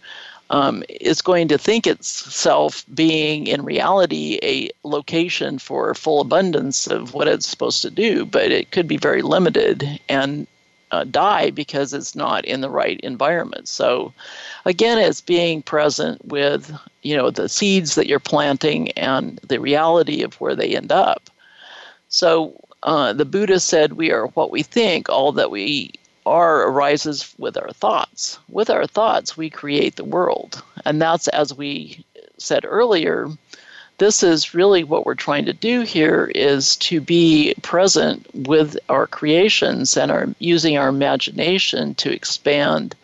um, 0.49 0.83
is 0.87 1.21
going 1.21 1.47
to 1.47 1.57
think 1.57 1.87
itself 1.87 2.85
being 2.93 3.47
in 3.47 3.65
reality 3.65 4.39
a 4.43 4.69
location 4.83 5.57
for 5.57 5.95
full 5.95 6.21
abundance 6.21 6.85
of 6.85 7.15
what 7.15 7.27
it's 7.27 7.47
supposed 7.47 7.81
to 7.81 7.89
do, 7.89 8.23
but 8.23 8.51
it 8.51 8.69
could 8.71 8.87
be 8.87 8.97
very 8.97 9.23
limited 9.23 9.99
and 10.07 10.45
uh, 10.91 11.05
die 11.05 11.49
because 11.49 11.91
it's 11.91 12.15
not 12.15 12.45
in 12.45 12.61
the 12.61 12.69
right 12.69 12.99
environment. 12.99 13.67
So, 13.67 14.13
again, 14.65 14.99
it's 14.99 15.21
being 15.21 15.63
present 15.63 16.23
with 16.25 16.71
you 17.01 17.17
know 17.17 17.31
the 17.31 17.49
seeds 17.49 17.95
that 17.95 18.05
you're 18.05 18.19
planting 18.19 18.91
and 18.91 19.39
the 19.39 19.59
reality 19.59 20.21
of 20.21 20.35
where 20.35 20.55
they 20.55 20.75
end 20.75 20.91
up. 20.91 21.31
So, 22.09 22.62
uh, 22.83 23.13
the 23.13 23.25
Buddha 23.25 23.59
said, 23.59 23.93
"We 23.93 24.11
are 24.11 24.27
what 24.27 24.51
we 24.51 24.63
think. 24.63 25.09
All 25.09 25.31
that 25.33 25.51
we 25.51 25.93
are 26.25 26.67
arises 26.67 27.33
with 27.37 27.57
our 27.57 27.71
thoughts. 27.71 28.39
With 28.49 28.69
our 28.69 28.87
thoughts, 28.87 29.35
we 29.35 29.49
create 29.49 29.95
the 29.95 30.05
world. 30.05 30.61
And 30.85 31.01
that's, 31.01 31.27
as 31.29 31.53
we 31.53 32.05
said 32.37 32.65
earlier, 32.65 33.27
this 33.97 34.23
is 34.23 34.53
really 34.53 34.83
what 34.83 35.05
we're 35.05 35.15
trying 35.15 35.45
to 35.45 35.53
do 35.53 35.81
here 35.81 36.31
is 36.33 36.75
to 36.77 36.99
be 36.99 37.53
present 37.61 38.25
with 38.33 38.77
our 38.89 39.07
creations 39.07 39.95
and 39.95 40.11
our 40.11 40.27
using 40.39 40.77
our 40.77 40.89
imagination 40.89 41.95
to 41.95 42.11
expand 42.11 42.95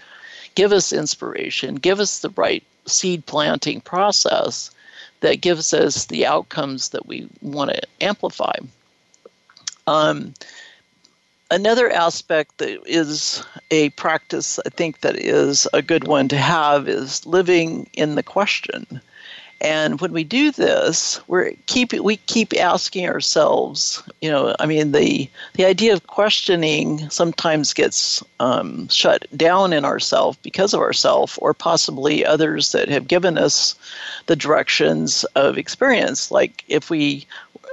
give 0.55 0.71
us 0.73 0.91
inspiration 0.91 1.75
give 1.75 1.99
us 1.99 2.19
the 2.19 2.31
right 2.31 2.63
seed 2.85 3.23
planting 3.27 3.79
process 3.81 4.71
that 5.21 5.41
gives 5.41 5.73
us 5.73 6.05
the 6.05 6.25
outcomes 6.25 6.89
that 6.89 7.05
we 7.05 7.27
want 7.41 7.69
to 7.69 7.81
amplify 8.01 8.55
um, 9.89 10.33
another 11.49 11.89
aspect 11.89 12.59
that 12.59 12.79
is 12.85 13.43
a 13.71 13.89
practice 13.91 14.59
I 14.65 14.69
think 14.69 15.01
that 15.01 15.15
is 15.15 15.67
a 15.73 15.81
good 15.81 16.07
one 16.07 16.27
to 16.27 16.37
have 16.37 16.87
is 16.87 17.25
living 17.25 17.89
in 17.93 18.13
the 18.15 18.23
question. 18.23 19.01
And 19.61 19.99
when 19.99 20.13
we 20.13 20.23
do 20.23 20.51
this, 20.51 21.19
we 21.27 21.57
keep 21.65 21.91
we 21.93 22.17
keep 22.17 22.53
asking 22.57 23.07
ourselves, 23.07 24.01
you 24.21 24.29
know, 24.29 24.55
I 24.59 24.65
mean, 24.65 24.93
the 24.93 25.29
the 25.53 25.65
idea 25.65 25.93
of 25.93 26.07
questioning 26.07 27.09
sometimes 27.09 27.73
gets 27.73 28.23
um, 28.39 28.87
shut 28.87 29.25
down 29.35 29.73
in 29.73 29.83
ourselves 29.83 30.37
because 30.41 30.73
of 30.73 30.79
ourselves, 30.79 31.37
or 31.41 31.53
possibly 31.53 32.25
others 32.25 32.71
that 32.71 32.87
have 32.89 33.07
given 33.07 33.37
us 33.37 33.75
the 34.27 34.35
directions 34.35 35.25
of 35.35 35.57
experience. 35.57 36.31
Like 36.31 36.63
if 36.67 36.89
we 36.89 37.27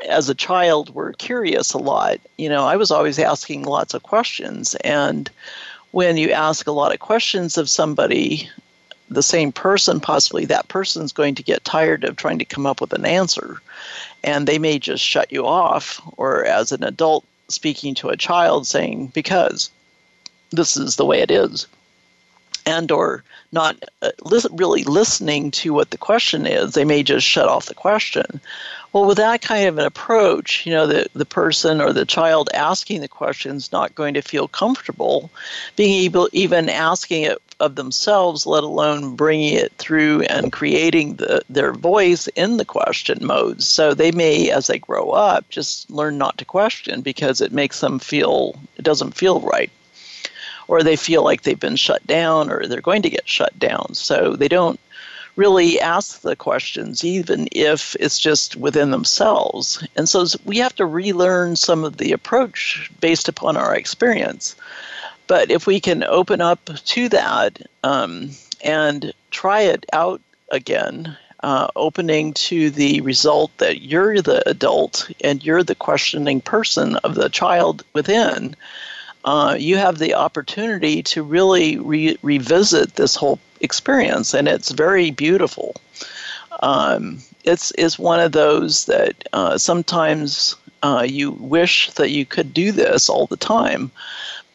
as 0.09 0.29
a 0.29 0.35
child 0.35 0.95
were 0.95 1.13
curious 1.15 1.73
a 1.73 1.79
lot. 1.79 2.19
You 2.37 2.49
know, 2.49 2.65
I 2.65 2.77
was 2.77 2.91
always 2.91 3.19
asking 3.19 3.65
lots 3.65 3.95
of 3.95 4.03
questions. 4.03 4.75
And 4.77 5.31
when 5.93 6.17
you 6.17 6.31
ask 6.31 6.67
a 6.67 6.73
lot 6.73 6.93
of 6.93 7.01
questions 7.01 7.57
of 7.57 7.71
somebody, 7.71 8.49
the 9.09 9.23
same 9.23 9.53
person, 9.53 10.01
possibly 10.01 10.45
that 10.47 10.69
person's 10.69 11.13
going 11.13 11.35
to 11.37 11.43
get 11.43 11.65
tired 11.65 12.05
of 12.05 12.17
trying 12.17 12.39
to 12.39 12.45
come 12.45 12.67
up 12.67 12.81
with 12.81 12.93
an 12.93 13.07
answer. 13.07 13.61
And 14.25 14.47
they 14.47 14.59
may 14.59 14.79
just 14.79 15.05
shut 15.05 15.33
you 15.33 15.47
off, 15.47 16.01
or 16.17 16.45
as 16.45 16.73
an 16.73 16.83
adult 16.83 17.25
speaking 17.49 17.95
to 17.97 18.09
a 18.09 18.17
child 18.17 18.67
saying, 18.67 19.09
because 19.15 19.71
this 20.51 20.77
is 20.77 20.97
the 20.97 21.05
way 21.05 21.21
it 21.21 21.31
is 21.31 21.67
and 22.65 22.91
or 22.91 23.23
not 23.53 23.77
uh, 24.03 24.11
li- 24.25 24.41
really 24.53 24.83
listening 24.83 25.53
to 25.53 25.73
what 25.73 25.91
the 25.91 25.99
question 25.99 26.47
is 26.47 26.75
they 26.75 26.85
may 26.85 27.03
just 27.03 27.25
shut 27.25 27.49
off 27.49 27.67
the 27.67 27.75
question 27.75 28.41
well, 28.97 29.05
with 29.05 29.19
that 29.19 29.43
kind 29.43 29.69
of 29.69 29.77
an 29.77 29.85
approach, 29.85 30.65
you 30.65 30.73
know, 30.73 30.87
the, 30.87 31.07
the 31.13 31.27
person 31.27 31.83
or 31.83 31.93
the 31.93 32.07
child 32.07 32.49
asking 32.55 33.03
the 33.03 33.09
question 33.09 33.55
is 33.55 33.71
not 33.71 33.95
going 33.95 34.15
to 34.15 34.23
feel 34.23 34.49
comfortable 34.49 35.31
being 35.77 36.05
able, 36.05 36.31
even 36.33 36.71
asking 36.71 37.25
it 37.25 37.37
of 37.61 37.75
themselves, 37.75 38.47
let 38.47 38.65
alone 38.65 39.17
bringing 39.17 39.55
it 39.55 39.73
through 39.79 40.23
and 40.23 40.53
creating 40.53 41.17
the, 41.17 41.41
their 41.49 41.73
voice 41.73 42.27
in 42.29 42.57
the 42.57 42.65
question 42.65 43.19
mode. 43.25 43.63
So 43.63 43.95
they 43.95 44.13
may, 44.13 44.51
as 44.51 44.67
they 44.67 44.79
grow 44.79 45.11
up, 45.11 45.49
just 45.49 45.91
learn 45.91 46.19
not 46.19 46.37
to 46.39 46.45
question 46.45 47.01
because 47.01 47.41
it 47.41 47.53
makes 47.53 47.81
them 47.81 47.99
feel, 47.99 48.59
it 48.77 48.83
doesn't 48.83 49.17
feel 49.17 49.41
right. 49.41 49.71
Or 50.69 50.83
they 50.83 50.97
feel 50.97 51.23
like 51.23 51.43
they've 51.43 51.59
been 51.59 51.77
shut 51.77 52.07
down 52.07 52.51
or 52.51 52.67
they're 52.67 52.81
going 52.81 53.03
to 53.03 53.11
get 53.11 53.29
shut 53.29 53.57
down. 53.59 53.95
So 53.95 54.35
they 54.35 54.49
don't 54.49 54.81
really 55.37 55.79
ask 55.81 56.23
the 56.23 56.35
questions, 56.35 57.05
even 57.05 57.47
if 57.53 57.95
it's 58.01 58.19
just 58.19 58.57
within 58.57 58.91
themselves. 58.91 59.87
And 59.95 60.09
so 60.09 60.27
we 60.45 60.59
have 60.59 60.75
to 60.77 60.87
relearn 60.87 61.57
some 61.57 61.85
of 61.85 61.99
the 61.99 62.13
approach 62.13 62.91
based 63.01 63.29
upon 63.29 63.57
our 63.57 63.75
experience. 63.75 64.57
But 65.27 65.51
if 65.51 65.67
we 65.67 65.81
can 65.81 66.05
open 66.05 66.41
up 66.41 66.65
to 66.65 67.09
that 67.09 67.61
um, 67.83 68.31
and 68.63 69.13
try 69.31 69.63
it 69.63 69.85
out 69.93 70.21
again, 70.53 71.17
uh, 71.43 71.69
opening 71.77 72.33
to 72.33 72.71
the 72.71 73.01
result 73.03 73.51
that 73.59 73.83
you're 73.83 74.23
the 74.23 74.49
adult 74.49 75.11
and 75.23 75.45
you're 75.45 75.63
the 75.63 75.75
questioning 75.75 76.41
person 76.41 76.97
of 76.97 77.15
the 77.15 77.29
child 77.29 77.85
within, 77.93 78.57
uh, 79.25 79.57
you 79.59 79.77
have 79.77 79.99
the 79.99 80.15
opportunity 80.15 81.03
to 81.03 81.23
really 81.23 81.79
re- 81.79 82.19
revisit 82.23 82.95
this 82.95 83.17
whole 83.17 83.39
experience, 83.61 84.33
and 84.35 84.49
it's 84.49 84.71
very 84.71 85.11
beautiful. 85.11 85.75
Um, 86.63 87.19
it's 87.45 87.71
is 87.73 87.99
one 87.99 88.21
of 88.21 88.33
those 88.33 88.87
that 88.87 89.29
uh, 89.33 89.59
sometimes 89.59 90.57
uh, 90.83 91.05
you 91.07 91.33
wish 91.33 91.91
that 91.93 92.11
you 92.11 92.25
could 92.25 92.55
do 92.55 92.73
this 92.73 93.09
all 93.09 93.27
the 93.27 93.37
time, 93.37 93.91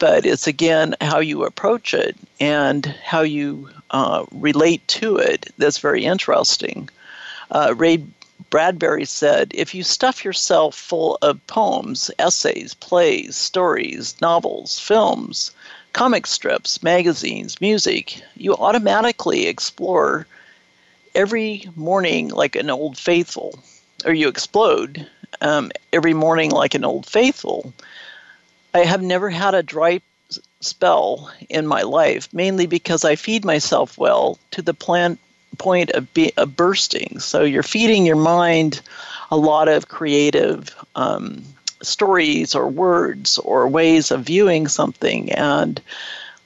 but 0.02 0.26
it's 0.26 0.48
again 0.48 0.96
how 1.00 1.20
you 1.20 1.46
approach 1.46 1.94
it 1.94 2.18
and 2.40 2.88
how 3.04 3.22
you 3.22 3.70
uh, 3.92 4.26
relate 4.32 4.86
to 4.88 5.16
it 5.16 5.54
that's 5.60 5.78
very 5.78 6.04
interesting. 6.04 6.90
Uh, 7.52 7.76
Ray 7.78 8.04
Bradbury 8.50 9.06
said, 9.06 9.52
if 9.54 9.76
you 9.76 9.84
stuff 9.84 10.26
yourself 10.26 10.74
full 10.74 11.20
of 11.22 11.46
poems, 11.46 12.10
essays, 12.18 12.74
plays, 12.74 13.36
stories, 13.36 14.20
novels, 14.20 14.80
films, 14.80 15.52
comic 15.94 16.26
strips, 16.26 16.82
magazines, 16.82 17.62
music, 17.62 18.24
you 18.36 18.56
automatically 18.56 19.46
explore 19.46 20.26
every 21.14 21.70
morning 21.76 22.30
like 22.30 22.56
an 22.56 22.72
old 22.72 22.98
faithful, 22.98 23.60
or 24.04 24.14
you 24.14 24.28
explode 24.28 25.08
um, 25.42 25.72
every 25.94 26.16
morning 26.16 26.50
like 26.50 26.74
an 26.74 26.84
old 26.84 27.06
faithful. 27.06 27.72
I 28.74 28.80
have 28.80 29.02
never 29.02 29.30
had 29.30 29.54
a 29.54 29.64
dry 29.64 30.02
spell 30.62 31.32
in 31.50 31.68
my 31.68 31.82
life, 31.82 32.30
mainly 32.34 32.66
because 32.66 33.04
I 33.04 33.16
feed 33.16 33.44
myself 33.44 33.98
well 33.98 34.38
to 34.52 34.62
the 34.62 34.74
plant 34.74 35.20
point 35.58 35.92
of, 35.92 36.14
be, 36.14 36.32
of 36.38 36.56
bursting. 36.56 37.20
So 37.20 37.44
you're 37.44 37.64
feeding 37.64 38.06
your 38.06 38.16
mind 38.16 38.82
a 39.30 39.38
lot 39.38 39.68
of 39.68 39.90
creative 39.90 40.74
um, 40.96 41.44
stories 41.82 42.56
or 42.56 42.68
words 42.68 43.38
or 43.40 43.68
ways 43.68 44.12
of 44.12 44.24
viewing 44.24 44.68
something. 44.68 45.32
And 45.32 45.82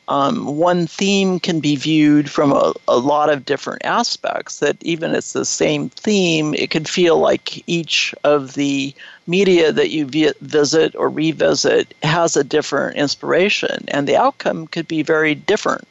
um, 0.07 0.57
one 0.57 0.85
theme 0.87 1.39
can 1.39 1.59
be 1.59 1.75
viewed 1.75 2.29
from 2.29 2.51
a, 2.51 2.73
a 2.87 2.97
lot 2.97 3.29
of 3.29 3.45
different 3.45 3.83
aspects, 3.83 4.59
that 4.59 4.77
even 4.83 5.15
it's 5.15 5.33
the 5.33 5.45
same 5.45 5.89
theme, 5.89 6.53
it 6.53 6.69
could 6.69 6.87
feel 6.87 7.17
like 7.17 7.67
each 7.67 8.13
of 8.23 8.53
the 8.53 8.93
media 9.27 9.71
that 9.71 9.89
you 9.89 10.05
vi- 10.05 10.33
visit 10.41 10.95
or 10.95 11.09
revisit 11.09 11.93
has 12.03 12.37
a 12.37 12.43
different 12.43 12.97
inspiration, 12.97 13.83
and 13.87 14.07
the 14.07 14.15
outcome 14.15 14.67
could 14.67 14.87
be 14.87 15.01
very 15.01 15.33
different. 15.33 15.87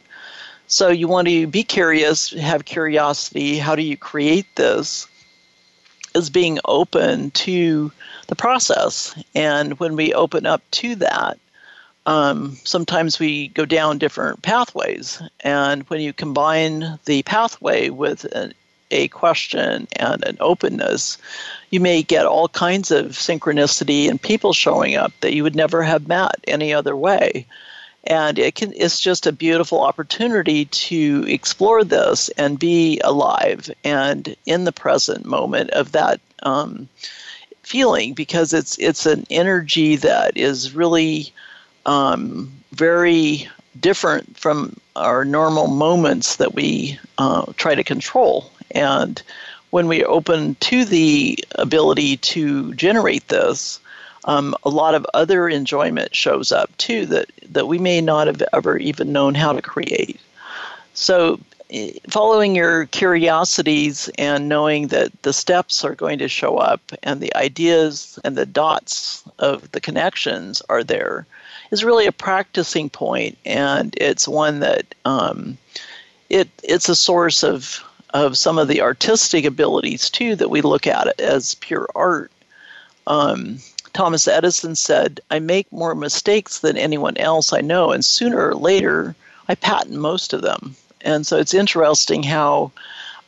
So 0.66 0.88
you 0.88 1.08
want 1.08 1.28
to 1.28 1.46
be 1.46 1.62
curious, 1.62 2.30
have 2.30 2.64
curiosity. 2.64 3.58
How 3.58 3.74
do 3.74 3.82
you 3.82 3.96
create 3.96 4.46
this? 4.56 5.06
Is 6.14 6.30
being 6.30 6.60
open 6.64 7.32
to 7.32 7.90
the 8.28 8.36
process. 8.36 9.20
And 9.34 9.78
when 9.80 9.96
we 9.96 10.14
open 10.14 10.46
up 10.46 10.62
to 10.70 10.94
that, 10.96 11.38
um, 12.06 12.56
sometimes 12.64 13.18
we 13.18 13.48
go 13.48 13.64
down 13.64 13.98
different 13.98 14.42
pathways. 14.42 15.22
And 15.40 15.82
when 15.84 16.00
you 16.00 16.12
combine 16.12 16.98
the 17.04 17.22
pathway 17.22 17.88
with 17.90 18.24
an, 18.26 18.54
a 18.90 19.08
question 19.08 19.88
and 19.96 20.24
an 20.24 20.36
openness, 20.40 21.18
you 21.70 21.80
may 21.80 22.02
get 22.02 22.26
all 22.26 22.48
kinds 22.48 22.90
of 22.90 23.12
synchronicity 23.12 24.08
and 24.08 24.20
people 24.20 24.52
showing 24.52 24.96
up 24.96 25.12
that 25.20 25.34
you 25.34 25.42
would 25.42 25.56
never 25.56 25.82
have 25.82 26.08
met 26.08 26.36
any 26.46 26.72
other 26.72 26.96
way 26.96 27.46
and 28.06 28.38
it 28.38 28.54
can 28.54 28.72
it's 28.76 29.00
just 29.00 29.26
a 29.26 29.32
beautiful 29.32 29.80
opportunity 29.80 30.66
to 30.66 31.24
explore 31.26 31.82
this 31.82 32.28
and 32.30 32.58
be 32.58 33.00
alive 33.02 33.70
and 33.82 34.36
in 34.46 34.64
the 34.64 34.72
present 34.72 35.24
moment 35.24 35.70
of 35.70 35.92
that 35.92 36.20
um, 36.42 36.88
feeling 37.62 38.12
because 38.12 38.52
it's 38.52 38.78
it's 38.78 39.06
an 39.06 39.26
energy 39.30 39.96
that 39.96 40.36
is 40.36 40.74
really 40.74 41.32
um, 41.86 42.52
very 42.72 43.48
different 43.80 44.36
from 44.36 44.76
our 44.96 45.24
normal 45.24 45.66
moments 45.66 46.36
that 46.36 46.54
we 46.54 46.98
uh, 47.18 47.44
try 47.56 47.74
to 47.74 47.84
control 47.84 48.50
and 48.70 49.22
when 49.70 49.88
we 49.88 50.04
open 50.04 50.54
to 50.60 50.84
the 50.84 51.36
ability 51.56 52.16
to 52.18 52.72
generate 52.74 53.26
this 53.28 53.80
um, 54.24 54.54
a 54.64 54.70
lot 54.70 54.94
of 54.94 55.06
other 55.14 55.48
enjoyment 55.48 56.14
shows 56.14 56.52
up 56.52 56.74
too 56.76 57.06
that, 57.06 57.30
that 57.50 57.66
we 57.66 57.78
may 57.78 58.00
not 58.00 58.26
have 58.26 58.42
ever 58.52 58.76
even 58.76 59.12
known 59.12 59.34
how 59.34 59.52
to 59.52 59.62
create. 59.62 60.20
So, 60.94 61.40
following 62.08 62.54
your 62.54 62.86
curiosities 62.86 64.08
and 64.18 64.48
knowing 64.48 64.88
that 64.88 65.10
the 65.22 65.32
steps 65.32 65.84
are 65.84 65.94
going 65.94 66.18
to 66.18 66.28
show 66.28 66.58
up 66.58 66.80
and 67.02 67.20
the 67.20 67.34
ideas 67.34 68.18
and 68.22 68.36
the 68.36 68.46
dots 68.46 69.24
of 69.38 69.70
the 69.72 69.80
connections 69.80 70.62
are 70.68 70.84
there 70.84 71.26
is 71.70 71.84
really 71.84 72.06
a 72.06 72.12
practicing 72.12 72.90
point, 72.90 73.38
and 73.44 73.94
it's 74.00 74.28
one 74.28 74.60
that 74.60 74.94
um, 75.04 75.58
it 76.30 76.48
it's 76.62 76.88
a 76.88 76.96
source 76.96 77.42
of 77.42 77.82
of 78.12 78.38
some 78.38 78.58
of 78.58 78.68
the 78.68 78.80
artistic 78.80 79.44
abilities 79.44 80.08
too 80.08 80.36
that 80.36 80.50
we 80.50 80.60
look 80.60 80.86
at 80.86 81.18
as 81.20 81.54
pure 81.56 81.88
art. 81.94 82.30
Um, 83.06 83.58
Thomas 83.92 84.28
Edison 84.28 84.76
said, 84.76 85.20
"I 85.30 85.38
make 85.38 85.70
more 85.72 85.94
mistakes 85.94 86.60
than 86.60 86.76
anyone 86.76 87.16
else 87.16 87.52
I 87.52 87.60
know, 87.60 87.90
and 87.90 88.04
sooner 88.04 88.48
or 88.48 88.54
later, 88.54 89.14
I 89.48 89.54
patent 89.54 89.96
most 89.96 90.32
of 90.32 90.42
them." 90.42 90.76
And 91.02 91.26
so 91.26 91.36
it's 91.36 91.54
interesting 91.54 92.22
how 92.22 92.72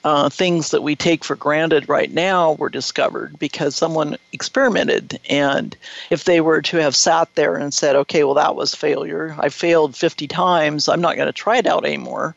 uh, 0.07 0.29
things 0.29 0.71
that 0.71 0.85
we 0.85 0.95
take 0.95 1.25
for 1.25 1.35
granted 1.35 1.89
right 1.89 2.13
now 2.13 2.53
were 2.53 2.69
discovered 2.69 3.37
because 3.41 3.75
someone 3.75 4.17
experimented. 4.33 5.19
And 5.29 5.77
if 6.11 6.23
they 6.23 6.41
were 6.41 6.63
to 6.63 6.77
have 6.77 6.95
sat 6.95 7.35
there 7.35 7.57
and 7.57 7.75
said, 7.75 7.97
okay, 7.97 8.23
well, 8.23 8.35
that 8.35 8.55
was 8.55 8.73
failure, 8.73 9.35
I 9.37 9.49
failed 9.49 9.97
50 9.97 10.29
times, 10.29 10.89
I'm 10.89 11.01
not 11.01 11.17
going 11.17 11.27
to 11.27 11.33
try 11.33 11.57
it 11.57 11.67
out 11.67 11.85
anymore. 11.85 12.37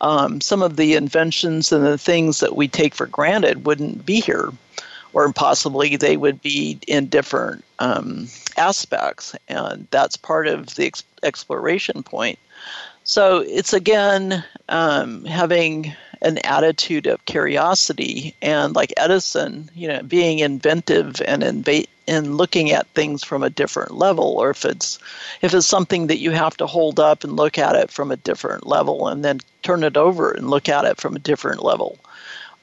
Um, 0.00 0.40
some 0.40 0.62
of 0.62 0.76
the 0.76 0.94
inventions 0.94 1.70
and 1.70 1.84
the 1.84 1.98
things 1.98 2.40
that 2.40 2.56
we 2.56 2.66
take 2.66 2.94
for 2.94 3.06
granted 3.06 3.66
wouldn't 3.66 4.06
be 4.06 4.20
here, 4.20 4.50
or 5.12 5.30
possibly 5.34 5.96
they 5.96 6.16
would 6.16 6.40
be 6.40 6.78
in 6.88 7.08
different 7.08 7.62
um, 7.78 8.26
aspects. 8.56 9.36
And 9.48 9.86
that's 9.90 10.16
part 10.16 10.46
of 10.46 10.76
the 10.76 10.86
ex- 10.86 11.04
exploration 11.22 12.02
point. 12.02 12.38
So 13.04 13.40
it's 13.46 13.74
again 13.74 14.42
um, 14.70 15.26
having 15.26 15.94
an 16.22 16.38
attitude 16.38 17.06
of 17.06 17.24
curiosity 17.24 18.34
and 18.40 18.74
like 18.74 18.92
Edison, 18.96 19.68
you 19.74 19.88
know, 19.88 20.02
being 20.02 20.38
inventive 20.38 21.20
and 21.26 21.68
and 22.08 22.36
looking 22.36 22.70
at 22.70 22.86
things 22.88 23.22
from 23.22 23.42
a 23.42 23.50
different 23.50 23.96
level 23.96 24.36
or 24.38 24.50
if 24.50 24.64
it's 24.64 24.98
if 25.42 25.52
it's 25.52 25.66
something 25.66 26.06
that 26.06 26.18
you 26.18 26.30
have 26.30 26.56
to 26.56 26.66
hold 26.66 26.98
up 26.98 27.24
and 27.24 27.36
look 27.36 27.58
at 27.58 27.76
it 27.76 27.90
from 27.90 28.10
a 28.10 28.16
different 28.16 28.66
level 28.66 29.08
and 29.08 29.24
then 29.24 29.40
turn 29.62 29.82
it 29.84 29.96
over 29.96 30.30
and 30.30 30.48
look 30.48 30.68
at 30.68 30.84
it 30.84 30.96
from 30.96 31.16
a 31.16 31.20
different 31.20 31.62
level. 31.62 31.98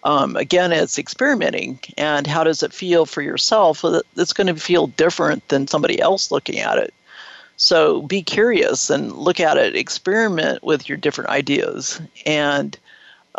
Um, 0.06 0.38
again, 0.38 0.72
it's 0.72 0.98
experimenting 0.98 1.80
and 1.98 2.26
how 2.26 2.46
does 2.46 2.64
it 2.64 2.74
feel 2.74 3.06
for 3.06 3.22
yourself? 3.22 3.84
It's 4.16 4.34
going 4.34 4.48
to 4.48 4.56
feel 4.56 4.88
different 4.88 5.46
than 5.50 5.68
somebody 5.68 6.00
else 6.00 6.32
looking 6.32 6.60
at 6.60 6.78
it. 6.78 6.94
So 7.58 8.04
be 8.04 8.24
curious 8.24 8.90
and 8.90 9.12
look 9.12 9.42
at 9.42 9.58
it, 9.58 9.76
experiment 9.76 10.64
with 10.64 10.88
your 10.88 10.98
different 10.98 11.30
ideas. 11.30 12.00
And 12.26 12.78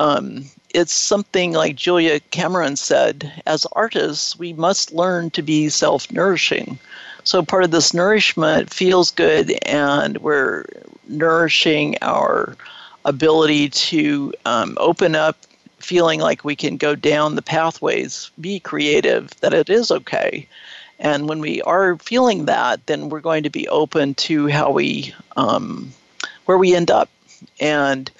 um, 0.00 0.46
it's 0.72 0.94
something 0.94 1.52
like 1.52 1.76
Julia 1.76 2.20
Cameron 2.30 2.76
said 2.76 3.30
as 3.44 3.66
artists, 3.72 4.38
we 4.38 4.54
must 4.54 4.92
learn 4.92 5.28
to 5.32 5.42
be 5.42 5.68
self 5.68 6.10
nourishing. 6.10 6.78
So 7.22 7.42
part 7.42 7.64
of 7.64 7.70
this 7.70 7.92
nourishment 7.92 8.72
feels 8.72 9.10
good, 9.10 9.52
and 9.66 10.16
we're 10.18 10.64
nourishing 11.06 11.98
our 12.00 12.56
ability 13.04 13.68
to 13.68 14.32
um, 14.46 14.78
open 14.80 15.14
up, 15.14 15.36
feeling 15.80 16.20
like 16.20 16.46
we 16.46 16.56
can 16.56 16.78
go 16.78 16.94
down 16.94 17.34
the 17.34 17.42
pathways, 17.42 18.30
be 18.40 18.58
creative, 18.58 19.28
that 19.40 19.52
it 19.52 19.68
is 19.68 19.90
okay. 19.90 20.48
And 20.98 21.28
when 21.28 21.40
we 21.40 21.60
are 21.62 21.98
feeling 21.98 22.46
that, 22.46 22.86
then 22.86 23.10
we're 23.10 23.20
going 23.20 23.42
to 23.42 23.50
be 23.50 23.68
open 23.68 24.14
to 24.14 24.46
how 24.46 24.70
we, 24.70 25.14
um, 25.36 25.92
where 26.46 26.56
we 26.58 26.74
end 26.74 26.90
up. 26.90 27.10
And 27.58 28.10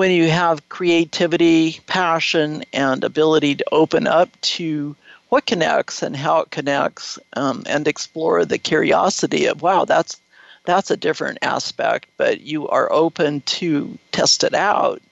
when 0.00 0.10
you 0.10 0.30
have 0.30 0.66
creativity, 0.70 1.78
passion, 1.86 2.64
and 2.72 3.04
ability 3.04 3.54
to 3.54 3.64
open 3.70 4.06
up 4.06 4.30
to 4.40 4.96
what 5.28 5.44
connects 5.44 6.02
and 6.02 6.16
how 6.16 6.40
it 6.40 6.50
connects, 6.50 7.18
um, 7.34 7.62
and 7.66 7.86
explore 7.86 8.46
the 8.46 8.56
curiosity 8.56 9.44
of 9.44 9.60
wow, 9.60 9.84
that's 9.84 10.18
that's 10.64 10.90
a 10.90 10.96
different 10.96 11.36
aspect, 11.42 12.06
but 12.16 12.40
you 12.40 12.66
are 12.68 12.90
open 12.90 13.42
to 13.42 13.98
test 14.10 14.42
it 14.42 14.54
out. 14.54 15.02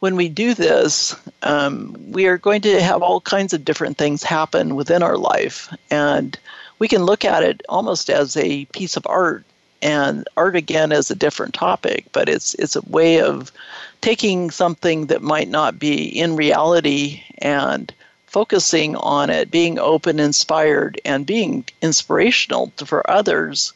When 0.00 0.16
we 0.16 0.28
do 0.28 0.52
this, 0.52 1.14
um, 1.44 1.94
we 2.10 2.26
are 2.26 2.36
going 2.36 2.62
to 2.62 2.82
have 2.82 3.04
all 3.04 3.20
kinds 3.20 3.52
of 3.52 3.64
different 3.64 3.98
things 3.98 4.24
happen 4.24 4.74
within 4.74 5.04
our 5.04 5.16
life, 5.16 5.72
and 5.92 6.36
we 6.80 6.88
can 6.88 7.04
look 7.04 7.24
at 7.24 7.44
it 7.44 7.62
almost 7.68 8.10
as 8.10 8.36
a 8.36 8.64
piece 8.64 8.96
of 8.96 9.06
art 9.06 9.44
and 9.84 10.26
art 10.36 10.56
again 10.56 10.90
is 10.90 11.10
a 11.10 11.14
different 11.14 11.54
topic 11.54 12.06
but 12.12 12.28
it's 12.28 12.54
it's 12.54 12.74
a 12.74 12.80
way 12.88 13.20
of 13.20 13.52
taking 14.00 14.50
something 14.50 15.06
that 15.06 15.22
might 15.22 15.48
not 15.48 15.78
be 15.78 16.04
in 16.04 16.34
reality 16.34 17.22
and 17.38 17.92
focusing 18.26 18.96
on 18.96 19.30
it 19.30 19.50
being 19.50 19.78
open 19.78 20.18
inspired 20.18 21.00
and 21.04 21.24
being 21.24 21.64
inspirational 21.82 22.72
for 22.84 23.08
others 23.08 23.72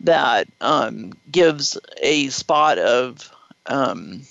that 0.00 0.48
um, 0.62 1.12
gives 1.30 1.76
a 2.00 2.28
spot 2.28 2.78
of 2.78 3.30
um, 3.66 4.22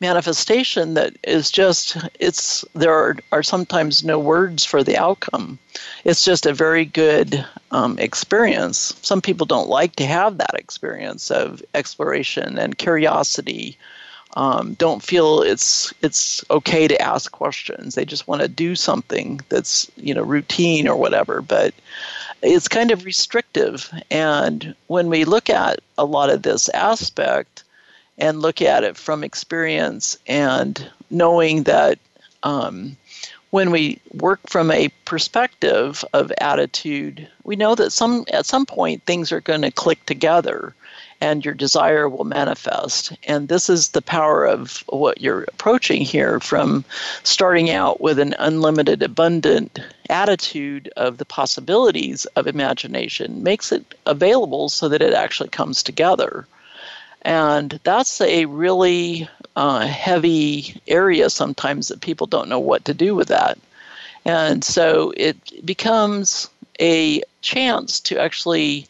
manifestation 0.00 0.94
that 0.94 1.16
is 1.24 1.50
just 1.50 1.96
it's 2.18 2.64
there 2.74 2.92
are, 2.92 3.16
are 3.32 3.42
sometimes 3.42 4.02
no 4.02 4.18
words 4.18 4.64
for 4.64 4.82
the 4.82 4.96
outcome. 4.96 5.58
It's 6.04 6.24
just 6.24 6.46
a 6.46 6.54
very 6.54 6.84
good 6.84 7.44
um, 7.70 7.98
experience. 7.98 8.94
Some 9.02 9.20
people 9.20 9.46
don't 9.46 9.68
like 9.68 9.96
to 9.96 10.06
have 10.06 10.38
that 10.38 10.54
experience 10.54 11.30
of 11.30 11.62
exploration 11.74 12.58
and 12.58 12.78
curiosity. 12.78 13.76
Um, 14.34 14.74
don't 14.74 15.02
feel 15.02 15.42
it's 15.42 15.92
it's 16.02 16.44
okay 16.50 16.88
to 16.88 17.00
ask 17.02 17.32
questions. 17.32 17.94
They 17.94 18.04
just 18.04 18.28
want 18.28 18.42
to 18.42 18.48
do 18.48 18.74
something 18.76 19.40
that's 19.48 19.90
you 19.96 20.14
know 20.14 20.22
routine 20.22 20.88
or 20.88 20.96
whatever 20.96 21.42
but 21.42 21.74
it's 22.42 22.68
kind 22.68 22.90
of 22.90 23.04
restrictive. 23.04 23.92
And 24.10 24.74
when 24.86 25.08
we 25.08 25.24
look 25.24 25.50
at 25.50 25.80
a 25.98 26.04
lot 26.04 26.30
of 26.30 26.42
this 26.42 26.68
aspect 26.70 27.64
and 28.20 28.42
look 28.42 28.62
at 28.62 28.84
it 28.84 28.96
from 28.96 29.24
experience 29.24 30.18
and 30.26 30.90
knowing 31.10 31.64
that 31.64 31.98
um, 32.42 32.96
when 33.50 33.70
we 33.70 34.00
work 34.14 34.40
from 34.48 34.70
a 34.70 34.88
perspective 35.04 36.04
of 36.12 36.32
attitude, 36.38 37.28
we 37.42 37.56
know 37.56 37.74
that 37.74 37.90
some 37.90 38.24
at 38.32 38.46
some 38.46 38.64
point 38.64 39.02
things 39.04 39.32
are 39.32 39.40
going 39.40 39.62
to 39.62 39.70
click 39.70 40.04
together 40.06 40.74
and 41.20 41.44
your 41.44 41.54
desire 41.54 42.08
will 42.08 42.24
manifest. 42.24 43.12
And 43.24 43.48
this 43.48 43.68
is 43.68 43.88
the 43.88 44.02
power 44.02 44.46
of 44.46 44.82
what 44.88 45.20
you're 45.20 45.44
approaching 45.44 46.02
here 46.02 46.40
from 46.40 46.84
starting 47.24 47.70
out 47.70 48.00
with 48.00 48.18
an 48.18 48.34
unlimited, 48.38 49.02
abundant 49.02 49.78
attitude 50.08 50.90
of 50.96 51.18
the 51.18 51.26
possibilities 51.26 52.24
of 52.36 52.46
imagination, 52.46 53.42
makes 53.42 53.70
it 53.70 53.94
available 54.06 54.68
so 54.70 54.88
that 54.88 55.02
it 55.02 55.12
actually 55.12 55.50
comes 55.50 55.82
together. 55.82 56.46
And 57.22 57.78
that's 57.84 58.20
a 58.20 58.46
really 58.46 59.28
uh, 59.56 59.86
heavy 59.86 60.80
area 60.88 61.28
sometimes 61.30 61.88
that 61.88 62.00
people 62.00 62.26
don't 62.26 62.48
know 62.48 62.58
what 62.58 62.84
to 62.86 62.94
do 62.94 63.14
with 63.14 63.28
that. 63.28 63.58
And 64.24 64.62
so 64.64 65.12
it 65.16 65.64
becomes 65.64 66.48
a 66.80 67.22
chance 67.42 68.00
to 68.00 68.18
actually 68.18 68.86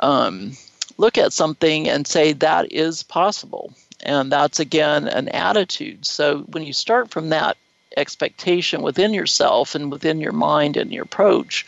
um, 0.00 0.52
look 0.98 1.18
at 1.18 1.32
something 1.32 1.88
and 1.88 2.06
say 2.06 2.32
that 2.32 2.72
is 2.72 3.02
possible. 3.02 3.72
And 4.02 4.30
that's 4.30 4.60
again 4.60 5.08
an 5.08 5.28
attitude. 5.28 6.04
So 6.06 6.40
when 6.40 6.64
you 6.64 6.72
start 6.72 7.10
from 7.10 7.30
that 7.30 7.56
expectation 7.96 8.82
within 8.82 9.14
yourself 9.14 9.74
and 9.74 9.90
within 9.90 10.20
your 10.20 10.32
mind 10.32 10.76
and 10.76 10.92
your 10.92 11.04
approach, 11.04 11.66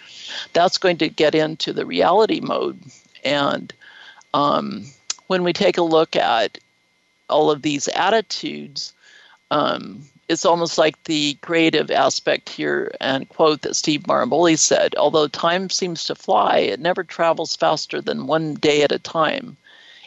that's 0.52 0.78
going 0.78 0.98
to 0.98 1.08
get 1.08 1.34
into 1.34 1.72
the 1.72 1.86
reality 1.86 2.40
mode. 2.40 2.80
And 3.24 3.72
um, 4.34 4.86
when 5.26 5.42
we 5.42 5.52
take 5.52 5.78
a 5.78 5.82
look 5.82 6.16
at 6.16 6.58
all 7.28 7.50
of 7.50 7.62
these 7.62 7.88
attitudes, 7.88 8.92
um, 9.50 10.04
it's 10.28 10.44
almost 10.44 10.76
like 10.76 11.02
the 11.04 11.34
creative 11.40 11.90
aspect 11.90 12.48
here 12.48 12.92
and 13.00 13.28
quote 13.28 13.62
that 13.62 13.76
Steve 13.76 14.02
Maraboli 14.02 14.58
said 14.58 14.94
although 14.96 15.28
time 15.28 15.70
seems 15.70 16.04
to 16.04 16.14
fly, 16.14 16.58
it 16.58 16.80
never 16.80 17.04
travels 17.04 17.54
faster 17.54 18.00
than 18.00 18.26
one 18.26 18.54
day 18.54 18.82
at 18.82 18.92
a 18.92 18.98
time. 18.98 19.56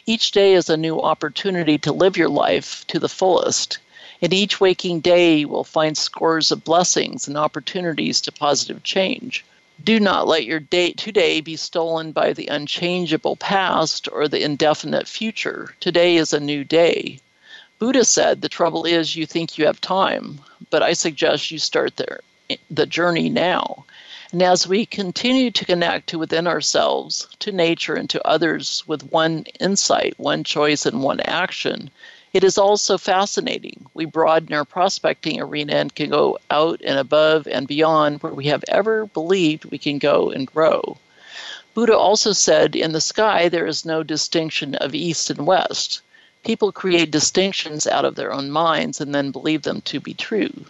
Each 0.06 0.32
day 0.32 0.54
is 0.54 0.70
a 0.70 0.78
new 0.78 1.00
opportunity 1.02 1.78
to 1.80 1.94
live 1.94 2.18
your 2.18 2.30
life 2.30 2.86
to 2.88 3.00
the 3.00 3.10
fullest. 3.10 3.78
In 4.22 4.34
each 4.34 4.60
waking 4.60 5.00
day, 5.00 5.38
you 5.38 5.48
will 5.48 5.64
find 5.64 5.98
scores 5.98 6.52
of 6.52 6.66
blessings 6.66 7.28
and 7.28 7.38
opportunities 7.38 8.20
to 8.22 8.32
positive 8.32 8.84
change. 8.84 9.46
Do 9.84 10.00
not 10.00 10.28
let 10.28 10.46
your 10.46 10.60
day 10.60 10.92
today 10.92 11.42
be 11.42 11.56
stolen 11.56 12.12
by 12.12 12.34
the 12.34 12.48
unchangeable 12.48 13.38
past 13.38 14.10
or 14.12 14.28
the 14.28 14.44
indefinite 14.44 15.08
future. 15.08 15.74
Today 15.80 16.18
is 16.18 16.34
a 16.34 16.40
new 16.40 16.64
day. 16.64 17.20
Buddha 17.80 18.04
said 18.04 18.42
the 18.42 18.50
trouble 18.50 18.86
is 18.86 19.16
you 19.16 19.26
think 19.26 19.58
you 19.58 19.66
have 19.66 19.80
time, 19.80 20.42
but 20.70 20.84
I 20.84 20.94
suggest 20.94 21.50
you 21.50 21.60
start 21.60 22.00
the 22.70 22.86
journey 22.86 23.30
now. 23.30 23.86
And 24.32 24.44
as 24.44 24.68
we 24.68 24.86
continue 24.86 25.50
to 25.50 25.66
connect 25.66 26.08
to 26.10 26.20
within 26.20 26.46
ourselves, 26.46 27.28
to 27.40 27.52
nature, 27.52 27.96
and 27.96 28.10
to 28.12 28.28
others 28.28 28.84
with 28.86 29.12
one 29.12 29.46
insight, 29.60 30.14
one 30.20 30.44
choice, 30.44 30.86
and 30.86 31.02
one 31.02 31.22
action, 31.22 31.90
It 32.32 32.44
is 32.44 32.60
also 32.60 33.00
fascinating. 33.00 33.88
We 33.96 34.06
broaden 34.06 34.54
our 34.54 34.64
prospecting 34.64 35.42
arena 35.42 35.74
and 35.74 35.96
can 35.96 36.12
go 36.12 36.38
out 36.52 36.80
and 36.86 37.00
above 37.00 37.48
and 37.48 37.68
beyond 37.68 38.22
where 38.22 38.34
we 38.34 38.46
have 38.46 38.64
ever 38.68 39.08
believed 39.08 39.66
we 39.66 39.80
can 39.80 39.98
go 39.98 40.30
and 40.30 40.46
grow. 40.46 40.98
Buddha 41.74 41.98
also 41.98 42.32
said, 42.32 42.76
In 42.76 42.92
the 42.92 43.02
sky, 43.02 43.50
there 43.50 43.66
is 43.66 43.84
no 43.84 44.04
distinction 44.04 44.76
of 44.76 44.94
east 44.94 45.32
and 45.32 45.48
west. 45.48 46.02
People 46.44 46.72
create 46.72 47.10
distinctions 47.10 47.88
out 47.88 48.06
of 48.06 48.16
their 48.16 48.32
own 48.32 48.52
minds 48.52 49.02
and 49.02 49.14
then 49.14 49.32
believe 49.32 49.64
them 49.64 49.82
to 49.82 50.00
be 50.00 50.14
true. 50.14 50.66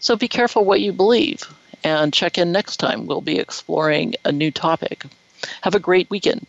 So 0.00 0.16
be 0.16 0.28
careful 0.28 0.64
what 0.64 0.80
you 0.80 0.92
believe 0.92 1.48
and 1.84 2.12
check 2.12 2.38
in 2.38 2.50
next 2.50 2.78
time. 2.78 3.06
We'll 3.06 3.20
be 3.20 3.38
exploring 3.38 4.14
a 4.24 4.32
new 4.32 4.50
topic. 4.50 5.04
Have 5.60 5.74
a 5.74 5.80
great 5.80 6.10
weekend. 6.10 6.46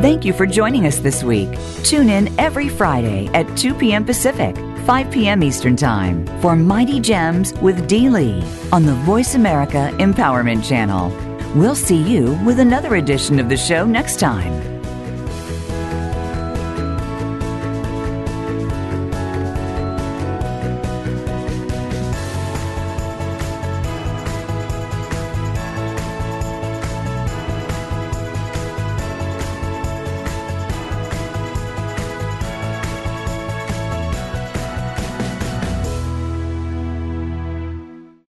Thank 0.00 0.24
you 0.24 0.32
for 0.32 0.46
joining 0.46 0.86
us 0.86 1.00
this 1.00 1.24
week. 1.24 1.58
Tune 1.82 2.08
in 2.08 2.38
every 2.38 2.68
Friday 2.68 3.26
at 3.34 3.56
2 3.56 3.74
p.m. 3.74 4.04
Pacific, 4.04 4.54
5 4.86 5.10
p.m. 5.10 5.42
Eastern 5.42 5.74
Time 5.74 6.24
for 6.40 6.54
Mighty 6.54 7.00
Gems 7.00 7.52
with 7.54 7.88
Dee 7.88 8.08
Lee 8.08 8.40
on 8.70 8.86
the 8.86 8.94
Voice 8.94 9.34
America 9.34 9.92
Empowerment 9.98 10.64
Channel. 10.64 11.10
We'll 11.56 11.74
see 11.74 12.00
you 12.00 12.38
with 12.46 12.60
another 12.60 12.94
edition 12.94 13.40
of 13.40 13.48
the 13.48 13.56
show 13.56 13.86
next 13.86 14.20
time. 14.20 14.77